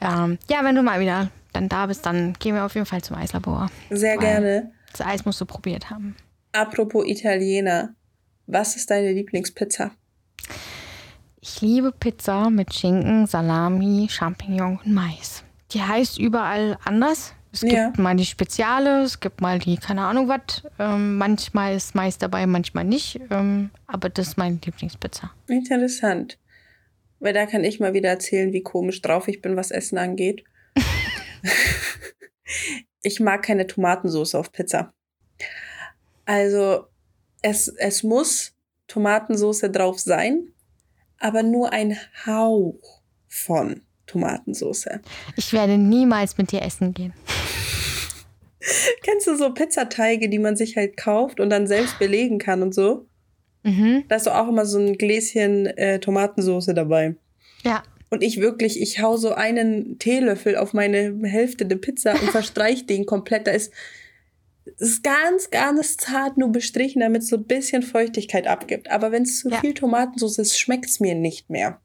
Ähm, 0.00 0.38
ja, 0.48 0.64
wenn 0.64 0.74
du 0.74 0.82
mal 0.82 0.98
wieder 0.98 1.28
dann 1.52 1.68
da 1.68 1.86
bist, 1.86 2.04
dann 2.04 2.32
gehen 2.40 2.56
wir 2.56 2.64
auf 2.64 2.74
jeden 2.74 2.86
Fall 2.86 3.02
zum 3.02 3.16
Eislabor. 3.16 3.70
Sehr 3.90 4.16
gerne. 4.16 4.72
Das 4.90 5.06
Eis 5.06 5.24
musst 5.24 5.40
du 5.40 5.44
probiert 5.46 5.88
haben. 5.90 6.16
Apropos 6.52 7.06
Italiener. 7.06 7.90
Was 8.52 8.74
ist 8.74 8.90
deine 8.90 9.12
Lieblingspizza? 9.12 9.92
Ich 11.40 11.60
liebe 11.60 11.92
Pizza 11.92 12.50
mit 12.50 12.74
Schinken, 12.74 13.26
Salami, 13.28 14.08
Champignon 14.10 14.80
und 14.84 14.92
Mais. 14.92 15.44
Die 15.70 15.80
heißt 15.80 16.18
überall 16.18 16.76
anders. 16.84 17.32
Es 17.52 17.60
gibt 17.60 17.74
Ja. 17.74 17.92
mal 17.96 18.16
die 18.16 18.26
Speziale, 18.26 19.02
es 19.02 19.20
gibt 19.20 19.40
mal 19.40 19.60
die, 19.60 19.76
keine 19.76 20.02
Ahnung 20.02 20.26
was. 20.28 20.64
Ähm, 20.80 21.16
manchmal 21.16 21.76
ist 21.76 21.94
Mais 21.94 22.18
dabei, 22.18 22.44
manchmal 22.46 22.82
nicht. 22.84 23.20
Ähm, 23.30 23.70
aber 23.86 24.08
das 24.08 24.28
ist 24.28 24.36
meine 24.36 24.58
Lieblingspizza. 24.64 25.30
Interessant. 25.46 26.36
Weil 27.20 27.34
da 27.34 27.46
kann 27.46 27.62
ich 27.62 27.78
mal 27.78 27.94
wieder 27.94 28.08
erzählen, 28.08 28.52
wie 28.52 28.62
komisch 28.62 29.00
drauf 29.00 29.28
ich 29.28 29.40
bin, 29.40 29.54
was 29.56 29.70
Essen 29.70 29.96
angeht. 29.96 30.42
ich 33.02 33.20
mag 33.20 33.42
keine 33.44 33.68
Tomatensauce 33.68 34.34
auf 34.34 34.50
Pizza. 34.50 34.92
Also, 36.24 36.86
es, 37.42 37.68
es 37.68 38.02
muss 38.02 38.52
Tomatensauce 38.86 39.70
drauf 39.72 39.98
sein, 39.98 40.52
aber 41.18 41.42
nur 41.42 41.72
ein 41.72 41.96
Hauch 42.26 43.02
von 43.28 43.82
Tomatensauce. 44.06 44.88
Ich 45.36 45.52
werde 45.52 45.78
niemals 45.78 46.36
mit 46.36 46.52
dir 46.52 46.62
essen 46.62 46.92
gehen. 46.92 47.12
Kennst 49.02 49.26
du 49.26 49.36
so 49.36 49.54
Pizzateige, 49.54 50.28
die 50.28 50.38
man 50.38 50.56
sich 50.56 50.76
halt 50.76 50.96
kauft 50.96 51.40
und 51.40 51.50
dann 51.50 51.66
selbst 51.66 51.98
belegen 51.98 52.38
kann 52.38 52.62
und 52.62 52.74
so? 52.74 53.06
Mhm. 53.62 54.04
Da 54.08 54.16
ist 54.16 54.26
doch 54.26 54.34
auch 54.34 54.48
immer 54.48 54.66
so 54.66 54.78
ein 54.78 54.98
Gläschen 54.98 55.66
äh, 55.66 56.00
Tomatensauce 56.00 56.66
dabei. 56.74 57.16
Ja, 57.62 57.82
Und 58.10 58.22
ich 58.22 58.40
wirklich, 58.40 58.80
ich 58.80 59.00
hau 59.00 59.16
so 59.16 59.32
einen 59.32 59.98
Teelöffel 59.98 60.56
auf 60.56 60.72
meine 60.72 61.16
Hälfte 61.24 61.66
der 61.66 61.76
Pizza 61.76 62.12
und 62.12 62.30
verstreich 62.30 62.86
den 62.86 63.06
komplett. 63.06 63.46
Da 63.46 63.52
ist, 63.52 63.72
ist 64.78 65.02
ganz, 65.02 65.50
ganz 65.50 65.96
zart 65.96 66.36
nur 66.38 66.50
bestrichen, 66.52 67.00
damit 67.00 67.22
es 67.22 67.28
so 67.28 67.36
ein 67.36 67.44
bisschen 67.44 67.82
Feuchtigkeit 67.82 68.46
abgibt. 68.46 68.90
Aber 68.90 69.12
wenn 69.12 69.22
es 69.24 69.40
zu 69.40 69.50
Ja. 69.50 69.60
viel 69.60 69.74
Tomatensauce 69.74 70.38
ist, 70.38 70.58
schmeckt 70.58 70.86
es 70.86 71.00
mir 71.00 71.14
nicht 71.14 71.50
mehr. 71.50 71.80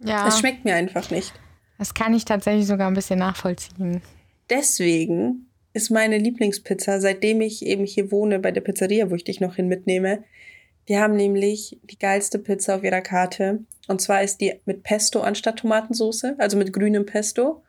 Ja, 0.00 0.26
Es 0.28 0.38
schmeckt 0.38 0.64
mir 0.64 0.74
einfach 0.74 1.10
nicht. 1.10 1.32
das 1.78 1.94
kann 1.94 2.14
ich 2.14 2.24
tatsächlich 2.24 2.66
sogar 2.66 2.88
ein 2.88 2.94
bisschen 2.94 3.18
nachvollziehen. 3.18 4.02
Deswegen 4.50 5.46
ist 5.72 5.90
meine 5.90 6.18
Lieblingspizza, 6.18 7.00
seitdem 7.00 7.40
ich 7.40 7.64
eben 7.64 7.84
hier 7.86 8.10
wohne 8.10 8.38
bei 8.38 8.50
der 8.50 8.60
Pizzeria, 8.60 9.10
wo 9.10 9.14
ich 9.14 9.24
dich 9.24 9.40
noch 9.40 9.56
hin 9.56 9.68
mitnehme. 9.68 10.22
Die 10.88 10.98
haben 10.98 11.14
nämlich 11.16 11.78
die 11.84 11.98
geilste 11.98 12.38
Pizza 12.38 12.76
auf 12.76 12.84
ihrer 12.84 13.00
Karte. 13.00 13.60
Und 13.88 14.00
zwar 14.00 14.22
ist 14.22 14.40
die 14.40 14.54
mit 14.66 14.82
Pesto 14.82 15.20
anstatt 15.20 15.60
Tomatensauce, 15.60 16.24
also 16.38 16.56
mit 16.56 16.72
grünem 16.72 17.06
Pesto, 17.06 17.62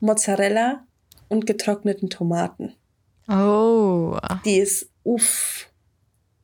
Mozzarella 0.00 0.84
und 1.28 1.46
getrockneten 1.46 2.08
Tomaten. 2.08 2.74
Oh, 3.28 4.16
Die 4.44 4.58
ist 4.58 4.90
uff. 5.04 5.66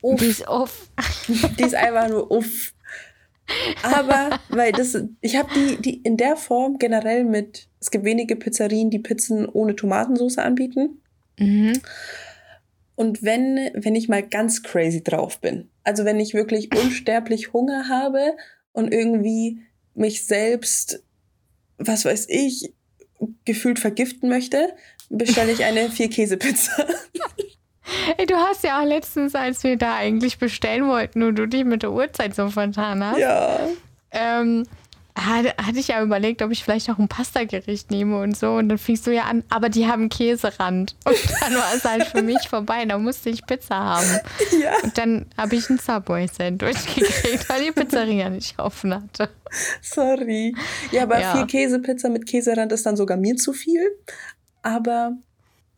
Uff. 0.01 0.19
die 0.19 0.27
ist 0.27 0.47
off. 0.47 0.89
Die 1.57 1.63
ist 1.63 1.73
einfach 1.75 2.09
nur 2.09 2.29
uff. 2.31 2.73
Aber, 3.83 4.39
weil 4.49 4.71
das, 4.71 4.97
ich 5.21 5.35
habe 5.35 5.49
die, 5.53 5.77
die 5.77 6.01
in 6.01 6.17
der 6.17 6.35
Form 6.35 6.77
generell 6.79 7.23
mit, 7.23 7.67
es 7.79 7.91
gibt 7.91 8.03
wenige 8.03 8.35
Pizzerien, 8.35 8.89
die 8.89 8.99
Pizzen 8.99 9.47
ohne 9.47 9.75
Tomatensauce 9.75 10.39
anbieten. 10.39 11.01
Mhm. 11.37 11.79
Und 12.95 13.23
wenn, 13.23 13.69
wenn 13.73 13.95
ich 13.95 14.09
mal 14.09 14.23
ganz 14.23 14.63
crazy 14.63 15.03
drauf 15.03 15.41
bin, 15.41 15.69
also 15.83 16.05
wenn 16.05 16.19
ich 16.19 16.33
wirklich 16.33 16.75
unsterblich 16.83 17.53
Hunger 17.53 17.87
habe 17.87 18.35
und 18.71 18.91
irgendwie 18.91 19.59
mich 19.93 20.25
selbst, 20.25 21.03
was 21.77 22.05
weiß 22.05 22.27
ich, 22.29 22.73
gefühlt 23.45 23.79
vergiften 23.79 24.29
möchte, 24.29 24.73
bestelle 25.09 25.51
ich 25.51 25.63
eine 25.63 25.89
Vier-Käse-Pizza. 25.89 26.85
Ey, 28.17 28.25
du 28.25 28.35
hast 28.35 28.63
ja 28.63 28.81
auch 28.81 28.85
letztens, 28.85 29.35
als 29.35 29.63
wir 29.63 29.77
da 29.77 29.95
eigentlich 29.95 30.37
bestellen 30.39 30.87
wollten 30.87 31.21
und 31.23 31.35
du 31.35 31.47
dich 31.47 31.63
mit 31.65 31.83
der 31.83 31.91
Uhrzeit 31.91 32.35
so 32.35 32.49
vertan 32.49 33.03
hast, 33.03 33.19
ja. 33.19 33.59
ähm, 34.11 34.65
hatte, 35.17 35.53
hatte 35.57 35.79
ich 35.79 35.87
ja 35.89 36.01
überlegt, 36.01 36.41
ob 36.41 36.51
ich 36.51 36.63
vielleicht 36.63 36.89
auch 36.89 36.97
ein 36.97 37.07
Pastagericht 37.07 37.89
nehme 37.89 38.19
und 38.19 38.35
so. 38.35 38.53
Und 38.55 38.67
dann 38.69 38.77
fingst 38.77 39.07
du 39.07 39.11
ja 39.13 39.23
an, 39.23 39.43
aber 39.49 39.69
die 39.69 39.87
haben 39.87 40.09
Käserand. 40.09 40.95
Und 41.05 41.15
dann 41.41 41.53
war 41.53 41.73
es 41.73 41.85
halt 41.85 42.03
für 42.07 42.21
mich 42.21 42.49
vorbei. 42.49 42.83
Da 42.85 42.97
musste 42.97 43.29
ich 43.29 43.45
Pizza 43.45 43.75
haben. 43.77 44.19
Ja. 44.61 44.73
Und 44.83 44.97
dann 44.97 45.25
habe 45.37 45.55
ich 45.55 45.69
ein 45.69 45.77
Subway-Sandwich 45.77 46.95
gekriegt, 46.95 47.49
weil 47.49 47.63
die 47.65 47.71
Pizzeria 47.71 48.29
nicht 48.29 48.59
offen 48.59 48.93
hatte. 48.93 49.29
Sorry. 49.81 50.55
Ja, 50.91 51.03
aber 51.03 51.19
Ja. 51.19 51.33
vier 51.35 51.47
Käsepizza 51.47 52.09
mit 52.09 52.25
Käserand 52.25 52.71
ist 52.71 52.85
dann 52.85 52.97
sogar 52.97 53.15
mir 53.17 53.35
zu 53.35 53.53
viel. 53.53 53.81
Aber 54.65 55.13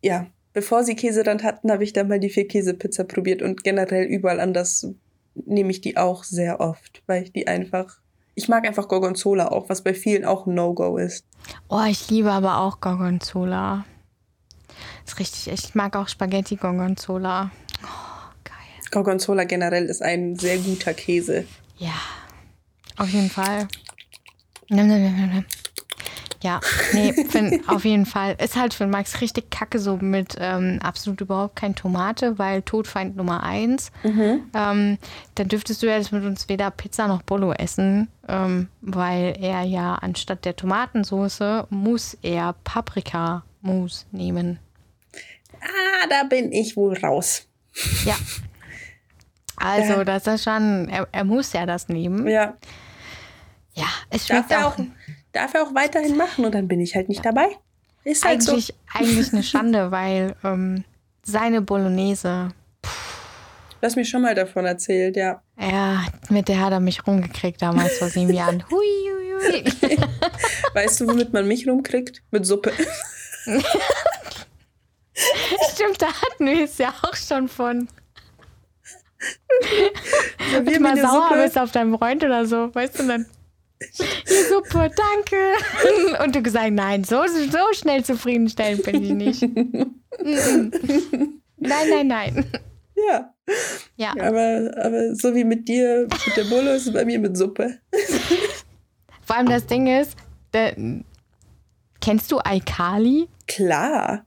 ja, 0.01 0.27
bevor 0.53 0.85
sie 0.85 0.95
Käserand 0.95 1.43
hatten, 1.43 1.69
habe 1.69 1.83
ich 1.83 1.91
dann 1.91 2.07
mal 2.07 2.21
die 2.21 2.29
vier 2.29 2.47
Käsepizza 2.47 3.03
probiert 3.03 3.41
und 3.41 3.65
generell 3.65 4.05
überall 4.05 4.39
anders 4.39 4.87
nehme 5.35 5.71
ich 5.71 5.81
die 5.81 5.97
auch 5.97 6.23
sehr 6.23 6.61
oft, 6.61 7.03
weil 7.05 7.23
ich 7.23 7.33
die 7.33 7.47
einfach. 7.47 7.97
Ich 8.33 8.47
mag 8.47 8.65
einfach 8.65 8.87
Gorgonzola 8.87 9.49
auch, 9.49 9.67
was 9.67 9.81
bei 9.81 9.93
vielen 9.93 10.23
auch 10.23 10.45
ein 10.45 10.55
No-Go 10.55 10.97
ist. 10.97 11.25
Oh, 11.67 11.83
ich 11.85 12.09
liebe 12.09 12.31
aber 12.31 12.59
auch 12.59 12.79
Gorgonzola. 12.79 13.83
Ist 15.05 15.19
richtig, 15.19 15.51
ich 15.51 15.75
mag 15.75 15.97
auch 15.97 16.07
Spaghetti 16.07 16.55
Gorgonzola. 16.55 17.51
Oh, 17.83 18.33
geil. 18.45 18.55
Gorgonzola 18.91 19.43
generell 19.43 19.85
ist 19.85 20.01
ein 20.01 20.37
sehr 20.37 20.59
guter 20.59 20.93
Käse. 20.93 21.43
Ja, 21.77 21.99
auf 22.95 23.09
jeden 23.09 23.29
Fall. 23.29 23.67
Nimm, 24.69 24.87
nimm, 24.87 25.03
nimm, 25.03 25.15
nimm, 25.15 25.33
nimm. 25.33 25.45
Ja, 26.43 26.59
nee, 26.93 27.13
find, 27.13 27.67
auf 27.67 27.83
jeden 27.83 28.05
Fall. 28.05 28.35
Ist 28.39 28.55
halt 28.55 28.73
für 28.73 28.85
Max 28.85 29.21
richtig 29.21 29.49
kacke 29.49 29.79
so 29.79 29.97
mit 29.97 30.35
ähm, 30.39 30.79
absolut 30.83 31.21
überhaupt 31.21 31.55
kein 31.55 31.75
Tomate, 31.75 32.37
weil 32.37 32.61
Todfeind 32.61 33.15
Nummer 33.15 33.43
eins. 33.43 33.91
Ähm, 34.53 34.97
dann 35.35 35.47
dürftest 35.47 35.81
du 35.81 35.87
ja 35.87 35.97
jetzt 35.97 36.11
mit 36.11 36.23
uns 36.23 36.47
weder 36.47 36.69
Pizza 36.69 37.07
noch 37.07 37.23
Bolo 37.23 37.53
essen, 37.53 38.07
ähm, 38.27 38.67
weil 38.81 39.35
er 39.39 39.63
ja 39.63 39.95
anstatt 39.95 40.45
der 40.45 40.55
Tomatensauce 40.55 41.65
muss 41.69 42.17
er 42.21 42.53
Paprika-Mousse 42.63 44.05
nehmen. 44.11 44.59
Ah, 45.59 46.07
da 46.09 46.23
bin 46.23 46.51
ich 46.51 46.77
wohl 46.77 46.97
raus. 46.97 47.47
Ja. 48.05 48.15
Also, 49.55 50.03
das 50.03 50.27
ist 50.27 50.43
schon, 50.43 50.87
er, 50.87 51.07
er 51.11 51.23
muss 51.23 51.51
ja 51.53 51.65
das 51.65 51.89
nehmen. 51.89 52.27
Ja, 52.27 52.53
Ja, 53.73 53.87
es 54.11 54.27
schmeckt 54.27 54.53
auch 54.53 54.77
auch, 54.77 54.77
darf 55.37 55.53
er 55.53 55.63
auch 55.63 55.75
weiterhin 55.75 56.17
machen 56.17 56.45
und 56.45 56.53
dann 56.53 56.67
bin 56.67 56.79
ich 56.79 56.95
halt 56.95 57.09
nicht 57.09 57.23
dabei. 57.23 57.47
Ist 58.03 58.25
halt 58.25 58.41
so. 58.41 58.53
eigentlich, 58.53 58.73
eigentlich 58.93 59.33
eine 59.33 59.43
Schande, 59.43 59.91
weil 59.91 60.35
ähm, 60.43 60.83
seine 61.23 61.61
Bolognese, 61.61 62.51
Du 63.79 63.85
hast 63.85 63.95
mir 63.95 64.05
schon 64.05 64.23
mal 64.23 64.33
davon 64.33 64.65
erzählt, 64.65 65.15
ja. 65.17 65.39
ja, 65.59 66.03
mit 66.29 66.47
der 66.47 66.61
hat 66.61 66.71
er 66.71 66.79
mich 66.79 67.05
rumgekriegt 67.05 67.61
damals 67.61 67.99
vor 67.99 68.09
sieben 68.09 68.33
Jahren. 68.33 68.63
Hui, 68.71 68.79
hui, 68.79 69.63
hui. 69.83 69.97
Weißt 70.73 70.99
du, 70.99 71.07
womit 71.07 71.31
man 71.31 71.47
mich 71.47 71.67
rumkriegt? 71.67 72.23
Mit 72.31 72.47
Suppe. 72.47 72.73
Stimmt, 75.73 76.01
da 76.01 76.07
hatten 76.07 76.47
wir 76.47 76.63
es 76.63 76.79
ja 76.79 76.91
auch 77.03 77.15
schon 77.15 77.47
von. 77.47 77.87
Wenn 80.51 80.65
du 80.65 80.71
mir 80.71 80.79
mal 80.79 80.97
sauer 80.97 81.29
Suppe. 81.29 81.43
bist 81.43 81.57
auf 81.59 81.71
deinem 81.71 81.95
Freund 81.95 82.23
oder 82.23 82.47
so, 82.47 82.73
weißt 82.73 82.99
du 82.99 83.07
dann? 83.07 83.25
Die 83.79 84.43
Suppe, 84.49 84.89
danke. 84.89 86.19
Und 86.23 86.35
du 86.35 86.41
gesagt, 86.41 86.71
nein, 86.71 87.03
so, 87.03 87.21
so 87.27 87.57
schnell 87.73 88.03
zufriedenstellend 88.03 88.83
bin 88.83 89.03
ich 89.03 89.11
nicht. 89.11 89.41
Mhm. 89.43 89.81
Nein, 91.59 91.89
nein, 91.89 92.07
nein. 92.07 92.45
Ja, 93.09 93.33
Ja, 93.95 94.11
aber, 94.11 94.71
aber 94.83 95.15
so 95.15 95.33
wie 95.35 95.43
mit 95.43 95.67
dir, 95.67 96.07
mit 96.25 96.37
der 96.37 96.43
Bulle, 96.45 96.75
ist 96.75 96.87
es 96.87 96.93
bei 96.93 97.03
mir 97.05 97.17
mit 97.19 97.35
Suppe. 97.37 97.79
vor 99.25 99.35
allem 99.35 99.47
das 99.49 99.65
Ding 99.65 99.87
ist, 99.87 100.15
der, 100.53 100.75
kennst 101.99 102.31
du 102.31 102.37
Alkali? 102.37 103.27
Klar. 103.47 104.25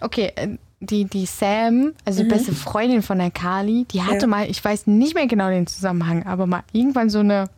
Okay, 0.00 0.32
äh, 0.36 0.56
die, 0.80 1.04
die 1.06 1.26
Sam, 1.26 1.94
also 2.04 2.22
die 2.22 2.28
beste 2.28 2.52
Freundin 2.52 3.02
von 3.02 3.18
der 3.18 3.30
Kali, 3.30 3.86
die 3.90 4.02
hatte 4.02 4.22
Ja. 4.22 4.26
mal, 4.26 4.48
ich 4.50 4.64
weiß 4.64 4.86
nicht 4.86 5.14
mehr 5.14 5.26
genau 5.26 5.48
den 5.50 5.66
Zusammenhang, 5.66 6.24
aber 6.24 6.46
mal 6.46 6.62
irgendwann 6.72 7.10
so 7.10 7.18
eine, 7.20 7.48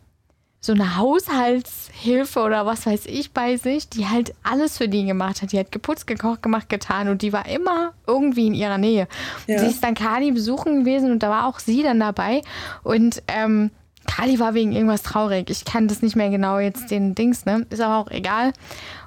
so 0.59 0.73
eine 0.73 0.97
Haushaltshilfe 0.97 2.41
oder 2.41 2.65
was 2.65 2.85
weiß 2.85 3.05
ich 3.05 3.31
bei 3.31 3.57
sich, 3.57 3.89
die 3.89 4.07
halt 4.07 4.33
alles 4.43 4.77
für 4.77 4.89
die 4.89 5.05
gemacht 5.05 5.41
hat. 5.41 5.51
Die 5.51 5.59
hat 5.59 5.71
geputzt, 5.71 6.07
gekocht, 6.07 6.41
gemacht, 6.41 6.67
getan 6.69 7.07
und 7.09 7.21
die 7.21 7.31
war 7.31 7.47
immer 7.47 7.93
irgendwie 8.05 8.47
in 8.47 8.53
ihrer 8.53 8.77
Nähe. 8.77 9.07
Ja. 9.45 9.59
Sie 9.59 9.67
ist 9.67 9.83
dann 9.83 9.93
Kali 9.93 10.31
besuchen 10.31 10.79
gewesen 10.79 11.11
und 11.11 11.23
da 11.23 11.29
war 11.29 11.47
auch 11.47 11.59
sie 11.59 11.83
dann 11.83 11.99
dabei 11.99 12.41
und 12.83 13.21
ähm, 13.27 13.71
Kali 14.07 14.39
war 14.39 14.53
wegen 14.53 14.71
irgendwas 14.71 15.03
traurig. 15.03 15.49
Ich 15.49 15.65
kann 15.65 15.87
das 15.87 16.01
nicht 16.01 16.15
mehr 16.15 16.29
genau 16.29 16.59
jetzt 16.59 16.89
den 16.89 17.13
Dings, 17.13 17.45
ne? 17.45 17.67
Ist 17.69 17.81
aber 17.81 17.97
auch 17.97 18.09
egal. 18.09 18.53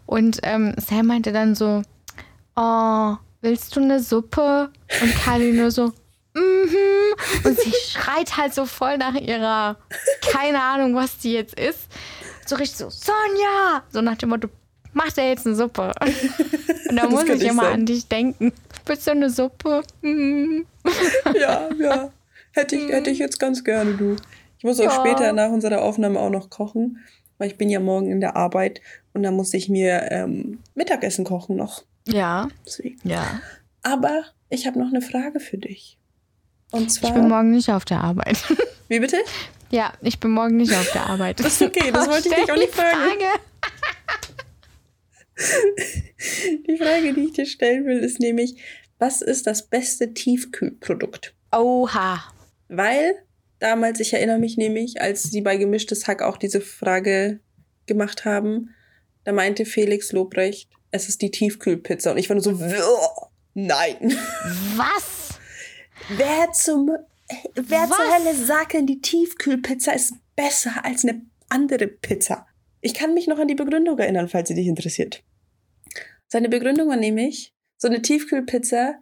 Und 0.07 0.40
ähm, 0.42 0.74
Sam 0.76 1.07
meinte 1.07 1.32
dann 1.32 1.55
so, 1.55 1.82
oh, 2.55 3.16
willst 3.40 3.74
du 3.74 3.80
eine 3.80 4.01
Suppe? 4.01 4.70
Und 5.03 5.14
Kali 5.24 5.53
nur 5.53 5.70
so, 5.70 5.92
mhm. 6.35 7.45
Und 7.45 7.59
sie 7.61 7.72
schreit 7.91 8.37
halt 8.37 8.55
so 8.55 8.66
voll 8.66 8.99
nach 8.99 9.14
ihrer, 9.14 9.76
keine 10.33 10.61
Ahnung, 10.62 10.95
was 10.95 11.18
die 11.18 11.33
jetzt 11.33 11.59
ist. 11.59 11.89
So 12.47 12.57
richtig 12.57 12.78
so, 12.78 12.91
Sonja! 12.91 13.83
So 13.91 14.01
nach 14.01 14.16
dem 14.16 14.31
Motto, 14.31 14.49
mach 14.93 15.12
dir 15.12 15.28
jetzt 15.28 15.47
eine 15.47 15.55
Suppe. 15.57 15.93
Und 16.89 16.97
da 16.97 17.07
muss 17.09 17.24
ich 17.24 17.43
ich 17.43 17.49
immer 17.49 17.64
sein. 17.64 17.72
an 17.74 17.87
dich 17.87 18.07
denken. 18.09 18.53
Willst 18.87 19.07
du 19.07 19.11
eine 19.12 19.31
Suppe? 19.31 19.83
Mhm. 20.03 20.66
Ja, 21.39 21.68
ja. 21.78 22.11
Hätte 22.53 22.74
ich, 22.76 22.89
hätte 22.91 23.11
ich 23.11 23.18
jetzt 23.18 23.39
ganz 23.39 23.62
gerne, 23.62 23.95
du. 23.95 24.16
Ich 24.59 24.64
muss 24.64 24.81
auch 24.81 24.85
Ja. 24.85 24.91
später 25.01 25.33
nach 25.33 25.51
unserer 25.51 25.83
Aufnahme 25.83 26.18
auch 26.18 26.31
noch 26.31 26.51
kochen, 26.51 26.99
weil 27.39 27.49
ich 27.49 27.57
bin 27.57 27.70
ja 27.70 27.78
morgen 27.81 28.11
in 28.11 28.20
der 28.20 28.35
Arbeit 28.37 28.81
und 29.12 29.22
da 29.22 29.31
muss 29.31 29.55
ich 29.55 29.68
mir 29.68 30.09
ähm, 30.11 30.59
Mittagessen 30.74 31.24
kochen 31.24 31.57
noch. 31.57 31.85
Ja, 32.09 32.49
Deswegen. 32.66 32.99
ja. 33.05 33.41
Aber 33.83 34.24
ich 34.49 34.66
habe 34.66 34.78
noch 34.81 34.89
eine 34.89 35.01
Frage 35.03 35.39
für 35.39 35.59
dich. 35.59 35.97
Und 36.72 36.86
Ich 36.86 36.92
zwar. 37.00 37.12
bin 37.14 37.28
morgen 37.28 37.50
nicht 37.50 37.68
auf 37.70 37.84
der 37.84 38.00
Arbeit. 38.02 38.38
wie 38.88 39.00
bitte? 39.00 39.18
Ja, 39.70 39.92
ich 40.02 40.18
bin 40.20 40.30
morgen 40.32 40.56
nicht 40.56 40.72
auf 40.74 40.90
der 40.92 41.06
Arbeit. 41.06 41.40
Das 41.40 41.60
ist 41.60 41.62
okay, 41.62 41.90
das 41.92 42.08
wollte 42.10 42.28
ich 42.28 42.34
dich 42.34 42.50
auch 42.52 42.56
nicht 42.56 42.74
fragen. 42.74 42.96
Frage. 42.96 43.40
Die 46.68 46.76
Frage, 46.76 47.14
die 47.14 47.24
ich 47.24 47.32
dir 47.32 47.46
stellen 47.46 47.86
will, 47.86 47.98
ist 47.98 48.20
nämlich, 48.20 48.56
was 48.98 49.22
ist 49.22 49.46
das 49.46 49.66
beste 49.68 50.12
Tiefkühlprodukt? 50.12 51.34
Oha. 51.52 52.22
Weil 52.68 53.14
damals, 53.58 54.00
ich 54.00 54.12
erinnere 54.12 54.38
mich 54.38 54.56
nämlich, 54.56 55.00
als 55.00 55.22
sie 55.24 55.40
bei 55.40 55.56
Gemischtes 55.56 56.06
Hack 56.06 56.22
auch 56.22 56.36
diese 56.36 56.60
Frage 56.60 57.40
gemacht 57.86 58.24
haben, 58.24 58.74
da 59.24 59.32
meinte 59.32 59.64
Felix 59.64 60.12
Lobrecht, 60.12 60.68
es 60.90 61.08
ist 61.08 61.22
die 61.22 61.30
Tiefkühlpizza. 61.30 62.10
Und 62.12 62.18
ich 62.18 62.28
war 62.28 62.34
nur 62.34 62.42
so, 62.42 62.58
"Wuh, 62.60 63.26
nein. 63.54 64.14
Was? 64.76 65.19
Wer 66.16 66.50
zum, 66.52 66.90
wer 67.54 67.86
zur 67.86 67.90
Was? 67.90 68.14
Hölle 68.14 68.34
sagt 68.34 68.72
denn, 68.72 68.86
die 68.86 69.00
Tiefkühlpizza 69.00 69.92
ist 69.92 70.14
besser 70.34 70.84
als 70.84 71.04
eine 71.04 71.22
andere 71.48 71.86
Pizza? 71.86 72.46
Ich 72.80 72.94
kann 72.94 73.14
mich 73.14 73.26
noch 73.28 73.38
an 73.38 73.48
die 73.48 73.54
Begründung 73.54 73.98
erinnern, 73.98 74.28
falls 74.28 74.48
sie 74.48 74.54
dich 74.54 74.66
interessiert. 74.66 75.22
Seine 76.26 76.48
Begründung 76.48 76.88
war 76.88 76.96
nämlich, 76.96 77.54
so 77.76 77.88
eine 77.88 78.02
Tiefkühlpizza 78.02 78.94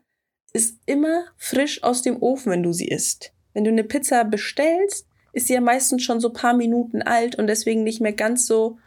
ist 0.53 0.79
immer 0.87 1.27
frisch 1.37 1.83
aus 1.83 2.03
dem 2.03 2.23
Ofen, 2.23 2.53
wenn 2.53 2.63
du 2.63 2.73
sie 2.73 2.89
isst. 2.89 3.33
Wenn 3.55 3.65
du 3.65 3.71
eine 3.71 3.85
Pizza 3.85 4.25
bestellst, 4.25 5.07
ist 5.33 5.47
sie 5.47 5.55
ja 5.55 5.61
meistens 5.61 6.03
schon 6.03 6.21
so 6.21 6.31
paar 6.31 6.55
Minuten 6.55 7.03
alt 7.03 7.37
und 7.37 7.47
deswegen 7.47 7.85
nicht 7.85 8.01
mehr 8.01 8.13
ganz 8.13 8.47
so 8.47 8.79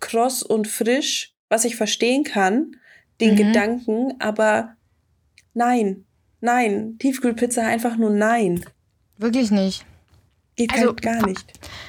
kross 0.00 0.42
und 0.42 0.68
frisch, 0.68 1.34
was 1.48 1.64
ich 1.64 1.76
verstehen 1.76 2.24
kann, 2.24 2.76
den 3.20 3.32
mhm. 3.32 3.36
Gedanken, 3.36 4.14
aber 4.20 4.76
nein, 5.54 6.04
nein, 6.44 6.96
Tiefkühlpizza 6.98 7.62
einfach 7.62 7.96
nur 7.96 8.10
nein. 8.10 8.64
Wirklich 9.18 9.50
nicht. 9.50 9.84
Geht 10.56 10.72
also, 10.72 10.88
halt 10.88 11.02
gar 11.02 11.26
nicht. 11.26 11.44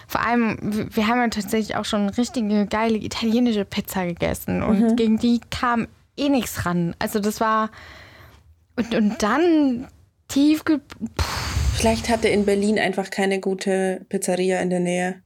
Vor 0.07 0.21
allem, 0.21 0.89
wir 0.91 1.07
haben 1.07 1.19
ja 1.19 1.27
tatsächlich 1.27 1.75
auch 1.75 1.85
schon 1.85 2.09
richtige 2.09 2.65
geile 2.65 2.97
italienische 2.97 3.65
Pizza 3.65 4.05
gegessen 4.05 4.63
und 4.63 4.81
mhm. 4.81 4.95
gegen 4.95 5.19
die 5.19 5.39
kam 5.51 5.87
eh 6.17 6.29
nichts 6.29 6.65
ran. 6.65 6.95
Also 6.97 7.19
das 7.19 7.39
war 7.39 7.69
und, 8.75 8.93
und 8.95 9.23
dann 9.23 9.87
tiefge... 10.27 10.81
Vielleicht 11.75 12.09
hatte 12.09 12.29
in 12.29 12.45
Berlin 12.45 12.79
einfach 12.79 13.09
keine 13.09 13.39
gute 13.39 14.05
Pizzeria 14.09 14.59
in 14.61 14.69
der 14.69 14.79
Nähe. 14.79 15.21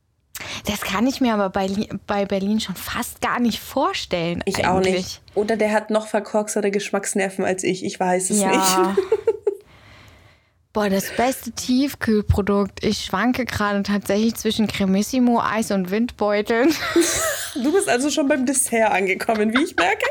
Das 0.65 0.81
kann 0.81 1.05
ich 1.07 1.21
mir 1.21 1.33
aber 1.33 1.49
bei, 1.49 1.69
bei 2.07 2.25
Berlin 2.25 2.59
schon 2.59 2.75
fast 2.75 3.21
gar 3.21 3.39
nicht 3.39 3.59
vorstellen. 3.59 4.41
Ich 4.45 4.65
eigentlich. 4.65 4.67
auch 4.67 4.79
nicht. 4.79 5.21
Oder 5.35 5.57
der 5.57 5.71
hat 5.71 5.89
noch 5.89 6.07
verkorkstere 6.07 6.71
Geschmacksnerven 6.71 7.45
als 7.45 7.63
ich. 7.63 7.83
Ich 7.85 7.99
weiß 7.99 8.29
es 8.31 8.41
ja. 8.41 8.49
nicht. 8.49 9.07
Boah, 10.71 10.87
das 10.87 11.11
beste 11.15 11.51
Tiefkühlprodukt. 11.51 12.83
Ich 12.83 13.05
schwanke 13.05 13.45
gerade 13.45 13.81
tatsächlich 13.81 14.35
zwischen 14.35 14.67
Cremissimo, 14.67 15.41
Eis 15.41 15.71
und 15.71 15.91
Windbeuteln. 15.91 16.73
Du 17.55 17.73
bist 17.73 17.89
also 17.89 18.11
schon 18.11 18.27
beim 18.27 18.45
Dessert 18.45 18.91
angekommen, 18.91 19.51
wie 19.51 19.63
ich 19.63 19.75
merke. 19.75 20.05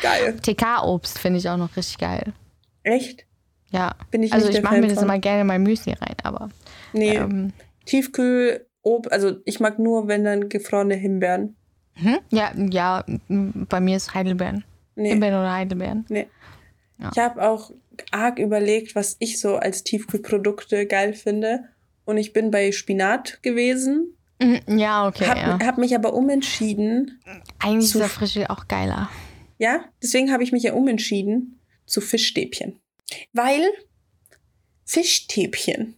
Geil. 0.00 0.36
TK-Obst 0.40 1.18
finde 1.18 1.38
ich 1.38 1.50
auch 1.50 1.58
noch 1.58 1.76
richtig 1.76 1.98
geil. 1.98 2.32
Echt? 2.82 3.26
Ja. 3.70 3.94
Bin 4.10 4.22
ich 4.22 4.32
also 4.32 4.48
ich 4.48 4.62
mache 4.62 4.80
mir 4.80 4.88
das 4.88 5.02
immer 5.02 5.18
gerne 5.18 5.42
in 5.42 5.46
mein 5.46 5.62
Müsli 5.62 5.92
rein, 5.92 6.16
aber. 6.22 6.48
Nee. 6.94 7.16
Ähm, 7.16 7.52
Tiefkühl, 7.84 8.66
Ob, 8.82 9.12
also 9.12 9.36
ich 9.44 9.60
mag 9.60 9.78
nur, 9.78 10.08
wenn 10.08 10.24
dann 10.24 10.48
gefrorene 10.48 10.94
Himbeeren. 10.94 11.56
Hm? 11.94 12.18
Ja, 12.30 12.52
ja, 12.56 13.04
bei 13.28 13.80
mir 13.80 13.98
ist 13.98 14.14
Heidelbeeren. 14.14 14.64
Nee. 14.96 15.10
Himbeeren 15.10 15.40
oder 15.40 15.52
Heidelbeeren. 15.52 16.06
Nee. 16.08 16.26
Ja. 16.98 17.10
Ich 17.12 17.18
habe 17.18 17.42
auch 17.42 17.70
arg 18.10 18.38
überlegt, 18.38 18.94
was 18.94 19.16
ich 19.18 19.40
so 19.40 19.56
als 19.56 19.84
Tiefkühlprodukte 19.84 20.86
geil 20.86 21.14
finde. 21.14 21.64
Und 22.04 22.16
ich 22.16 22.32
bin 22.32 22.50
bei 22.50 22.72
Spinat 22.72 23.42
gewesen. 23.42 24.16
Mhm, 24.40 24.78
ja, 24.78 25.06
okay. 25.06 25.26
Hab, 25.26 25.36
ja. 25.36 25.58
hab 25.66 25.78
mich 25.78 25.94
aber 25.94 26.14
umentschieden. 26.14 27.20
Eigentlich 27.58 27.94
ist 27.94 28.00
der 28.00 28.08
Frische 28.08 28.50
auch 28.50 28.68
geiler. 28.68 29.10
Ja, 29.58 29.84
deswegen 30.02 30.32
habe 30.32 30.42
ich 30.42 30.52
mich 30.52 30.62
ja 30.62 30.72
umentschieden 30.72 31.60
zu 31.86 32.00
Fischstäbchen. 32.00 32.80
Weil 33.32 33.68
Fischstäbchen. 34.84 35.96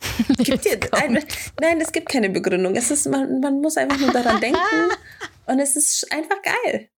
Gibt 0.38 0.64
dir 0.64 0.78
ein, 0.92 1.22
nein, 1.60 1.80
es 1.80 1.92
gibt 1.92 2.08
keine 2.08 2.30
Begründung. 2.30 2.74
Es 2.74 2.90
ist, 2.90 3.06
man, 3.06 3.40
man 3.40 3.60
muss 3.60 3.76
einfach 3.76 3.98
nur 3.98 4.12
daran 4.12 4.40
denken 4.40 4.58
und 5.46 5.58
es 5.58 5.76
ist 5.76 6.10
einfach 6.10 6.40
geil. 6.42 6.88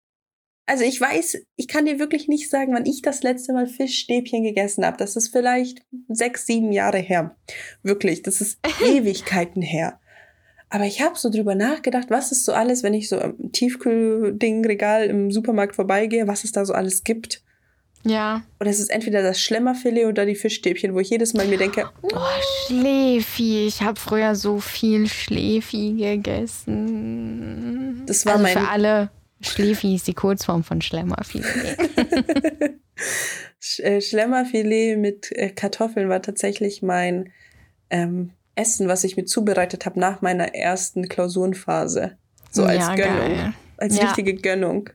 Also 0.73 0.85
ich 0.85 0.99
weiß, 0.99 1.37
ich 1.57 1.69
kann 1.69 1.85
dir 1.85 1.99
wirklich 1.99 2.29
nicht 2.29 2.49
sagen, 2.49 2.73
wann 2.73 2.87
ich 2.87 3.03
das 3.03 3.23
letzte 3.23 3.53
Mal 3.53 3.67
Fischstäbchen 3.67 4.43
gegessen 4.43 4.87
habe. 4.87 4.97
Das 4.97 5.17
ist 5.17 5.29
vielleicht 5.29 5.83
sechs, 6.09 6.47
sieben 6.47 6.73
Jahre 6.73 6.97
her. 6.97 7.37
Wirklich, 7.83 8.23
das 8.23 8.41
ist 8.41 8.59
Ewigkeiten 8.83 9.61
her. 9.61 10.01
Aber 10.71 10.85
ich 10.85 11.03
habe 11.03 11.19
so 11.19 11.29
drüber 11.29 11.55
nachgedacht, 11.55 12.09
was 12.09 12.33
ist 12.33 12.47
so 12.47 12.55
alles, 12.55 12.83
wenn 12.83 12.95
ich 12.95 13.11
so 13.11 13.21
im 13.21 13.53
Tiefkühlding-Regal 13.53 15.09
im 15.09 15.31
Supermarkt 15.31 15.77
vorbeigehe, 15.77 16.27
was 16.27 16.43
es 16.43 16.53
da 16.53 16.65
so 16.65 16.73
alles 16.73 17.05
gibt. 17.05 17.43
Ja. 18.05 18.43
Und 18.59 18.67
es 18.67 18.81
ist 18.81 18.89
entweder 18.89 19.23
das 19.23 19.43
Schlemmerfilet 19.43 20.07
oder 20.07 20.25
die 20.25 20.37
Fischstäbchen, 20.37 20.95
wo 20.95 21.01
ich 21.01 21.11
jedes 21.11 21.35
Mal 21.35 21.49
mir 21.49 21.59
denke, 21.59 21.91
oh, 22.01 22.19
Schläfi. 22.67 23.67
Ich 23.67 23.83
habe 23.83 24.01
früher 24.01 24.35
so 24.37 24.59
viel 24.59 25.07
Schläfi 25.07 25.97
gegessen. 25.99 28.05
Das 28.07 28.25
war 28.25 28.37
also 28.37 28.45
mein 28.45 28.57
für 28.57 28.69
alle 28.71 29.11
Schläfi 29.43 29.95
ist 29.95 30.07
die 30.07 30.15
Kurzform 30.15 30.65
von 30.65 30.81
Schlemmerfilet. 30.81 31.79
Äh, 33.79 34.01
Schlemmerfilet 34.01 34.99
mit 34.99 35.31
äh, 35.33 35.51
Kartoffeln 35.51 36.09
war 36.09 36.21
tatsächlich 36.21 36.83
mein 36.83 37.33
ähm, 37.91 38.33
Essen, 38.55 38.89
was 38.89 39.05
ich 39.05 39.17
mir 39.17 39.25
zubereitet 39.25 39.87
habe 39.87 40.01
nach 40.01 40.21
meiner 40.21 40.55
ersten 40.55 41.09
Klausurenphase. 41.09 42.17
So 42.51 42.65
als 42.65 42.81
ja, 42.81 42.95
Gönnung. 42.95 43.37
Geil. 43.37 43.53
Als 43.79 43.97
ja. 43.97 44.05
richtige 44.05 44.35
Gönnung. 44.35 44.91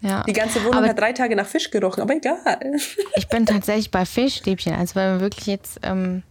Ja. 0.00 0.22
Die 0.24 0.32
ganze 0.32 0.60
Wohnung 0.60 0.74
aber 0.74 0.88
hat 0.88 0.98
drei 0.98 1.12
Tage 1.12 1.36
nach 1.36 1.46
Fisch 1.46 1.70
gerochen, 1.70 2.02
aber 2.02 2.14
egal. 2.14 2.58
Ich 3.16 3.28
bin 3.28 3.46
tatsächlich 3.46 3.90
bei 3.90 4.04
Fischstäbchen. 4.04 4.74
Also 4.74 4.94
wenn 4.94 5.10
man 5.12 5.20
wirklich 5.20 5.46
jetzt, 5.46 5.80
ähm, 5.82 6.22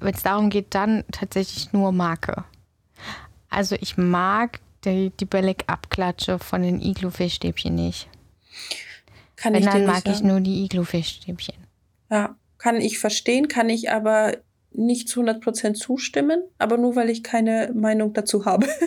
wenn 0.00 0.14
es 0.14 0.22
darum 0.22 0.50
geht, 0.50 0.74
dann 0.74 1.04
tatsächlich 1.10 1.72
nur 1.72 1.92
Marke. 1.92 2.44
Also 3.50 3.76
ich 3.80 3.96
mag 3.96 4.60
die, 4.84 5.10
die 5.10 5.24
Billig-Abklatsche 5.24 6.38
von 6.38 6.62
den 6.62 6.80
Iglu-Fischstäbchen 6.80 7.74
nicht. 7.74 8.08
Kann 9.36 9.54
wenn, 9.54 9.62
ich 9.62 9.68
dann 9.68 9.86
mag 9.86 10.06
ich 10.06 10.22
nur 10.22 10.40
die 10.40 10.64
Iglu-Fischstäbchen. 10.64 11.56
Ja, 12.10 12.36
kann 12.58 12.76
ich 12.76 12.98
verstehen, 12.98 13.48
kann 13.48 13.68
ich 13.68 13.90
aber 13.90 14.36
nicht 14.72 15.08
zu 15.08 15.22
100% 15.22 15.74
zustimmen, 15.74 16.42
aber 16.58 16.76
nur 16.76 16.96
weil 16.96 17.10
ich 17.10 17.22
keine 17.22 17.72
Meinung 17.74 18.12
dazu 18.12 18.44
habe. 18.44 18.66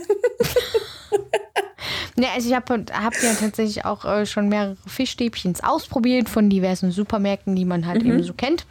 ne, 2.16 2.28
also 2.34 2.50
ich 2.50 2.56
habe 2.56 2.86
hab 2.94 3.14
ja 3.22 3.34
tatsächlich 3.34 3.86
auch 3.86 4.06
äh, 4.06 4.26
schon 4.26 4.50
mehrere 4.50 4.78
Fischstäbchens 4.88 5.64
ausprobiert 5.64 6.30
von 6.30 6.50
diversen 6.50 6.92
Supermärkten, 6.92 7.56
die 7.56 7.66
man 7.66 7.86
halt 7.86 8.04
mhm. 8.04 8.12
eben 8.12 8.24
so 8.24 8.34
kennt. 8.34 8.66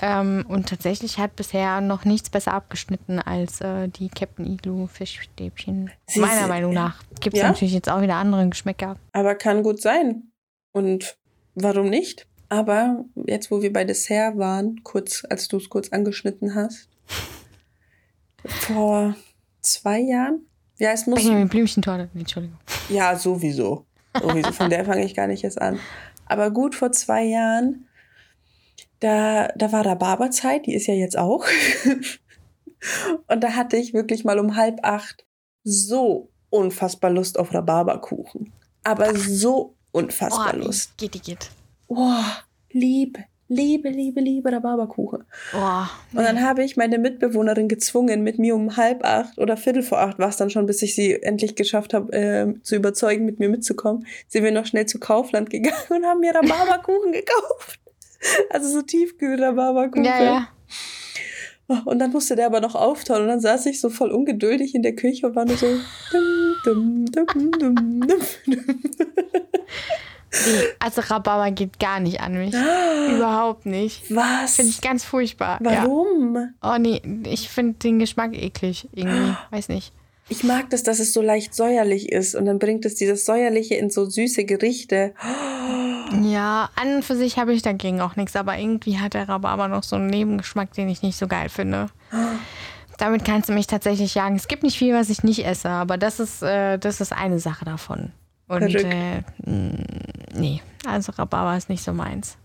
Ähm, 0.00 0.44
und 0.48 0.68
tatsächlich 0.68 1.18
hat 1.18 1.36
bisher 1.36 1.80
noch 1.80 2.04
nichts 2.04 2.28
besser 2.28 2.52
abgeschnitten 2.52 3.20
als 3.20 3.60
äh, 3.60 3.88
die 3.88 4.08
Captain 4.08 4.46
Igloo 4.46 4.88
Fischstäbchen. 4.88 5.90
Sie 6.06 6.20
Meiner 6.20 6.48
Meinung 6.48 6.72
nach. 6.72 7.00
Gibt 7.20 7.36
es 7.36 7.42
ja? 7.42 7.48
natürlich 7.48 7.74
jetzt 7.74 7.88
auch 7.88 8.00
wieder 8.00 8.16
andere 8.16 8.48
Geschmäcker. 8.48 8.96
Aber 9.12 9.34
kann 9.36 9.62
gut 9.62 9.80
sein. 9.80 10.32
Und 10.72 11.16
warum 11.54 11.88
nicht? 11.88 12.26
Aber 12.48 13.04
jetzt, 13.26 13.50
wo 13.50 13.62
wir 13.62 13.72
bei 13.72 13.84
Dessert 13.84 14.36
waren, 14.36 14.82
kurz, 14.82 15.24
als 15.28 15.48
du 15.48 15.56
es 15.56 15.68
kurz 15.68 15.90
angeschnitten 15.90 16.54
hast, 16.54 16.88
vor 18.44 19.16
zwei 19.60 20.00
Jahren, 20.00 20.46
ja, 20.78 20.90
es 20.92 21.06
muss. 21.06 21.22
Benjamin 21.22 21.48
Blümchentorte, 21.48 22.08
Entschuldigung. 22.14 22.58
Ja, 22.88 23.16
sowieso. 23.16 23.86
Sowieso. 24.20 24.52
Von 24.52 24.70
der 24.70 24.84
fange 24.84 25.04
ich 25.04 25.14
gar 25.14 25.26
nicht 25.26 25.44
erst 25.44 25.60
an. 25.60 25.78
Aber 26.26 26.50
gut, 26.50 26.74
vor 26.74 26.92
zwei 26.92 27.24
Jahren, 27.24 27.86
da, 29.00 29.48
da 29.56 29.72
war 29.72 29.84
Rhabarberzeit, 29.84 30.66
die 30.66 30.74
ist 30.74 30.86
ja 30.86 30.94
jetzt 30.94 31.18
auch. 31.18 31.44
Und 33.28 33.42
da 33.42 33.54
hatte 33.54 33.76
ich 33.76 33.94
wirklich 33.94 34.24
mal 34.24 34.38
um 34.38 34.56
halb 34.56 34.80
acht 34.82 35.24
so 35.62 36.30
unfassbar 36.50 37.10
Lust 37.10 37.38
auf 37.38 37.52
Rhabarberkuchen. 37.52 38.52
Aber 38.82 39.14
so 39.16 39.74
unfassbar 39.92 40.54
oh, 40.54 40.58
Lust. 40.58 40.96
Geht, 40.98 41.22
geht. 41.22 41.50
Oh, 41.88 42.22
liebe, 42.70 43.24
liebe, 43.54 43.88
liebe, 43.88 44.20
liebe 44.20 44.52
Rhabarberkuchen. 44.52 45.24
Oh, 45.54 45.82
nee. 46.12 46.18
Und 46.18 46.24
dann 46.24 46.42
habe 46.42 46.64
ich 46.64 46.76
meine 46.76 46.98
Mitbewohnerin 46.98 47.68
gezwungen, 47.68 48.22
mit 48.22 48.38
mir 48.38 48.54
um 48.54 48.76
halb 48.76 49.04
acht 49.04 49.38
oder 49.38 49.56
viertel 49.56 49.82
vor 49.82 49.98
acht 49.98 50.18
war 50.18 50.28
es 50.28 50.36
dann 50.36 50.50
schon, 50.50 50.66
bis 50.66 50.82
ich 50.82 50.94
sie 50.94 51.22
endlich 51.22 51.54
geschafft 51.54 51.94
habe, 51.94 52.12
äh, 52.12 52.54
zu 52.62 52.76
überzeugen, 52.76 53.24
mit 53.24 53.38
mir 53.38 53.48
mitzukommen. 53.48 54.06
Sind 54.28 54.44
wir 54.44 54.52
noch 54.52 54.66
schnell 54.66 54.86
zu 54.86 54.98
Kaufland 54.98 55.50
gegangen 55.50 55.76
und 55.90 56.04
haben 56.04 56.20
mir 56.20 56.34
Rhabarberkuchen 56.34 57.12
gekauft. 57.12 57.80
Also 58.50 58.68
so 58.68 58.82
Tiefkühl-Rhabarberkuchen. 58.82 60.04
Ja, 60.04 60.22
ja. 60.24 60.48
Oh, 61.68 61.78
und 61.86 61.98
dann 61.98 62.12
musste 62.12 62.36
der 62.36 62.46
aber 62.46 62.60
noch 62.60 62.74
auftauen 62.74 63.22
und 63.22 63.28
dann 63.28 63.40
saß 63.40 63.64
ich 63.66 63.80
so 63.80 63.88
voll 63.88 64.10
ungeduldig 64.12 64.74
in 64.74 64.82
der 64.82 64.94
Küche 64.94 65.26
und 65.26 65.34
war 65.34 65.46
nur 65.46 65.56
so. 65.56 65.66
Dum, 66.64 67.06
dum, 67.10 67.50
dum, 67.52 68.06
also 70.78 71.00
Rhabarber 71.00 71.50
geht 71.50 71.78
gar 71.78 72.00
nicht 72.00 72.20
an 72.20 72.34
mich. 72.34 72.54
Überhaupt 72.54 73.66
nicht. 73.66 74.14
Was? 74.14 74.56
Finde 74.56 74.70
ich 74.70 74.80
ganz 74.80 75.04
furchtbar. 75.04 75.58
Warum? 75.60 76.36
Ja. 76.36 76.74
Oh 76.74 76.78
nee, 76.78 77.00
ich 77.26 77.48
finde 77.48 77.78
den 77.78 77.98
Geschmack 77.98 78.34
eklig 78.34 78.88
irgendwie. 78.92 79.34
Weiß 79.50 79.68
nicht. 79.68 79.92
Ich 80.28 80.42
mag 80.42 80.70
das, 80.70 80.82
dass 80.82 81.00
es 81.00 81.12
so 81.12 81.20
leicht 81.20 81.54
säuerlich 81.54 82.10
ist 82.10 82.34
und 82.34 82.46
dann 82.46 82.58
bringt 82.58 82.86
es 82.86 82.94
dieses 82.94 83.26
säuerliche 83.26 83.74
in 83.74 83.90
so 83.90 84.08
süße 84.08 84.44
Gerichte. 84.44 85.12
Ja, 86.22 86.70
an 86.76 86.96
und 86.96 87.04
für 87.04 87.16
sich 87.16 87.38
habe 87.38 87.52
ich 87.52 87.62
dagegen 87.62 88.00
auch 88.00 88.16
nichts, 88.16 88.34
aber 88.34 88.56
irgendwie 88.56 88.98
hat 88.98 89.14
der 89.14 89.28
Rhabarber 89.28 89.68
noch 89.68 89.82
so 89.82 89.96
einen 89.96 90.06
Nebengeschmack, 90.06 90.72
den 90.72 90.88
ich 90.88 91.02
nicht 91.02 91.18
so 91.18 91.26
geil 91.26 91.50
finde. 91.50 91.88
Damit 92.96 93.24
kannst 93.24 93.48
du 93.48 93.52
mich 93.52 93.66
tatsächlich 93.66 94.14
jagen. 94.14 94.36
Es 94.36 94.48
gibt 94.48 94.62
nicht 94.62 94.78
viel, 94.78 94.94
was 94.94 95.10
ich 95.10 95.24
nicht 95.24 95.44
esse, 95.44 95.68
aber 95.68 95.98
das 95.98 96.20
ist, 96.20 96.42
äh, 96.42 96.78
das 96.78 97.00
ist 97.00 97.12
eine 97.12 97.38
Sache 97.38 97.64
davon. 97.64 98.12
Und 98.46 98.74
äh, 98.74 99.22
nee, 100.34 100.62
also 100.86 101.12
Rhabarber 101.12 101.56
ist 101.56 101.68
nicht 101.68 101.82
so 101.82 101.92
meins. 101.92 102.36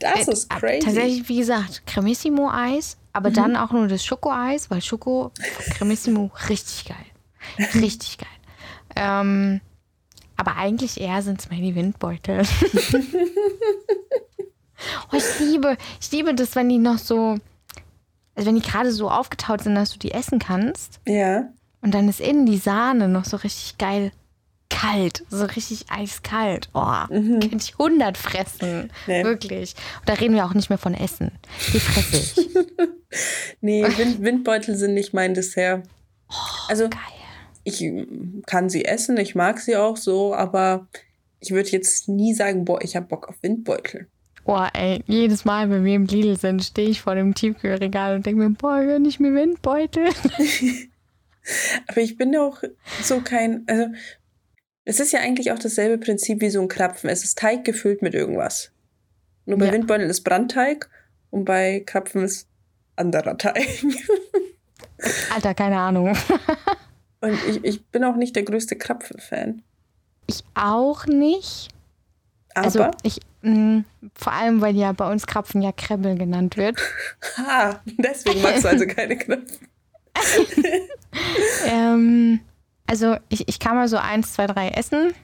Das 0.00 0.26
äh, 0.26 0.32
ist 0.32 0.50
crazy. 0.50 0.80
Tatsächlich, 0.80 1.28
wie 1.28 1.38
gesagt, 1.38 1.86
Cremissimo-Eis, 1.86 2.96
aber 3.12 3.30
mhm. 3.30 3.34
dann 3.34 3.56
auch 3.56 3.70
nur 3.70 3.86
das 3.86 4.04
Schokoeis, 4.04 4.70
weil 4.70 4.82
Schoko 4.82 5.30
Cremissimo 5.76 6.30
richtig 6.48 6.86
geil. 6.86 6.96
Richtig 7.74 8.18
geil. 8.18 8.28
Ähm, 8.96 9.60
aber 10.36 10.56
eigentlich 10.56 11.00
eher 11.00 11.22
sind 11.22 11.40
es 11.40 11.50
meine 11.50 11.74
Windbeutel. 11.74 12.42
oh, 15.12 15.16
ich 15.16 15.38
liebe, 15.40 15.76
ich 16.00 16.10
liebe 16.10 16.34
das, 16.34 16.56
wenn 16.56 16.68
die 16.68 16.78
noch 16.78 16.98
so, 16.98 17.36
also 18.34 18.48
wenn 18.48 18.56
die 18.56 18.62
gerade 18.62 18.90
so 18.90 19.10
aufgetaut 19.10 19.62
sind, 19.62 19.74
dass 19.74 19.92
du 19.92 19.98
die 19.98 20.12
essen 20.12 20.38
kannst. 20.38 21.00
Ja. 21.06 21.50
Und 21.82 21.94
dann 21.94 22.08
ist 22.08 22.20
innen 22.20 22.46
die 22.46 22.58
Sahne 22.58 23.08
noch 23.08 23.24
so 23.24 23.36
richtig 23.36 23.78
geil 23.78 24.12
kalt, 24.80 25.24
so 25.28 25.44
richtig 25.44 25.86
eiskalt. 25.90 26.68
Oh, 26.74 26.92
mhm. 27.10 27.40
könnte 27.40 27.56
ich 27.58 27.72
100 27.72 28.16
fressen. 28.16 28.90
Nee. 29.06 29.24
Wirklich. 29.24 29.74
Und 30.00 30.08
da 30.08 30.14
reden 30.14 30.34
wir 30.34 30.44
auch 30.44 30.54
nicht 30.54 30.70
mehr 30.70 30.78
von 30.78 30.94
Essen. 30.94 31.32
Die 31.72 31.80
fresse 31.80 32.16
ich. 32.16 32.48
nee, 33.60 33.82
Wind 33.82 34.22
Windbeutel 34.22 34.76
sind 34.76 34.94
nicht 34.94 35.12
mein 35.12 35.34
Dessert. 35.34 35.86
Oh, 36.30 36.34
also, 36.68 36.88
geil. 36.88 37.00
ich 37.64 37.84
kann 38.46 38.70
sie 38.70 38.84
essen, 38.84 39.16
ich 39.18 39.34
mag 39.34 39.58
sie 39.58 39.76
auch 39.76 39.96
so, 39.96 40.34
aber 40.34 40.86
ich 41.40 41.50
würde 41.50 41.70
jetzt 41.70 42.08
nie 42.08 42.34
sagen, 42.34 42.64
boah, 42.64 42.82
ich 42.82 42.96
habe 42.96 43.06
Bock 43.06 43.28
auf 43.28 43.36
Windbeutel. 43.42 44.06
Boah, 44.44 44.70
ey, 44.72 45.02
jedes 45.06 45.44
Mal, 45.44 45.70
wenn 45.70 45.84
wir 45.84 45.94
im 45.94 46.06
Lidl 46.06 46.36
sind, 46.36 46.64
stehe 46.64 46.88
ich 46.88 47.02
vor 47.02 47.14
dem 47.14 47.34
Tiefkühlregal 47.34 48.16
und 48.16 48.26
denke 48.26 48.42
mir, 48.42 48.50
boah, 48.50 48.80
gönn 48.80 49.04
ich 49.04 49.20
mir 49.20 49.34
Windbeutel. 49.34 50.08
Aber 51.86 52.00
ich 52.00 52.16
bin 52.16 52.36
auch 52.36 52.62
so 53.02 53.20
kein, 53.20 53.64
also 53.66 53.86
es 54.84 55.00
ist 55.00 55.12
ja 55.12 55.20
eigentlich 55.20 55.52
auch 55.52 55.58
dasselbe 55.58 55.98
Prinzip 55.98 56.40
wie 56.40 56.50
so 56.50 56.60
ein 56.60 56.68
Krapfen. 56.68 57.10
Es 57.10 57.24
ist 57.24 57.38
Teig 57.38 57.64
gefüllt 57.64 58.02
mit 58.02 58.14
irgendwas. 58.14 58.70
Nur 59.46 59.58
bei 59.58 59.66
ja. 59.66 59.72
Windbeutel 59.72 60.08
ist 60.08 60.22
Brandteig 60.22 60.88
und 61.30 61.44
bei 61.44 61.82
Krapfen 61.84 62.24
ist 62.24 62.48
anderer 62.96 63.36
Teig. 63.36 63.68
Alter, 65.34 65.54
keine 65.54 65.78
Ahnung. 65.78 66.16
und 67.20 67.38
ich, 67.48 67.64
ich 67.64 67.86
bin 67.86 68.04
auch 68.04 68.16
nicht 68.16 68.36
der 68.36 68.42
größte 68.42 68.76
Krapfen-Fan. 68.76 69.62
Ich 70.26 70.44
auch 70.54 71.06
nicht. 71.06 71.68
Aber? 72.54 72.64
Also 72.64 72.90
ich, 73.02 73.20
mh, 73.42 73.54
mm, 73.54 73.84
vor 74.14 74.32
allem, 74.32 74.60
weil 74.60 74.76
ja 74.76 74.92
bei 74.92 75.10
uns 75.10 75.26
Krapfen 75.26 75.62
ja 75.62 75.72
Krebbel 75.72 76.16
genannt 76.16 76.56
wird. 76.56 76.78
ha, 77.36 77.80
deswegen 77.84 78.42
magst 78.42 78.64
du 78.64 78.68
also 78.68 78.86
keine 78.86 79.16
Krapfen. 79.16 79.68
ähm, 81.66 82.40
also 82.90 83.16
ich, 83.28 83.48
ich 83.48 83.60
kann 83.60 83.76
mal 83.76 83.86
so 83.86 83.98
eins, 83.98 84.32
zwei, 84.32 84.48
drei 84.48 84.70
essen. 84.70 85.14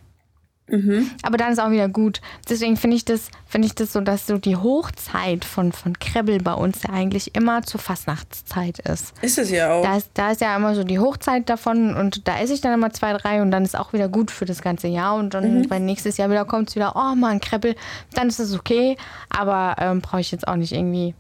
Mhm. 0.69 1.11
Aber 1.23 1.37
dann 1.37 1.53
ist 1.53 1.59
auch 1.59 1.71
wieder 1.71 1.89
gut. 1.89 2.21
Deswegen 2.49 2.77
finde 2.77 2.97
ich 2.97 3.05
das, 3.05 3.29
finde 3.47 3.67
ich 3.67 3.75
das 3.75 3.93
so, 3.93 4.01
dass 4.01 4.27
so 4.27 4.39
die 4.39 4.57
Hochzeit 4.57 5.45
von, 5.45 5.73
von 5.73 5.99
Krebbel 5.99 6.41
bei 6.41 6.55
uns 6.55 6.85
ja 6.85 6.91
eigentlich 6.91 7.35
immer 7.35 7.63
zur 7.63 7.81
Fastnachtszeit 7.81 8.79
ist. 8.81 9.15
Ist 9.21 9.39
es 9.39 9.51
ja 9.51 9.73
auch. 9.73 9.83
Da 9.83 9.97
ist, 9.97 10.11
da 10.15 10.31
ist 10.31 10.41
ja 10.41 10.55
immer 10.57 10.77
so 10.77 10.85
die 10.85 11.01
Hochzeit 11.01 11.49
davon 11.49 11.97
und 11.97 12.29
da 12.29 12.39
esse 12.39 12.55
ich 12.55 12.61
dann 12.61 12.73
immer 12.73 12.93
zwei, 12.93 13.13
drei 13.15 13.43
und 13.43 13.51
dann 13.51 13.65
ist 13.65 13.77
auch 13.77 13.93
wieder 13.93 14.09
gut 14.09 14.31
für 14.31 14.45
das 14.45 14.63
ganze 14.63 14.87
Jahr. 14.87 15.17
Und 15.17 15.35
dann, 15.35 15.59
mhm. 15.59 15.71
wenn 15.71 15.85
nächstes 15.87 16.19
Jahr 16.19 16.31
wieder 16.31 16.45
kommt 16.45 16.69
es 16.69 16.77
wieder, 16.77 16.95
oh 16.95 17.17
mal 17.17 17.33
ein 17.33 17.41
Krebbel, 17.41 17.75
dann 18.15 18.29
ist 18.29 18.39
das 18.39 18.55
okay. 18.55 18.97
Aber 19.29 19.75
ähm, 19.81 20.01
brauche 20.01 20.21
ich 20.21 20.31
jetzt 20.31 20.47
auch 20.47 20.57
nicht 20.57 20.73
irgendwie 20.73 21.15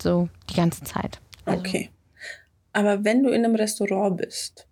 so 0.00 0.28
die 0.50 0.56
ganze 0.56 0.84
Zeit. 0.84 1.20
Also. 1.46 1.60
Okay. 1.60 1.90
Aber 2.72 3.04
wenn 3.04 3.22
du 3.22 3.30
in 3.30 3.44
einem 3.44 3.54
Restaurant 3.54 4.18
bist, 4.18 4.65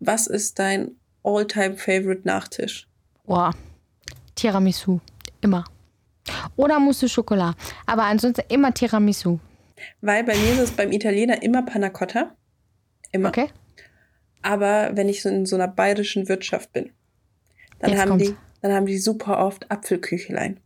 was 0.00 0.26
ist 0.26 0.58
dein 0.58 0.92
All-Time-Favorite-Nachtisch? 1.22 2.88
Boah, 3.24 3.52
Tiramisu. 4.34 5.00
Immer. 5.40 5.64
Oder 6.56 6.78
Mousse 6.78 7.08
Schokolade. 7.08 7.56
Aber 7.86 8.04
ansonsten 8.04 8.44
immer 8.48 8.72
Tiramisu. 8.72 9.38
Weil 10.00 10.24
bei 10.24 10.36
mir 10.36 10.52
ist 10.54 10.60
es 10.60 10.70
beim 10.70 10.92
Italiener 10.92 11.42
immer 11.42 11.62
Panna 11.62 11.90
Cotta. 11.90 12.34
Immer. 13.12 13.28
Okay. 13.28 13.48
Aber 14.42 14.90
wenn 14.94 15.08
ich 15.08 15.22
so 15.22 15.28
in 15.28 15.46
so 15.46 15.56
einer 15.56 15.68
bayerischen 15.68 16.28
Wirtschaft 16.28 16.72
bin, 16.72 16.90
dann, 17.80 17.98
haben 17.98 18.18
die, 18.18 18.34
dann 18.62 18.72
haben 18.72 18.86
die 18.86 18.98
super 18.98 19.38
oft 19.38 19.70
Apfelküchlein. 19.70 20.60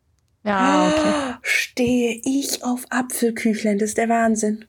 Ja, 0.45 0.89
okay. 0.89 1.39
stehe 1.43 2.21
ich 2.25 2.63
auf 2.65 2.87
Apfelküchlein, 2.91 3.79
das 3.79 3.91
ist 3.91 3.99
der 3.99 4.09
Wahnsinn. 4.09 4.65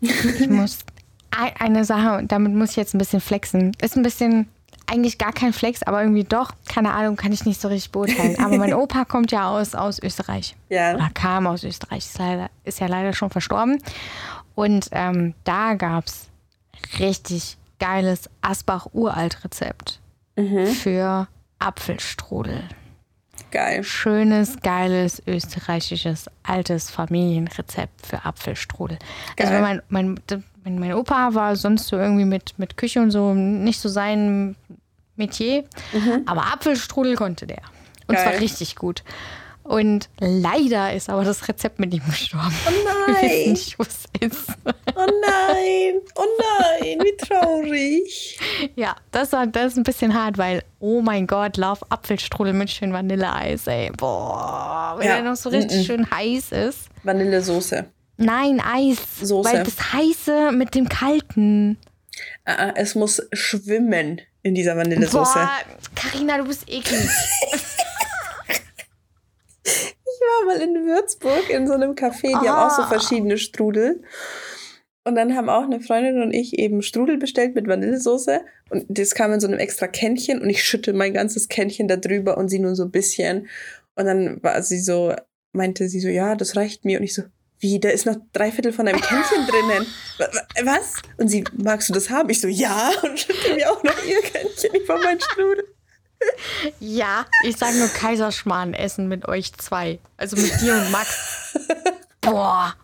Ich 0.00 0.48
muss 0.48 0.78
eine 1.58 1.84
Sache, 1.84 2.18
und 2.18 2.32
damit 2.32 2.54
muss 2.54 2.70
ich 2.70 2.76
jetzt 2.76 2.94
ein 2.94 2.98
bisschen 2.98 3.20
flexen. 3.20 3.72
Ist 3.80 3.96
ein 3.96 4.02
bisschen 4.02 4.48
eigentlich 4.86 5.18
gar 5.18 5.32
kein 5.32 5.52
Flex, 5.52 5.82
aber 5.82 6.00
irgendwie 6.00 6.24
doch. 6.24 6.52
Keine 6.68 6.92
Ahnung, 6.92 7.16
kann 7.16 7.32
ich 7.32 7.44
nicht 7.44 7.60
so 7.60 7.68
richtig 7.68 7.92
beurteilen. 7.92 8.36
Aber 8.42 8.56
mein 8.56 8.74
Opa 8.74 9.04
kommt 9.04 9.30
ja 9.30 9.48
aus, 9.48 9.74
aus 9.74 10.02
Österreich. 10.02 10.56
Ja. 10.68 10.94
Oder 10.94 11.10
kam 11.12 11.46
aus 11.46 11.62
Österreich. 11.62 12.06
Ist, 12.06 12.18
leider, 12.18 12.50
ist 12.64 12.80
ja 12.80 12.86
leider 12.86 13.12
schon 13.12 13.30
verstorben. 13.30 13.82
Und 14.54 14.88
ähm, 14.92 15.34
da 15.44 15.74
gab 15.74 16.06
es 16.06 16.28
richtig 16.98 17.58
geiles 17.78 18.28
Asbach-Uralt-Rezept 18.40 20.00
mhm. 20.36 20.66
für 20.66 21.28
Apfelstrudel. 21.58 22.64
Geil. 23.50 23.82
Schönes, 23.82 24.60
geiles, 24.60 25.22
österreichisches, 25.26 26.28
altes 26.42 26.90
Familienrezept 26.90 28.06
für 28.06 28.24
Apfelstrudel. 28.24 28.98
Also 29.38 29.52
Geil. 29.52 29.62
Also 29.62 29.62
mein, 29.62 29.82
mein, 29.88 30.42
mein 30.76 30.92
Opa 30.94 31.34
war 31.34 31.56
sonst 31.56 31.88
so 31.88 31.96
irgendwie 31.96 32.24
mit, 32.24 32.58
mit 32.58 32.76
Küche 32.76 33.00
und 33.00 33.10
so 33.10 33.34
nicht 33.34 33.80
so 33.80 33.88
sein 33.88 34.56
Metier, 35.16 35.64
mhm. 35.92 36.22
aber 36.26 36.52
Apfelstrudel 36.52 37.16
konnte 37.16 37.46
der. 37.46 37.62
Und 38.06 38.14
Geil. 38.14 38.24
zwar 38.24 38.40
richtig 38.40 38.76
gut. 38.76 39.02
Und 39.68 40.08
leider 40.18 40.94
ist 40.94 41.10
aber 41.10 41.24
das 41.24 41.46
Rezept 41.46 41.78
mit 41.78 41.92
ihm 41.92 42.02
gestorben. 42.06 42.54
Oh 42.66 42.72
nein! 43.12 43.50
nicht, 43.50 43.78
wo 43.78 43.82
es 43.82 44.04
ist. 44.18 44.48
Oh 44.64 45.06
nein! 45.06 46.00
Oh 46.14 46.24
nein! 46.38 46.98
Wie 47.02 47.16
traurig! 47.18 48.38
Ja, 48.76 48.96
das, 49.10 49.32
war, 49.32 49.46
das 49.46 49.72
ist 49.72 49.76
ein 49.76 49.82
bisschen 49.82 50.14
hart, 50.14 50.38
weil, 50.38 50.64
oh 50.80 51.02
mein 51.02 51.26
Gott, 51.26 51.58
Lauf 51.58 51.80
Apfelstrudel 51.90 52.54
mit 52.54 52.70
schön 52.70 52.94
Vanilleeis, 52.94 53.66
ey. 53.66 53.90
Boah, 53.94 54.94
wenn 54.98 55.06
ja. 55.06 55.16
er 55.16 55.22
noch 55.22 55.36
so 55.36 55.50
richtig 55.50 55.76
mm 55.76 55.80
-mm. 55.80 55.86
schön 55.86 56.10
heiß 56.10 56.52
ist. 56.52 56.88
Vanillesoße. 57.02 57.84
Nein, 58.18 58.60
Eis. 58.60 58.98
Soße. 59.22 59.48
Weil 59.48 59.62
das 59.62 59.92
Heiße 59.92 60.52
mit 60.52 60.74
dem 60.74 60.88
Kalten. 60.88 61.78
Ah, 62.44 62.72
es 62.74 62.94
muss 62.94 63.26
schwimmen 63.32 64.20
in 64.42 64.54
dieser 64.54 64.76
Vanillesoße. 64.76 65.34
Boah, 65.34 65.50
Carina, 65.94 66.38
du 66.38 66.44
bist 66.44 66.68
eklig. 66.68 67.08
Ich 70.20 70.46
war 70.46 70.46
mal 70.46 70.62
in 70.62 70.74
Würzburg 70.86 71.48
in 71.48 71.66
so 71.66 71.74
einem 71.74 71.92
Café, 71.92 72.28
die 72.28 72.34
oh. 72.34 72.48
haben 72.48 72.68
auch 72.68 72.74
so 72.74 72.82
ah. 72.82 72.88
verschiedene 72.88 73.38
Strudel. 73.38 74.02
Und 75.04 75.14
dann 75.14 75.36
haben 75.36 75.48
auch 75.48 75.62
eine 75.62 75.80
Freundin 75.80 76.20
und 76.22 76.32
ich 76.32 76.58
eben 76.58 76.82
Strudel 76.82 77.18
bestellt 77.18 77.54
mit 77.54 77.68
Vanillesoße. 77.68 78.40
Und 78.68 78.86
das 78.88 79.14
kam 79.14 79.32
in 79.32 79.40
so 79.40 79.46
einem 79.46 79.58
extra 79.58 79.86
Kännchen 79.86 80.42
und 80.42 80.50
ich 80.50 80.64
schütte 80.64 80.92
mein 80.92 81.14
ganzes 81.14 81.48
Kännchen 81.48 81.86
da 81.86 81.96
drüber 81.96 82.36
und 82.36 82.48
sie 82.48 82.58
nur 82.58 82.74
so 82.74 82.84
ein 82.84 82.90
bisschen. 82.90 83.48
Und 83.94 84.06
dann 84.06 84.42
war 84.42 84.60
sie 84.62 84.80
so, 84.80 85.14
meinte 85.52 85.88
sie 85.88 86.00
so, 86.00 86.08
ja, 86.08 86.34
das 86.34 86.56
reicht 86.56 86.84
mir. 86.84 86.98
Und 86.98 87.04
ich 87.04 87.14
so, 87.14 87.22
wie, 87.60 87.80
da 87.80 87.88
ist 87.88 88.06
noch 88.06 88.16
drei 88.32 88.52
Viertel 88.52 88.72
von 88.72 88.86
einem 88.86 89.00
Kännchen 89.00 89.46
drinnen. 89.46 89.86
Was? 90.64 90.94
Und 91.16 91.28
sie, 91.28 91.44
magst 91.56 91.88
du 91.88 91.92
das 91.92 92.10
haben? 92.10 92.30
Ich 92.30 92.40
so, 92.40 92.48
ja. 92.48 92.90
Und 93.02 93.18
schütte 93.18 93.54
mir 93.54 93.70
auch 93.70 93.82
noch 93.82 94.04
ihr 94.04 94.20
Kännchen 94.22 94.74
über 94.74 94.98
mein 95.02 95.20
Strudel. 95.20 95.64
Ja, 96.80 97.26
ich 97.44 97.56
sage 97.56 97.76
nur 97.76 97.88
Kaiserschmarrn 97.88 98.74
essen 98.74 99.08
mit 99.08 99.26
euch 99.28 99.52
zwei. 99.54 99.98
Also 100.16 100.36
mit 100.36 100.60
dir 100.60 100.74
und 100.74 100.90
Max. 100.90 101.56
Boah. 102.20 102.74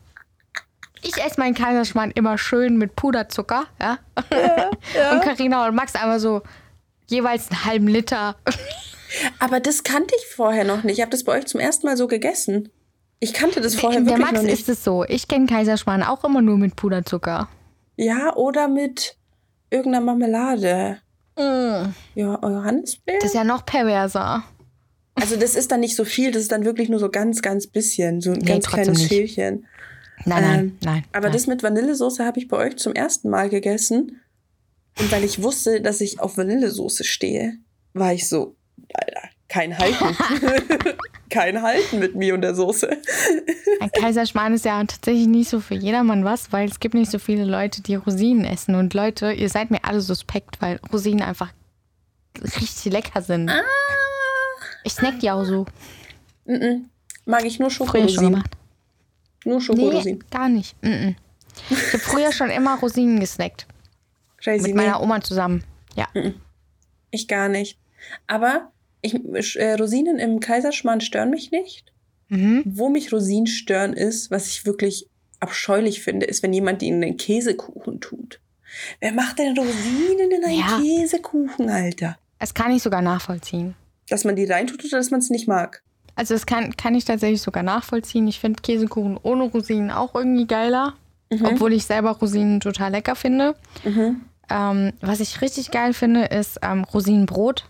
Ich 1.02 1.16
esse 1.18 1.38
meinen 1.38 1.54
Kaiserschmarrn 1.54 2.12
immer 2.12 2.38
schön 2.38 2.78
mit 2.78 2.96
Puderzucker, 2.96 3.66
ja. 3.80 3.98
ja, 4.32 4.70
ja. 4.94 5.12
Und 5.12 5.22
Karina 5.22 5.66
und 5.66 5.74
Max 5.74 5.94
einmal 5.94 6.18
so 6.18 6.42
jeweils 7.06 7.50
einen 7.50 7.64
halben 7.64 7.88
Liter. 7.88 8.36
Aber 9.38 9.60
das 9.60 9.82
kannte 9.82 10.14
ich 10.16 10.26
vorher 10.34 10.64
noch 10.64 10.82
nicht. 10.82 10.96
Ich 10.96 11.02
habe 11.02 11.10
das 11.10 11.24
bei 11.24 11.32
euch 11.32 11.46
zum 11.46 11.60
ersten 11.60 11.86
Mal 11.86 11.96
so 11.96 12.06
gegessen. 12.06 12.70
Ich 13.20 13.32
kannte 13.32 13.60
das 13.60 13.74
vorher 13.74 14.00
Der 14.00 14.06
wirklich 14.06 14.26
Max 14.26 14.38
noch 14.38 14.42
nicht. 14.42 14.60
ist 14.60 14.68
es 14.68 14.84
so. 14.84 15.04
Ich 15.04 15.28
kenne 15.28 15.46
Kaiserschmarrn 15.46 16.02
auch 16.02 16.24
immer 16.24 16.42
nur 16.42 16.58
mit 16.58 16.76
Puderzucker. 16.76 17.48
Ja, 17.96 18.34
oder 18.34 18.68
mit 18.68 19.16
irgendeiner 19.70 20.04
Marmelade. 20.04 20.98
Mm. 21.36 21.92
Ja, 22.14 22.38
Johannisbeer? 22.42 23.18
Das 23.20 23.30
ist 23.30 23.34
ja 23.34 23.44
noch 23.44 23.64
perverser. 23.64 24.44
Also 25.14 25.36
das 25.36 25.54
ist 25.54 25.70
dann 25.70 25.80
nicht 25.80 25.96
so 25.96 26.04
viel, 26.04 26.32
das 26.32 26.42
ist 26.42 26.52
dann 26.52 26.64
wirklich 26.64 26.88
nur 26.88 26.98
so 26.98 27.08
ganz, 27.08 27.40
ganz 27.40 27.66
bisschen, 27.66 28.20
so 28.20 28.32
ein 28.32 28.38
nee, 28.38 28.46
ganz 28.46 28.66
kleines 28.66 28.98
nicht. 28.98 29.08
Schälchen. 29.08 29.66
Nein, 30.24 30.42
nein, 30.42 30.58
ähm, 30.58 30.78
nein. 30.82 31.04
Aber 31.12 31.26
nein. 31.26 31.32
das 31.32 31.46
mit 31.46 31.62
Vanillesoße 31.62 32.24
habe 32.24 32.38
ich 32.38 32.48
bei 32.48 32.56
euch 32.56 32.76
zum 32.76 32.94
ersten 32.94 33.30
Mal 33.30 33.48
gegessen. 33.48 34.20
Und 34.98 35.12
weil 35.12 35.24
ich 35.24 35.42
wusste, 35.42 35.80
dass 35.80 36.00
ich 36.00 36.20
auf 36.20 36.36
Vanillesoße 36.36 37.04
stehe, 37.04 37.58
war 37.92 38.12
ich 38.12 38.28
so, 38.28 38.56
Alter, 38.92 39.28
kein 39.48 39.78
Halten. 39.78 40.16
kein 41.30 41.62
Halten 41.62 41.98
mit 41.98 42.14
mir 42.14 42.34
und 42.34 42.42
der 42.42 42.54
Soße. 42.54 42.88
Ein 43.80 43.90
Kaiserschmarrn 43.90 44.54
ist 44.54 44.64
ja 44.64 44.78
tatsächlich 44.84 45.26
nicht 45.26 45.48
so 45.48 45.60
für 45.60 45.74
jedermann 45.74 46.24
was, 46.24 46.52
weil 46.52 46.68
es 46.68 46.80
gibt 46.80 46.94
nicht 46.94 47.10
so 47.10 47.18
viele 47.18 47.44
Leute, 47.44 47.82
die 47.82 47.94
Rosinen 47.94 48.44
essen. 48.44 48.74
Und 48.74 48.94
Leute, 48.94 49.32
ihr 49.32 49.48
seid 49.48 49.70
mir 49.70 49.84
alle 49.84 50.00
suspekt, 50.00 50.60
weil 50.60 50.80
Rosinen 50.92 51.22
einfach 51.22 51.52
richtig 52.42 52.92
lecker 52.92 53.22
sind. 53.22 53.50
Ah. 53.50 53.62
Ich 54.84 54.92
snack 54.92 55.20
die 55.20 55.30
auch 55.30 55.44
so. 55.44 55.66
Mm 56.44 56.52
-mm. 56.52 56.80
Mag 57.24 57.44
ich 57.44 57.58
nur 57.58 57.70
Schokorosinen. 57.70 58.44
Nur 59.44 59.60
Schokorosinen. 59.60 60.18
Nee, 60.18 60.26
gar 60.30 60.48
nicht. 60.48 60.76
Mm 60.82 61.14
ich 61.70 61.92
habe 61.92 61.98
früher 61.98 62.32
schon 62.32 62.50
immer 62.50 62.78
Rosinen 62.78 63.20
gesnackt. 63.20 63.66
Crazy. 64.42 64.62
Mit 64.62 64.74
meiner 64.74 65.00
Oma 65.00 65.20
zusammen. 65.20 65.64
Ja. 65.94 66.08
Ich 67.10 67.28
gar 67.28 67.48
nicht. 67.48 67.78
Aber 68.26 68.72
ich, 69.04 69.58
äh, 69.58 69.74
Rosinen 69.74 70.18
im 70.18 70.40
Kaiserschmarrn 70.40 71.00
stören 71.00 71.30
mich 71.30 71.50
nicht. 71.50 71.92
Mhm. 72.28 72.62
Wo 72.64 72.88
mich 72.88 73.12
Rosinen 73.12 73.46
stören 73.46 73.92
ist, 73.92 74.30
was 74.30 74.48
ich 74.48 74.64
wirklich 74.64 75.06
abscheulich 75.40 76.02
finde, 76.02 76.26
ist, 76.26 76.42
wenn 76.42 76.52
jemand 76.52 76.80
die 76.82 76.88
in 76.88 77.00
den 77.00 77.16
Käsekuchen 77.16 78.00
tut. 78.00 78.40
Wer 79.00 79.12
macht 79.12 79.38
denn 79.38 79.56
Rosinen 79.56 80.30
in 80.30 80.44
einen 80.44 80.58
Ja. 80.58 80.80
Käsekuchen, 80.80 81.68
Alter? 81.68 82.16
Das 82.38 82.54
kann 82.54 82.72
ich 82.72 82.82
sogar 82.82 83.02
nachvollziehen. 83.02 83.74
Dass 84.08 84.24
man 84.24 84.36
die 84.36 84.44
reintut 84.44 84.84
oder 84.84 84.96
dass 84.98 85.10
man 85.10 85.20
es 85.20 85.30
nicht 85.30 85.46
mag? 85.46 85.82
Also 86.16 86.34
das 86.34 86.46
kann, 86.46 86.76
kann 86.76 86.94
ich 86.94 87.04
tatsächlich 87.04 87.42
sogar 87.42 87.62
nachvollziehen. 87.62 88.26
Ich 88.28 88.40
finde 88.40 88.62
Käsekuchen 88.62 89.18
ohne 89.22 89.44
Rosinen 89.44 89.90
auch 89.90 90.14
irgendwie 90.14 90.46
geiler. 90.46 90.94
Mhm. 91.30 91.44
Obwohl 91.44 91.72
ich 91.72 91.84
selber 91.84 92.12
Rosinen 92.12 92.60
total 92.60 92.92
lecker 92.92 93.16
finde. 93.16 93.54
Mhm. 93.84 94.22
Ähm, 94.50 94.92
was 95.00 95.20
ich 95.20 95.40
richtig 95.40 95.70
geil 95.70 95.92
finde, 95.94 96.24
ist 96.26 96.58
ähm, 96.62 96.84
Rosinenbrot. 96.84 97.68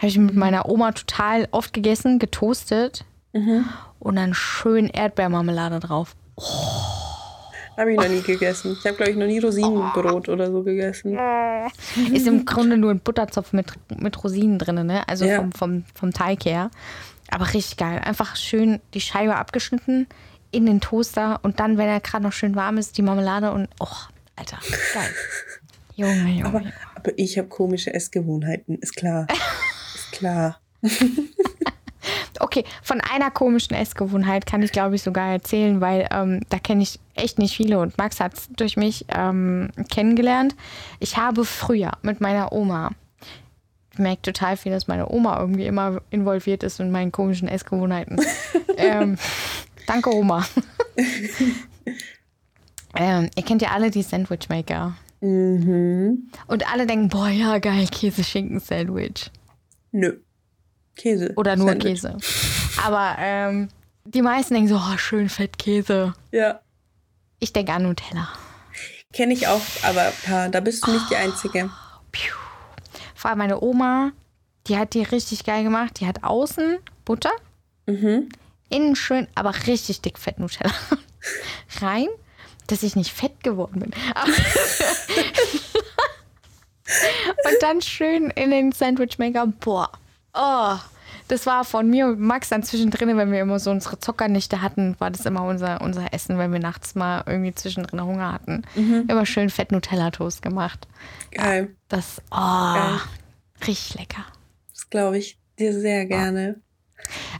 Habe 0.00 0.06
ich 0.08 0.18
mit 0.18 0.34
meiner 0.34 0.68
Oma 0.68 0.92
total 0.92 1.46
oft 1.52 1.72
gegessen, 1.72 2.18
getoastet 2.18 3.04
Mhm. 3.32 3.64
und 4.00 4.16
dann 4.16 4.34
schön 4.34 4.88
Erdbeermarmelade 4.88 5.78
drauf. 5.78 6.16
Habe 7.76 7.92
ich 7.92 7.98
noch 7.98 8.08
nie 8.08 8.20
gegessen. 8.22 8.76
Ich 8.78 8.84
habe, 8.84 8.96
glaube 8.96 9.12
ich, 9.12 9.16
noch 9.16 9.26
nie 9.26 9.38
Rosinenbrot 9.38 10.28
oder 10.28 10.50
so 10.50 10.62
gegessen. 10.62 11.16
Ist 12.12 12.26
im 12.26 12.44
Grunde 12.44 12.76
nur 12.76 12.90
ein 12.90 13.00
Butterzopf 13.00 13.52
mit, 13.52 13.72
mit 14.00 14.22
Rosinen 14.22 14.58
drin, 14.58 14.84
ne? 14.86 15.06
Also 15.08 15.24
Ja. 15.24 15.36
vom, 15.36 15.52
vom, 15.52 15.84
vom 15.94 16.12
Teig 16.12 16.44
her. 16.44 16.70
Aber 17.30 17.46
richtig 17.54 17.76
geil. 17.76 18.00
Einfach 18.04 18.36
schön 18.36 18.80
die 18.92 19.00
Scheibe 19.00 19.36
abgeschnitten 19.36 20.06
in 20.50 20.66
den 20.66 20.80
Toaster 20.80 21.38
und 21.42 21.60
dann, 21.60 21.78
wenn 21.78 21.88
er 21.88 22.00
gerade 22.00 22.24
noch 22.24 22.32
schön 22.32 22.56
warm 22.56 22.76
ist, 22.78 22.98
die 22.98 23.02
Marmelade 23.02 23.52
und. 23.52 23.68
Oh, 23.78 23.86
Alter, 24.36 24.58
geil. 24.92 25.08
Junge, 25.94 26.30
Junge. 26.32 26.46
Aber, 26.46 26.62
aber 26.96 27.12
ich 27.16 27.38
habe 27.38 27.48
komische 27.48 27.94
Essgewohnheiten, 27.94 28.76
ist 28.78 28.96
klar. 28.96 29.26
klar. 30.20 30.60
Okay, 32.38 32.64
von 32.82 33.00
einer 33.02 33.30
komischen 33.30 33.76
Essgewohnheit 33.76 34.46
kann 34.46 34.62
ich, 34.62 34.72
glaube 34.72 34.94
ich, 34.94 35.02
sogar 35.02 35.30
erzählen, 35.30 35.82
weil 35.82 36.08
ähm, 36.10 36.40
da 36.48 36.58
kenne 36.58 36.82
ich 36.82 36.98
echt 37.14 37.38
nicht 37.38 37.54
viele 37.54 37.78
und 37.78 37.98
Max 37.98 38.18
hat 38.18 38.34
es 38.34 38.48
durch 38.56 38.78
mich 38.78 39.04
ähm, 39.08 39.70
kennengelernt. 39.90 40.56
Ich 41.00 41.18
habe 41.18 41.44
früher 41.44 41.92
mit 42.00 42.22
meiner 42.22 42.52
Oma, 42.52 42.92
ich 43.92 43.98
merke 43.98 44.22
total 44.22 44.56
viel, 44.56 44.72
dass 44.72 44.88
meine 44.88 45.10
Oma 45.10 45.38
irgendwie 45.38 45.66
immer 45.66 46.00
involviert 46.10 46.62
ist 46.62 46.80
in 46.80 46.90
meinen 46.90 47.12
komischen 47.12 47.46
Essgewohnheiten. 47.48 48.18
ähm, 48.78 49.18
danke, 49.86 50.14
Oma. 50.14 50.46
ähm, 52.96 53.28
ihr 53.36 53.42
kennt 53.42 53.60
ja 53.60 53.72
alle 53.72 53.90
die 53.90 54.02
Sandwichmaker. 54.02 54.94
Mhm. 55.20 56.30
Und 56.46 56.72
alle 56.72 56.86
denken, 56.86 57.08
boah, 57.10 57.28
ja, 57.28 57.58
geil, 57.58 57.86
Käse-Schinken-Sandwich. 57.90 59.30
Nö. 59.92 60.18
Käse. 60.96 61.32
Oder 61.36 61.56
nur 61.56 61.68
Sandwich. 61.68 62.02
Käse. 62.02 62.16
Aber 62.84 63.16
ähm, 63.18 63.68
die 64.04 64.22
meisten 64.22 64.54
denken 64.54 64.68
so, 64.68 64.76
oh, 64.76 64.96
schön 64.98 65.28
Fettkäse. 65.28 66.14
Ja. 66.32 66.60
Ich 67.38 67.52
denke 67.52 67.72
an 67.72 67.84
Nutella. 67.84 68.28
Kenne 69.12 69.32
ich 69.34 69.48
auch, 69.48 69.60
aber 69.82 70.12
pa, 70.24 70.48
da 70.48 70.60
bist 70.60 70.86
du 70.86 70.92
nicht 70.92 71.10
die 71.10 71.16
Einzige. 71.16 71.70
Piu. 72.12 72.32
Vor 73.14 73.30
allem 73.30 73.38
meine 73.38 73.60
Oma, 73.62 74.12
die 74.66 74.76
hat 74.78 74.94
die 74.94 75.02
richtig 75.02 75.44
geil 75.44 75.64
gemacht. 75.64 76.00
Die 76.00 76.06
hat 76.06 76.22
außen 76.22 76.78
Butter, 77.04 77.32
Mhm. 77.86 78.28
innen 78.68 78.94
schön, 78.94 79.26
aber 79.34 79.52
richtig 79.66 80.00
dick 80.02 80.18
Fett 80.18 80.38
Nutella 80.38 80.72
rein, 81.80 82.06
dass 82.68 82.82
ich 82.84 82.94
nicht 82.94 83.10
fett 83.12 83.42
geworden 83.42 83.80
bin. 83.80 83.90
Aber- 84.14 84.30
Und 87.44 87.62
dann 87.62 87.80
schön 87.82 88.30
in 88.30 88.50
den 88.50 88.72
Sandwichmaker. 88.72 89.46
Boah. 89.46 89.90
Oh. 90.34 90.76
Das 91.28 91.46
war 91.46 91.64
von 91.64 91.88
mir 91.88 92.06
und 92.06 92.18
Max 92.20 92.48
dann 92.48 92.64
zwischendrin, 92.64 93.16
wenn 93.16 93.30
wir 93.30 93.40
immer 93.40 93.60
so 93.60 93.70
unsere 93.70 94.00
Zockernächte 94.00 94.62
hatten, 94.62 94.96
war 94.98 95.12
das 95.12 95.24
immer 95.26 95.44
unser, 95.44 95.80
unser 95.80 96.12
Essen, 96.12 96.38
wenn 96.38 96.52
wir 96.52 96.58
nachts 96.58 96.96
mal 96.96 97.22
irgendwie 97.24 97.54
zwischendrin 97.54 98.02
Hunger 98.02 98.32
hatten. 98.32 98.62
Immer 98.74 99.24
schön 99.26 99.48
Fett 99.48 99.70
Nutella-Toast 99.70 100.42
gemacht. 100.42 100.88
Geil. 101.30 101.76
Das, 101.88 102.20
oh, 102.32 102.74
Geil. 102.74 102.98
richtig 103.64 104.00
lecker. 104.00 104.24
Das 104.72 104.90
glaube 104.90 105.18
ich 105.18 105.38
dir 105.56 105.72
sehr 105.72 106.06
gerne. 106.06 106.60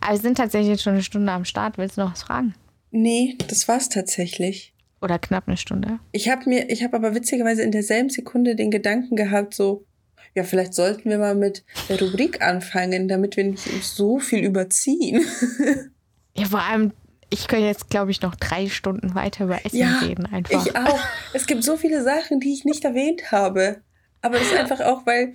Aber 0.01 0.13
wir 0.13 0.21
sind 0.21 0.37
tatsächlich 0.37 0.71
jetzt 0.71 0.83
schon 0.85 0.95
eine 0.95 1.03
Stunde 1.03 1.33
am 1.33 1.45
Start. 1.45 1.77
Willst 1.77 1.97
du 1.97 2.03
noch 2.03 2.13
was 2.13 2.23
fragen? 2.23 2.55
Nee, 2.93 3.37
das 3.49 3.67
war's 3.67 3.89
tatsächlich. 3.89 4.73
Oder 5.03 5.19
knapp 5.19 5.49
eine 5.49 5.57
Stunde? 5.57 5.99
Ich 6.13 6.29
habe 6.29 6.49
mir, 6.49 6.69
ich 6.71 6.83
habe 6.85 6.97
aber 6.97 7.15
witzigerweise 7.15 7.63
in 7.63 7.73
derselben 7.73 8.11
Sekunde 8.11 8.55
den 8.55 8.71
Gedanken 8.71 9.17
gehabt, 9.17 9.55
so, 9.55 9.87
ja, 10.35 10.45
vielleicht 10.45 10.75
sollten 10.75 11.09
wir 11.09 11.19
mal 11.19 11.35
mit 11.35 11.65
der 11.89 12.01
Rubrik 12.01 12.43
anfangen, 12.43 13.09
damit 13.09 13.37
wir 13.37 13.45
nicht 13.45 13.67
so 13.83 14.19
viel 14.19 14.45
überziehen. 14.45 15.25
Ja, 16.37 16.47
vor 16.47 16.63
allem, 16.63 16.93
ich 17.29 17.49
könnte 17.49 17.67
jetzt, 17.67 17.91
glaube 17.91 18.13
ich, 18.13 18.23
noch 18.23 18.37
drei 18.37 18.69
Stunden 18.69 19.17
weiter 19.17 19.45
über 19.45 19.67
Essen 19.67 19.79
Ja, 19.79 19.99
reden. 19.99 20.27
Einfach. 20.27 20.65
Ich 20.65 20.77
auch. 20.77 20.99
Es 21.35 21.47
gibt 21.49 21.65
so 21.65 21.77
viele 21.77 22.05
Sachen, 22.05 22.39
die 22.39 22.53
ich 22.53 22.65
nicht 22.65 22.85
erwähnt 22.85 23.33
habe. 23.33 23.83
Aber 24.23 24.39
das 24.39 24.47
ist 24.47 24.57
einfach 24.57 24.81
auch, 24.81 25.05
weil, 25.07 25.33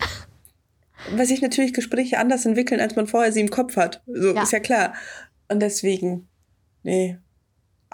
weil 1.11 1.26
sich 1.26 1.41
natürlich 1.41 1.74
Gespräche 1.74 2.18
anders 2.18 2.45
entwickeln, 2.45 2.80
als 2.80 2.95
man 2.95 3.07
vorher 3.07 3.34
sie 3.34 3.41
im 3.41 3.49
Kopf 3.49 3.76
hat. 3.76 4.01
So, 4.07 4.34
Ja. 4.34 4.43
ist 4.43 4.53
ja 4.53 4.61
klar. 4.61 4.93
Und 5.49 5.59
deswegen, 5.59 6.30
nee. 6.84 7.18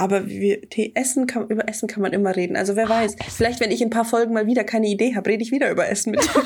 Aber 0.02 0.26
wir, 0.28 0.68
Tee, 0.68 0.94
Essen 0.96 1.28
kann, 1.28 1.48
über 1.50 1.70
Essen 1.70 1.88
kann 1.88 2.02
man 2.02 2.12
immer 2.12 2.36
reden. 2.36 2.56
Also 2.56 2.76
wer 2.76 2.90
weiß, 2.90 3.14
Essen. 3.14 3.32
vielleicht, 3.32 3.60
wenn 3.60 3.70
ich 3.70 3.82
in 3.82 3.88
ein 3.90 3.92
paar 3.92 4.04
Folgen 4.04 4.34
mal 4.34 4.48
wieder 4.48 4.64
keine 4.64 4.88
Idee 4.88 5.14
habe, 5.16 5.30
rede 5.30 5.44
ich 5.44 5.52
wieder 5.52 5.70
über 5.70 5.88
Essen 5.88 6.10
mit. 6.12 6.22
dir. 6.24 6.44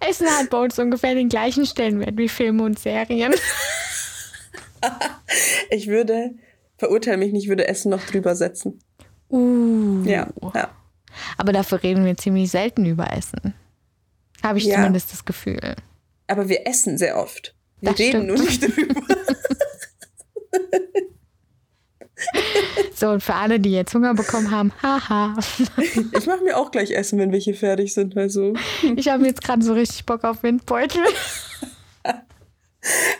Essen 0.08 0.26
hat 0.26 0.48
bei 0.48 0.56
uns 0.58 0.78
ungefähr 0.78 1.14
den 1.14 1.28
gleichen 1.28 1.66
Stellenwert 1.66 2.16
wie 2.16 2.28
Filme 2.30 2.62
und 2.62 2.78
Serien. 2.78 3.34
ich 5.70 5.86
würde, 5.88 6.30
verurteile 6.78 7.18
mich 7.18 7.32
nicht, 7.32 7.48
würde 7.48 7.68
Essen 7.68 7.90
noch 7.90 8.02
drüber 8.06 8.34
setzen. 8.34 8.78
Uh. 9.28 10.02
Ja, 10.04 10.28
ja. 10.54 10.70
Aber 11.36 11.52
dafür 11.52 11.82
reden 11.82 12.06
wir 12.06 12.16
ziemlich 12.16 12.50
selten 12.50 12.86
über 12.86 13.12
Essen. 13.12 13.52
Habe 14.42 14.56
ich 14.58 14.64
Ja. 14.64 14.76
zumindest 14.76 15.12
das 15.12 15.26
Gefühl. 15.26 15.76
Aber 16.26 16.48
wir 16.48 16.66
essen 16.66 16.96
sehr 16.96 17.18
oft. 17.18 17.54
Wir 17.80 17.90
Das 17.90 18.00
reden 18.00 18.22
stimmt. 18.22 18.26
nur 18.28 18.38
nicht 18.38 18.62
drüber. 18.62 19.00
So, 22.94 23.08
und 23.10 23.22
für 23.22 23.34
alle, 23.34 23.58
die 23.60 23.72
jetzt 23.72 23.94
Hunger 23.94 24.12
bekommen 24.14 24.50
haben, 24.50 24.72
haha. 24.82 25.34
Ich 26.12 26.26
mache 26.26 26.44
mir 26.44 26.56
auch 26.58 26.70
gleich 26.70 26.90
Essen, 26.90 27.18
wenn 27.18 27.32
wir 27.32 27.38
hier 27.38 27.54
fertig 27.54 27.94
sind. 27.94 28.14
Also 28.16 28.52
Ich 28.96 29.08
habe 29.08 29.24
jetzt 29.26 29.42
gerade 29.42 29.62
so 29.62 29.72
richtig 29.72 30.04
Bock 30.04 30.24
auf 30.24 30.42
Windbeutel. 30.42 31.00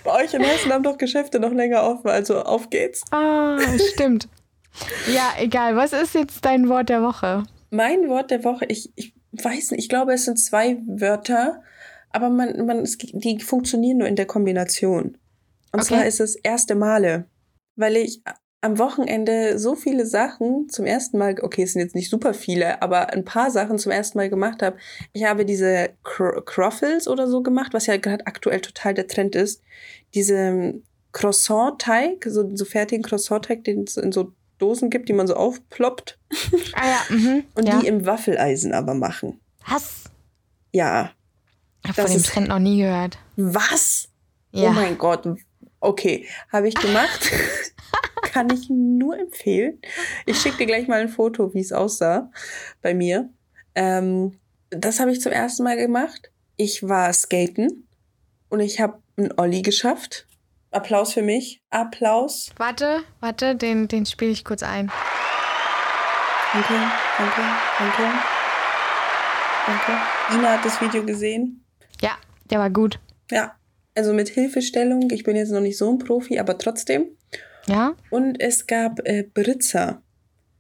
bei 0.05 0.23
euch 0.25 0.35
in 0.35 0.43
Hessen 0.43 0.71
haben 0.73 0.83
doch 0.83 0.99
Geschäfte 0.99 1.41
noch 1.41 1.53
länger 1.53 1.83
offen. 1.85 2.09
Also 2.09 2.43
auf 2.43 2.69
geht's. 2.69 3.03
Ah, 3.11 3.59
stimmt. 3.95 4.29
Ja, 5.13 5.33
egal. 5.39 5.77
Was 5.77 5.93
ist 5.95 6.15
jetzt 6.15 6.45
dein 6.45 6.69
Wort 6.69 6.91
der 6.91 7.03
Woche? 7.03 7.45
Mein 7.71 8.09
Wort 8.09 8.31
der 8.31 8.45
Woche, 8.45 8.67
ich, 8.67 8.93
ich 8.97 9.15
weiß 9.33 9.71
nicht, 9.71 9.81
ich 9.81 9.89
glaube, 9.89 10.13
es 10.13 10.25
sind 10.27 10.39
zwei 10.39 10.77
Wörter, 10.87 11.63
aber 12.11 12.29
man, 12.29 12.67
man, 12.67 12.85
die 13.13 13.41
funktionieren 13.41 13.99
nur 13.99 14.09
in 14.09 14.17
der 14.17 14.27
Kombination. 14.27 15.17
Und 15.73 15.81
Okay. 15.81 15.85
zwar 15.85 16.05
ist 16.07 16.21
es 16.21 16.35
erste 16.37 16.75
Male. 16.75 17.27
Weil 17.81 17.97
ich 17.97 18.23
am 18.61 18.79
Wochenende 18.79 19.59
so 19.59 19.75
viele 19.75 20.05
Sachen 20.05 20.69
zum 20.69 20.85
ersten 20.85 21.17
Mal, 21.17 21.37
okay, 21.41 21.63
es 21.63 21.73
sind 21.73 21.83
jetzt 21.83 21.95
nicht 21.95 22.11
super 22.11 22.35
viele, 22.35 22.83
aber 22.83 23.11
ein 23.11 23.25
paar 23.25 23.51
Sachen 23.51 23.79
zum 23.79 23.91
ersten 23.91 24.19
Mal 24.19 24.29
gemacht 24.29 24.63
habe. 24.63 24.77
Ich 25.15 25.25
habe 25.25 25.47
diese 25.47 25.91
Cro 26.03 26.43
Croffles 26.43 27.09
oder 27.09 27.27
so 27.27 27.43
gemacht, 27.43 27.73
was 27.73 27.87
ja 27.87 27.97
gerade 27.97 28.27
aktuell 28.27 28.61
total 28.61 28.93
der 28.93 29.07
Trend 29.07 29.35
ist. 29.35 29.63
Diese 30.15 30.75
Croissant-Teig, 31.13 32.27
so, 32.29 32.55
so 32.55 32.65
fertigen 32.67 33.03
Croissant-Teig, 33.03 33.65
den 33.65 33.85
es 33.85 33.97
in 33.97 34.13
so 34.13 34.33
Dosen 34.59 34.91
gibt, 34.91 35.09
die 35.09 35.15
man 35.15 35.27
so 35.27 35.35
aufploppt 35.35 36.19
Ah 36.75 36.87
ja, 36.87 37.17
mhm. 37.17 37.45
und 37.55 37.67
ja. 37.67 37.81
die 37.81 37.87
im 37.87 38.05
Waffeleisen 38.05 38.75
aber 38.75 38.93
machen. 38.93 39.41
Was? 39.67 40.05
Ja. 40.71 41.13
Ich 41.83 41.89
habe 41.89 42.03
von 42.03 42.13
dem 42.13 42.23
Trend 42.23 42.49
noch 42.49 42.59
nie 42.59 42.83
gehört. 42.83 43.19
Was? 43.37 44.11
Ja. 44.53 44.69
Oh 44.69 44.73
mein 44.73 44.99
Gott. 44.99 45.27
Okay, 45.81 46.27
habe 46.53 46.69
ich 46.69 46.75
gemacht. 46.75 47.31
Kann 48.23 48.51
ich 48.51 48.69
nur 48.69 49.19
empfehlen. 49.19 49.81
Ich 50.27 50.41
schicke 50.41 50.59
dir 50.59 50.67
gleich 50.67 50.87
mal 50.87 51.01
ein 51.01 51.09
Foto, 51.09 51.53
wie 51.55 51.61
es 51.61 51.73
aussah 51.73 52.31
bei 52.83 52.95
mir. 52.95 53.31
Ähm, 53.75 54.39
das 54.69 55.01
habe 55.01 55.11
ich 55.11 55.21
zum 55.21 55.33
ersten 55.33 55.65
Mal 55.65 55.77
gemacht. 55.77 56.31
Ich 56.57 56.87
war 56.87 57.13
skaten 57.13 57.89
und 58.51 58.61
ich 58.61 58.81
habe 58.81 59.03
einen 59.17 59.33
Olli 59.39 59.63
geschafft. 59.63 60.27
Applaus 60.71 61.15
für 61.15 61.23
mich. 61.23 61.63
Applaus. 61.71 62.51
Warte, 62.57 63.01
warte, 63.21 63.57
den, 63.57 63.89
den 63.89 64.07
spiele 64.07 64.31
ich 64.31 64.45
kurz 64.45 64.63
ein. 64.63 64.93
Danke, 66.53 66.75
danke, 67.17 67.41
danke. 67.79 68.03
Danke. 69.67 69.93
Ina 70.35 70.53
hat 70.53 70.65
das 70.65 70.81
Video 70.81 71.05
gesehen. 71.05 71.65
Ja, 72.01 72.13
der 72.51 72.59
war 72.59 72.71
gut. 72.71 73.01
Ja, 73.31 73.57
also 73.95 74.13
mit 74.13 74.29
Hilfestellung. 74.29 75.11
Ich 75.11 75.25
bin 75.25 75.37
jetzt 75.37 75.51
noch 75.51 75.61
nicht 75.61 75.79
so 75.79 75.91
ein 75.91 75.99
Profi, 75.99 76.39
aber 76.39 76.59
trotzdem. 76.59 77.07
Ja? 77.67 77.95
Und 78.11 78.41
es 78.41 78.67
gab 78.67 79.01
äh, 79.07 79.23
Britzer. 79.23 80.03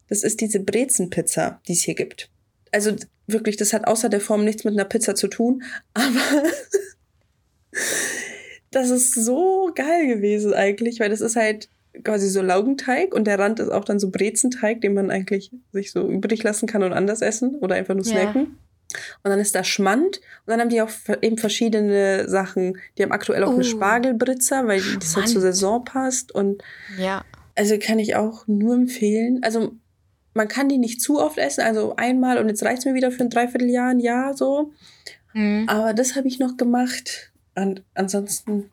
Das 0.09 0.22
ist 0.22 0.41
diese 0.41 0.61
Brezenpizza, 0.61 1.61
die 1.68 1.72
es 1.72 1.83
hier 1.83 1.95
gibt. 1.95 2.31
Also 2.72 2.97
wirklich, 3.26 3.57
das 3.57 3.72
hat 3.72 3.87
außer 3.87 4.09
der 4.09 4.20
Form 4.20 4.45
nichts 4.45 4.64
mit 4.64 4.74
einer 4.74 4.85
Pizza 4.85 5.14
zu 5.14 5.28
tun, 5.28 5.62
aber 5.95 6.43
das 8.70 8.91
ist 8.91 9.14
so 9.14 9.70
geil 9.74 10.07
gewesen 10.07 10.55
eigentlich, 10.55 11.01
weil 11.01 11.11
das 11.11 11.20
ist 11.20 11.37
halt 11.37 11.68
quasi 12.05 12.28
so 12.28 12.41
Laugenteig 12.41 13.14
und 13.14 13.26
der 13.26 13.39
Rand 13.39 13.59
ist 13.59 13.70
auch 13.70 13.85
dann 13.85 13.99
so 13.99 14.11
Brezenteig, 14.11 14.81
den 14.81 14.95
man 14.95 15.11
eigentlich 15.11 15.51
sich 15.72 15.91
so 15.91 16.09
übrig 16.09 16.43
lassen 16.43 16.66
kann 16.68 16.83
und 16.83 16.93
anders 16.93 17.20
essen 17.20 17.57
oder 17.57 17.74
einfach 17.74 17.95
nur 17.95 18.05
snacken. 18.05 18.59
Und 19.22 19.30
dann 19.30 19.38
ist 19.38 19.55
da 19.55 19.64
Schmand 19.64 20.18
und 20.18 20.47
dann 20.47 20.61
haben 20.61 20.68
die 20.68 20.82
auch 20.82 20.91
eben 21.22 21.38
verschiedene 21.38 22.28
Sachen. 22.28 22.78
Die 22.97 23.03
haben 23.03 23.12
aktuell 23.12 23.45
auch 23.45 23.51
uh, 23.51 23.55
eine 23.55 23.64
Spargelbritzer, 23.64 24.66
weil 24.66 24.80
Schmand. 24.80 25.03
das 25.03 25.16
halt 25.16 25.28
zur 25.28 25.41
Saison 25.41 25.84
passt 25.84 26.32
und 26.32 26.62
ja. 26.99 27.24
Also 27.57 27.78
kann 27.78 27.99
ich 27.99 28.16
auch 28.16 28.47
nur 28.47 28.74
empfehlen. 28.74 29.41
Also 29.43 29.72
man 30.34 30.49
kann 30.49 30.68
die 30.68 30.78
nicht 30.78 31.03
zu 31.03 31.20
oft 31.20 31.38
essen, 31.38 31.62
also 31.62 31.97
einmal 31.97 32.38
und 32.38 32.49
jetzt 32.49 32.62
reicht 32.62 32.78
es 32.78 32.84
mir 32.84 32.95
wieder 32.95 33.11
für 33.11 33.24
ein 33.24 33.30
Dreivierteljahr, 33.30 33.91
ein 33.91 34.01
Jahr 34.01 34.36
so. 34.36 34.72
Mhm. 35.32 35.68
Aber 35.68 35.93
das 35.93 36.16
habe 36.16 36.28
ich 36.28 36.38
noch 36.38 36.57
gemacht. 36.57 37.32
Und 37.55 37.82
ansonsten, 37.95 38.70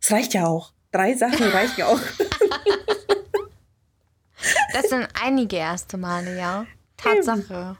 es 0.00 0.10
reicht 0.10 0.34
ja 0.34 0.46
auch. 0.46 0.72
Drei 0.92 1.14
Sachen 1.14 1.42
reichen 1.52 1.82
auch. 1.82 2.00
das 4.72 4.88
sind 4.88 5.08
einige 5.22 5.56
erste 5.56 5.96
Male, 5.96 6.36
ja. 6.36 6.66
Tatsache. 6.96 7.76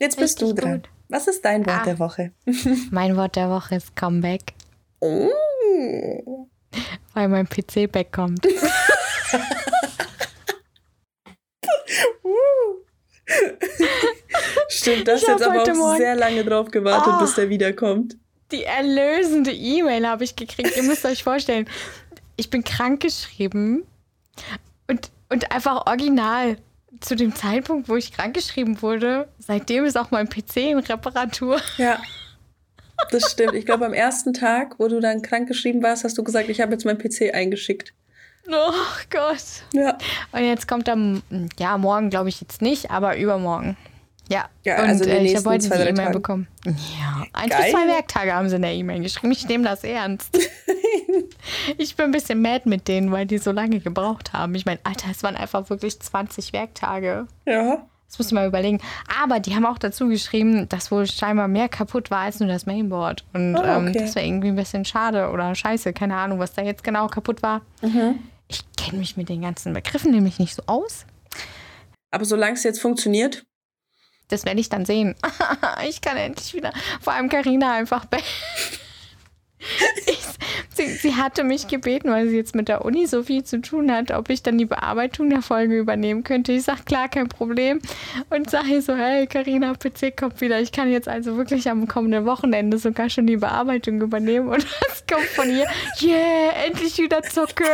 Jetzt 0.00 0.16
bist 0.16 0.40
Richtig 0.40 0.56
du 0.56 0.62
dran. 0.62 0.74
Gut. 0.80 0.88
Was 1.10 1.28
ist 1.28 1.44
dein 1.44 1.66
Wort 1.66 1.80
ah. 1.80 1.84
der 1.84 1.98
Woche? 1.98 2.32
mein 2.90 3.16
Wort 3.16 3.36
der 3.36 3.50
Woche 3.50 3.74
ist 3.76 3.94
Comeback. 3.94 4.54
Oh. 5.00 5.28
Weil 7.14 7.28
mein 7.28 7.46
PC 7.46 7.92
wegkommt. 7.94 8.46
Stimmt, 14.68 15.06
das 15.06 15.22
jetzt 15.22 15.42
aber 15.42 15.62
auch 15.62 15.74
Morgen 15.74 15.98
sehr 15.98 16.16
lange 16.16 16.44
drauf 16.44 16.70
gewartet, 16.70 17.14
oh, 17.16 17.20
bis 17.20 17.34
der 17.34 17.48
wiederkommt. 17.50 18.16
Die 18.50 18.64
erlösende 18.64 19.52
E-Mail 19.52 20.06
habe 20.08 20.24
ich 20.24 20.34
gekriegt. 20.36 20.76
Ihr 20.76 20.82
müsst 20.82 21.04
euch 21.04 21.22
vorstellen, 21.22 21.68
ich 22.36 22.50
bin 22.50 22.64
krankgeschrieben 22.64 23.84
und, 24.88 25.10
und 25.28 25.52
einfach 25.52 25.86
original 25.86 26.56
zu 27.00 27.16
dem 27.16 27.34
Zeitpunkt, 27.34 27.88
wo 27.88 27.96
ich 27.96 28.12
krankgeschrieben 28.12 28.82
wurde, 28.82 29.28
seitdem 29.38 29.84
ist 29.84 29.96
auch 29.96 30.10
mein 30.10 30.28
PC 30.28 30.56
in 30.56 30.78
Reparatur. 30.78 31.60
Ja. 31.76 31.98
Das 33.10 33.30
stimmt. 33.30 33.54
Ich 33.54 33.64
glaube, 33.64 33.86
am 33.86 33.94
ersten 33.94 34.34
Tag, 34.34 34.78
wo 34.78 34.86
du 34.86 35.00
dann 35.00 35.22
krankgeschrieben 35.22 35.82
warst, 35.82 36.04
hast 36.04 36.18
du 36.18 36.22
gesagt, 36.22 36.50
ich 36.50 36.60
habe 36.60 36.72
jetzt 36.72 36.84
meinen 36.84 36.98
PC 36.98 37.34
eingeschickt. 37.34 37.94
Oh 38.46 38.72
Gott. 39.08 39.42
Ja. 39.72 39.96
Und 40.32 40.44
jetzt 40.44 40.68
kommt 40.68 40.86
er, 40.86 40.98
ja, 41.58 41.78
morgen 41.78 42.10
glaube 42.10 42.28
ich 42.28 42.42
jetzt 42.42 42.60
nicht, 42.60 42.90
aber 42.90 43.16
übermorgen. 43.16 43.78
Ja, 44.30 44.48
ja 44.64 44.76
also 44.76 45.04
und, 45.04 45.10
äh, 45.10 45.22
ich 45.24 45.36
habe 45.36 45.50
heute 45.50 45.68
die 45.68 45.88
E-Mail 45.88 46.10
bekommen. 46.10 46.46
Ja, 46.64 47.24
ein 47.32 47.48
bis 47.48 47.58
zwei 47.70 47.88
Werktage 47.88 48.32
haben 48.32 48.48
sie 48.48 48.56
in 48.56 48.62
der 48.62 48.72
E-Mail 48.72 49.02
geschrieben. 49.02 49.32
Ich 49.32 49.46
nehme 49.48 49.64
das 49.64 49.82
ernst. 49.82 50.38
ich 51.78 51.96
bin 51.96 52.06
ein 52.06 52.12
bisschen 52.12 52.40
mad 52.40 52.68
mit 52.68 52.86
denen, 52.86 53.10
weil 53.10 53.26
die 53.26 53.38
so 53.38 53.50
lange 53.50 53.80
gebraucht 53.80 54.32
haben. 54.32 54.54
Ich 54.54 54.66
meine, 54.66 54.78
Alter, 54.84 55.08
es 55.10 55.24
waren 55.24 55.34
einfach 55.34 55.68
wirklich 55.68 55.98
20 55.98 56.52
Werktage. 56.52 57.26
Ja. 57.44 57.84
Das 58.06 58.18
musst 58.18 58.30
du 58.30 58.36
mal 58.36 58.46
überlegen. 58.46 58.80
Aber 59.20 59.40
die 59.40 59.54
haben 59.54 59.66
auch 59.66 59.78
dazu 59.78 60.08
geschrieben, 60.08 60.68
dass 60.68 60.92
wohl 60.92 61.06
scheinbar 61.06 61.48
mehr 61.48 61.68
kaputt 61.68 62.10
war 62.10 62.20
als 62.20 62.38
nur 62.38 62.48
das 62.48 62.66
Mainboard. 62.66 63.24
Und 63.32 63.56
oh, 63.56 63.60
okay. 63.60 63.76
ähm, 63.76 63.92
das 63.92 64.14
wäre 64.14 64.26
irgendwie 64.26 64.48
ein 64.48 64.56
bisschen 64.56 64.84
schade 64.84 65.30
oder 65.30 65.54
scheiße. 65.54 65.92
Keine 65.92 66.16
Ahnung, 66.16 66.38
was 66.38 66.52
da 66.52 66.62
jetzt 66.62 66.84
genau 66.84 67.08
kaputt 67.08 67.42
war. 67.42 67.62
Mhm. 67.82 68.20
Ich 68.48 68.62
kenne 68.76 68.98
mich 68.98 69.16
mit 69.16 69.28
den 69.28 69.42
ganzen 69.42 69.72
Begriffen 69.72 70.12
nämlich 70.12 70.38
nicht 70.38 70.54
so 70.54 70.62
aus. 70.66 71.04
Aber 72.12 72.24
solange 72.24 72.54
es 72.54 72.64
jetzt 72.64 72.80
funktioniert, 72.80 73.44
das 74.30 74.44
werde 74.44 74.60
ich 74.60 74.68
dann 74.68 74.84
sehen. 74.84 75.14
ich 75.88 76.00
kann 76.00 76.16
endlich 76.16 76.54
wieder. 76.54 76.72
Vor 77.00 77.12
allem 77.12 77.28
Karina 77.28 77.72
einfach. 77.72 78.06
ich, 80.06 80.18
sie, 80.74 80.88
sie, 80.94 81.16
hatte 81.16 81.44
mich 81.44 81.68
gebeten, 81.68 82.10
weil 82.10 82.28
sie 82.28 82.36
jetzt 82.36 82.54
mit 82.54 82.68
der 82.68 82.84
Uni 82.84 83.06
so 83.06 83.22
viel 83.22 83.44
zu 83.44 83.60
tun 83.60 83.92
hat, 83.92 84.10
ob 84.10 84.30
ich 84.30 84.42
dann 84.42 84.56
die 84.56 84.64
Bearbeitung 84.64 85.28
der 85.30 85.42
Folge 85.42 85.78
übernehmen 85.78 86.24
könnte. 86.24 86.52
Ich 86.52 86.62
sage, 86.62 86.82
klar, 86.84 87.08
kein 87.08 87.28
Problem. 87.28 87.80
Und 88.30 88.48
sage 88.50 88.80
so, 88.80 88.94
hey, 88.94 89.26
Karina, 89.26 89.74
PC 89.74 90.16
kommt 90.16 90.40
wieder. 90.40 90.60
Ich 90.60 90.72
kann 90.72 90.90
jetzt 90.90 91.08
also 91.08 91.36
wirklich 91.36 91.68
am 91.68 91.86
kommenden 91.86 92.24
Wochenende 92.24 92.78
sogar 92.78 93.10
schon 93.10 93.26
die 93.26 93.36
Bearbeitung 93.36 94.00
übernehmen. 94.00 94.48
Und 94.48 94.64
es 94.90 95.04
kommt 95.06 95.26
von 95.26 95.50
ihr, 95.50 95.66
yeah, 96.00 96.52
endlich 96.66 96.96
wieder 96.98 97.22
zocken. 97.22 97.66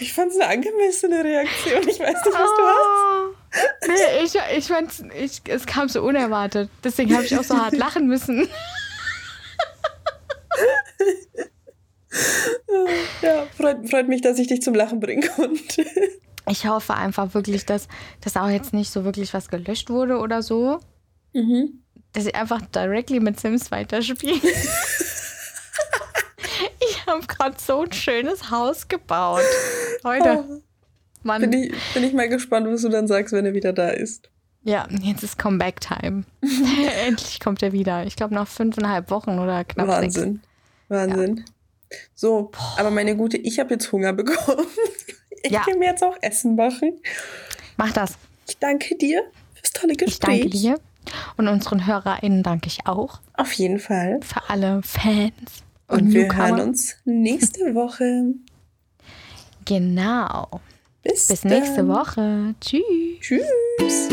Ich 0.00 0.12
fand 0.12 0.32
es 0.32 0.38
eine 0.38 0.48
angemessene 0.48 1.24
Reaktion. 1.24 1.88
Ich 1.88 2.00
weiß 2.00 2.24
nicht, 2.24 2.24
was 2.24 2.24
du 2.24 2.32
hast. 2.32 3.34
Oh. 3.34 3.88
Nee, 3.88 4.24
ich, 4.24 4.34
ich 4.58 4.66
fand's, 4.66 5.02
ich, 5.18 5.42
es 5.46 5.66
kam 5.66 5.88
so 5.88 6.02
unerwartet. 6.02 6.70
Deswegen 6.82 7.14
habe 7.14 7.24
ich 7.24 7.36
auch 7.36 7.44
so 7.44 7.56
hart 7.56 7.76
lachen 7.76 8.06
müssen. 8.06 8.48
Ja, 13.22 13.46
freut, 13.56 13.88
freut 13.88 14.08
mich, 14.08 14.20
dass 14.20 14.38
ich 14.38 14.48
dich 14.48 14.62
zum 14.62 14.74
Lachen 14.74 15.00
bringen 15.00 15.28
konnte. 15.36 15.86
Ich 16.48 16.66
hoffe 16.66 16.94
einfach 16.94 17.34
wirklich, 17.34 17.64
dass, 17.66 17.88
dass 18.20 18.36
auch 18.36 18.48
jetzt 18.48 18.72
nicht 18.72 18.90
so 18.90 19.04
wirklich 19.04 19.32
was 19.32 19.48
gelöscht 19.48 19.90
wurde 19.90 20.18
oder 20.18 20.42
so. 20.42 20.80
Mhm. 21.32 21.82
Dass 22.12 22.26
ich 22.26 22.34
einfach 22.34 22.60
directly 22.66 23.20
mit 23.20 23.40
Sims 23.40 23.70
weiterspiele. 23.70 24.40
Ich 27.06 27.12
habe 27.12 27.26
gerade 27.26 27.56
so 27.58 27.82
ein 27.82 27.92
schönes 27.92 28.50
Haus 28.50 28.86
gebaut. 28.86 29.42
Heute. 30.04 30.44
Oh. 30.48 30.62
Mann. 31.24 31.40
Bin 31.40 31.52
ich, 31.52 31.72
bin 31.94 32.04
ich 32.04 32.12
mal 32.12 32.28
gespannt, 32.28 32.66
was 32.68 32.82
du 32.82 32.88
dann 32.88 33.06
sagst, 33.06 33.32
wenn 33.32 33.46
er 33.46 33.54
wieder 33.54 33.72
da 33.72 33.88
ist. 33.88 34.28
Ja, 34.64 34.86
jetzt 35.02 35.22
ist 35.22 35.38
Comeback-Time. 35.38 36.24
Endlich 37.06 37.40
kommt 37.40 37.62
er 37.62 37.72
wieder. 37.72 38.06
Ich 38.06 38.16
glaube, 38.16 38.34
nach 38.34 38.46
fünfeinhalb 38.46 39.10
Wochen 39.10 39.38
oder 39.38 39.64
knapp 39.64 39.88
Wahnsinn. 39.88 40.34
Sechs. 40.34 40.46
Wahnsinn. 40.88 41.36
Ja. 41.38 41.44
So, 42.14 42.50
Boah. 42.52 42.76
aber 42.78 42.90
meine 42.90 43.16
Gute, 43.16 43.36
ich 43.36 43.58
habe 43.58 43.74
jetzt 43.74 43.90
Hunger 43.92 44.12
bekommen. 44.12 44.66
Ich 45.44 45.50
ja. 45.50 45.62
kann 45.64 45.80
mir 45.80 45.86
jetzt 45.86 46.04
auch 46.04 46.16
Essen 46.20 46.54
machen. 46.54 47.00
Mach 47.76 47.92
das. 47.92 48.16
Ich 48.46 48.58
danke 48.58 48.94
dir 48.94 49.24
fürs 49.54 49.72
tolle 49.72 49.94
Gespräch. 49.94 50.12
Ich 50.12 50.20
danke 50.20 50.50
dir. 50.50 50.80
Und 51.36 51.48
unseren 51.48 51.84
HörerInnen 51.84 52.44
danke 52.44 52.68
ich 52.68 52.86
auch. 52.86 53.18
Auf 53.34 53.52
jeden 53.54 53.80
Fall. 53.80 54.20
Für 54.22 54.48
alle 54.48 54.82
Fans. 54.84 55.64
Und, 55.92 56.02
und 56.02 56.12
wir 56.12 56.22
Newcomer. 56.22 56.48
hören 56.48 56.60
uns 56.68 56.96
nächste 57.04 57.74
Woche. 57.74 58.34
Genau. 59.64 60.60
Bis, 61.02 61.28
Bis 61.28 61.44
nächste 61.44 61.86
Woche. 61.86 62.54
Tschüss. 62.60 62.82
Tschüss. 63.20 64.08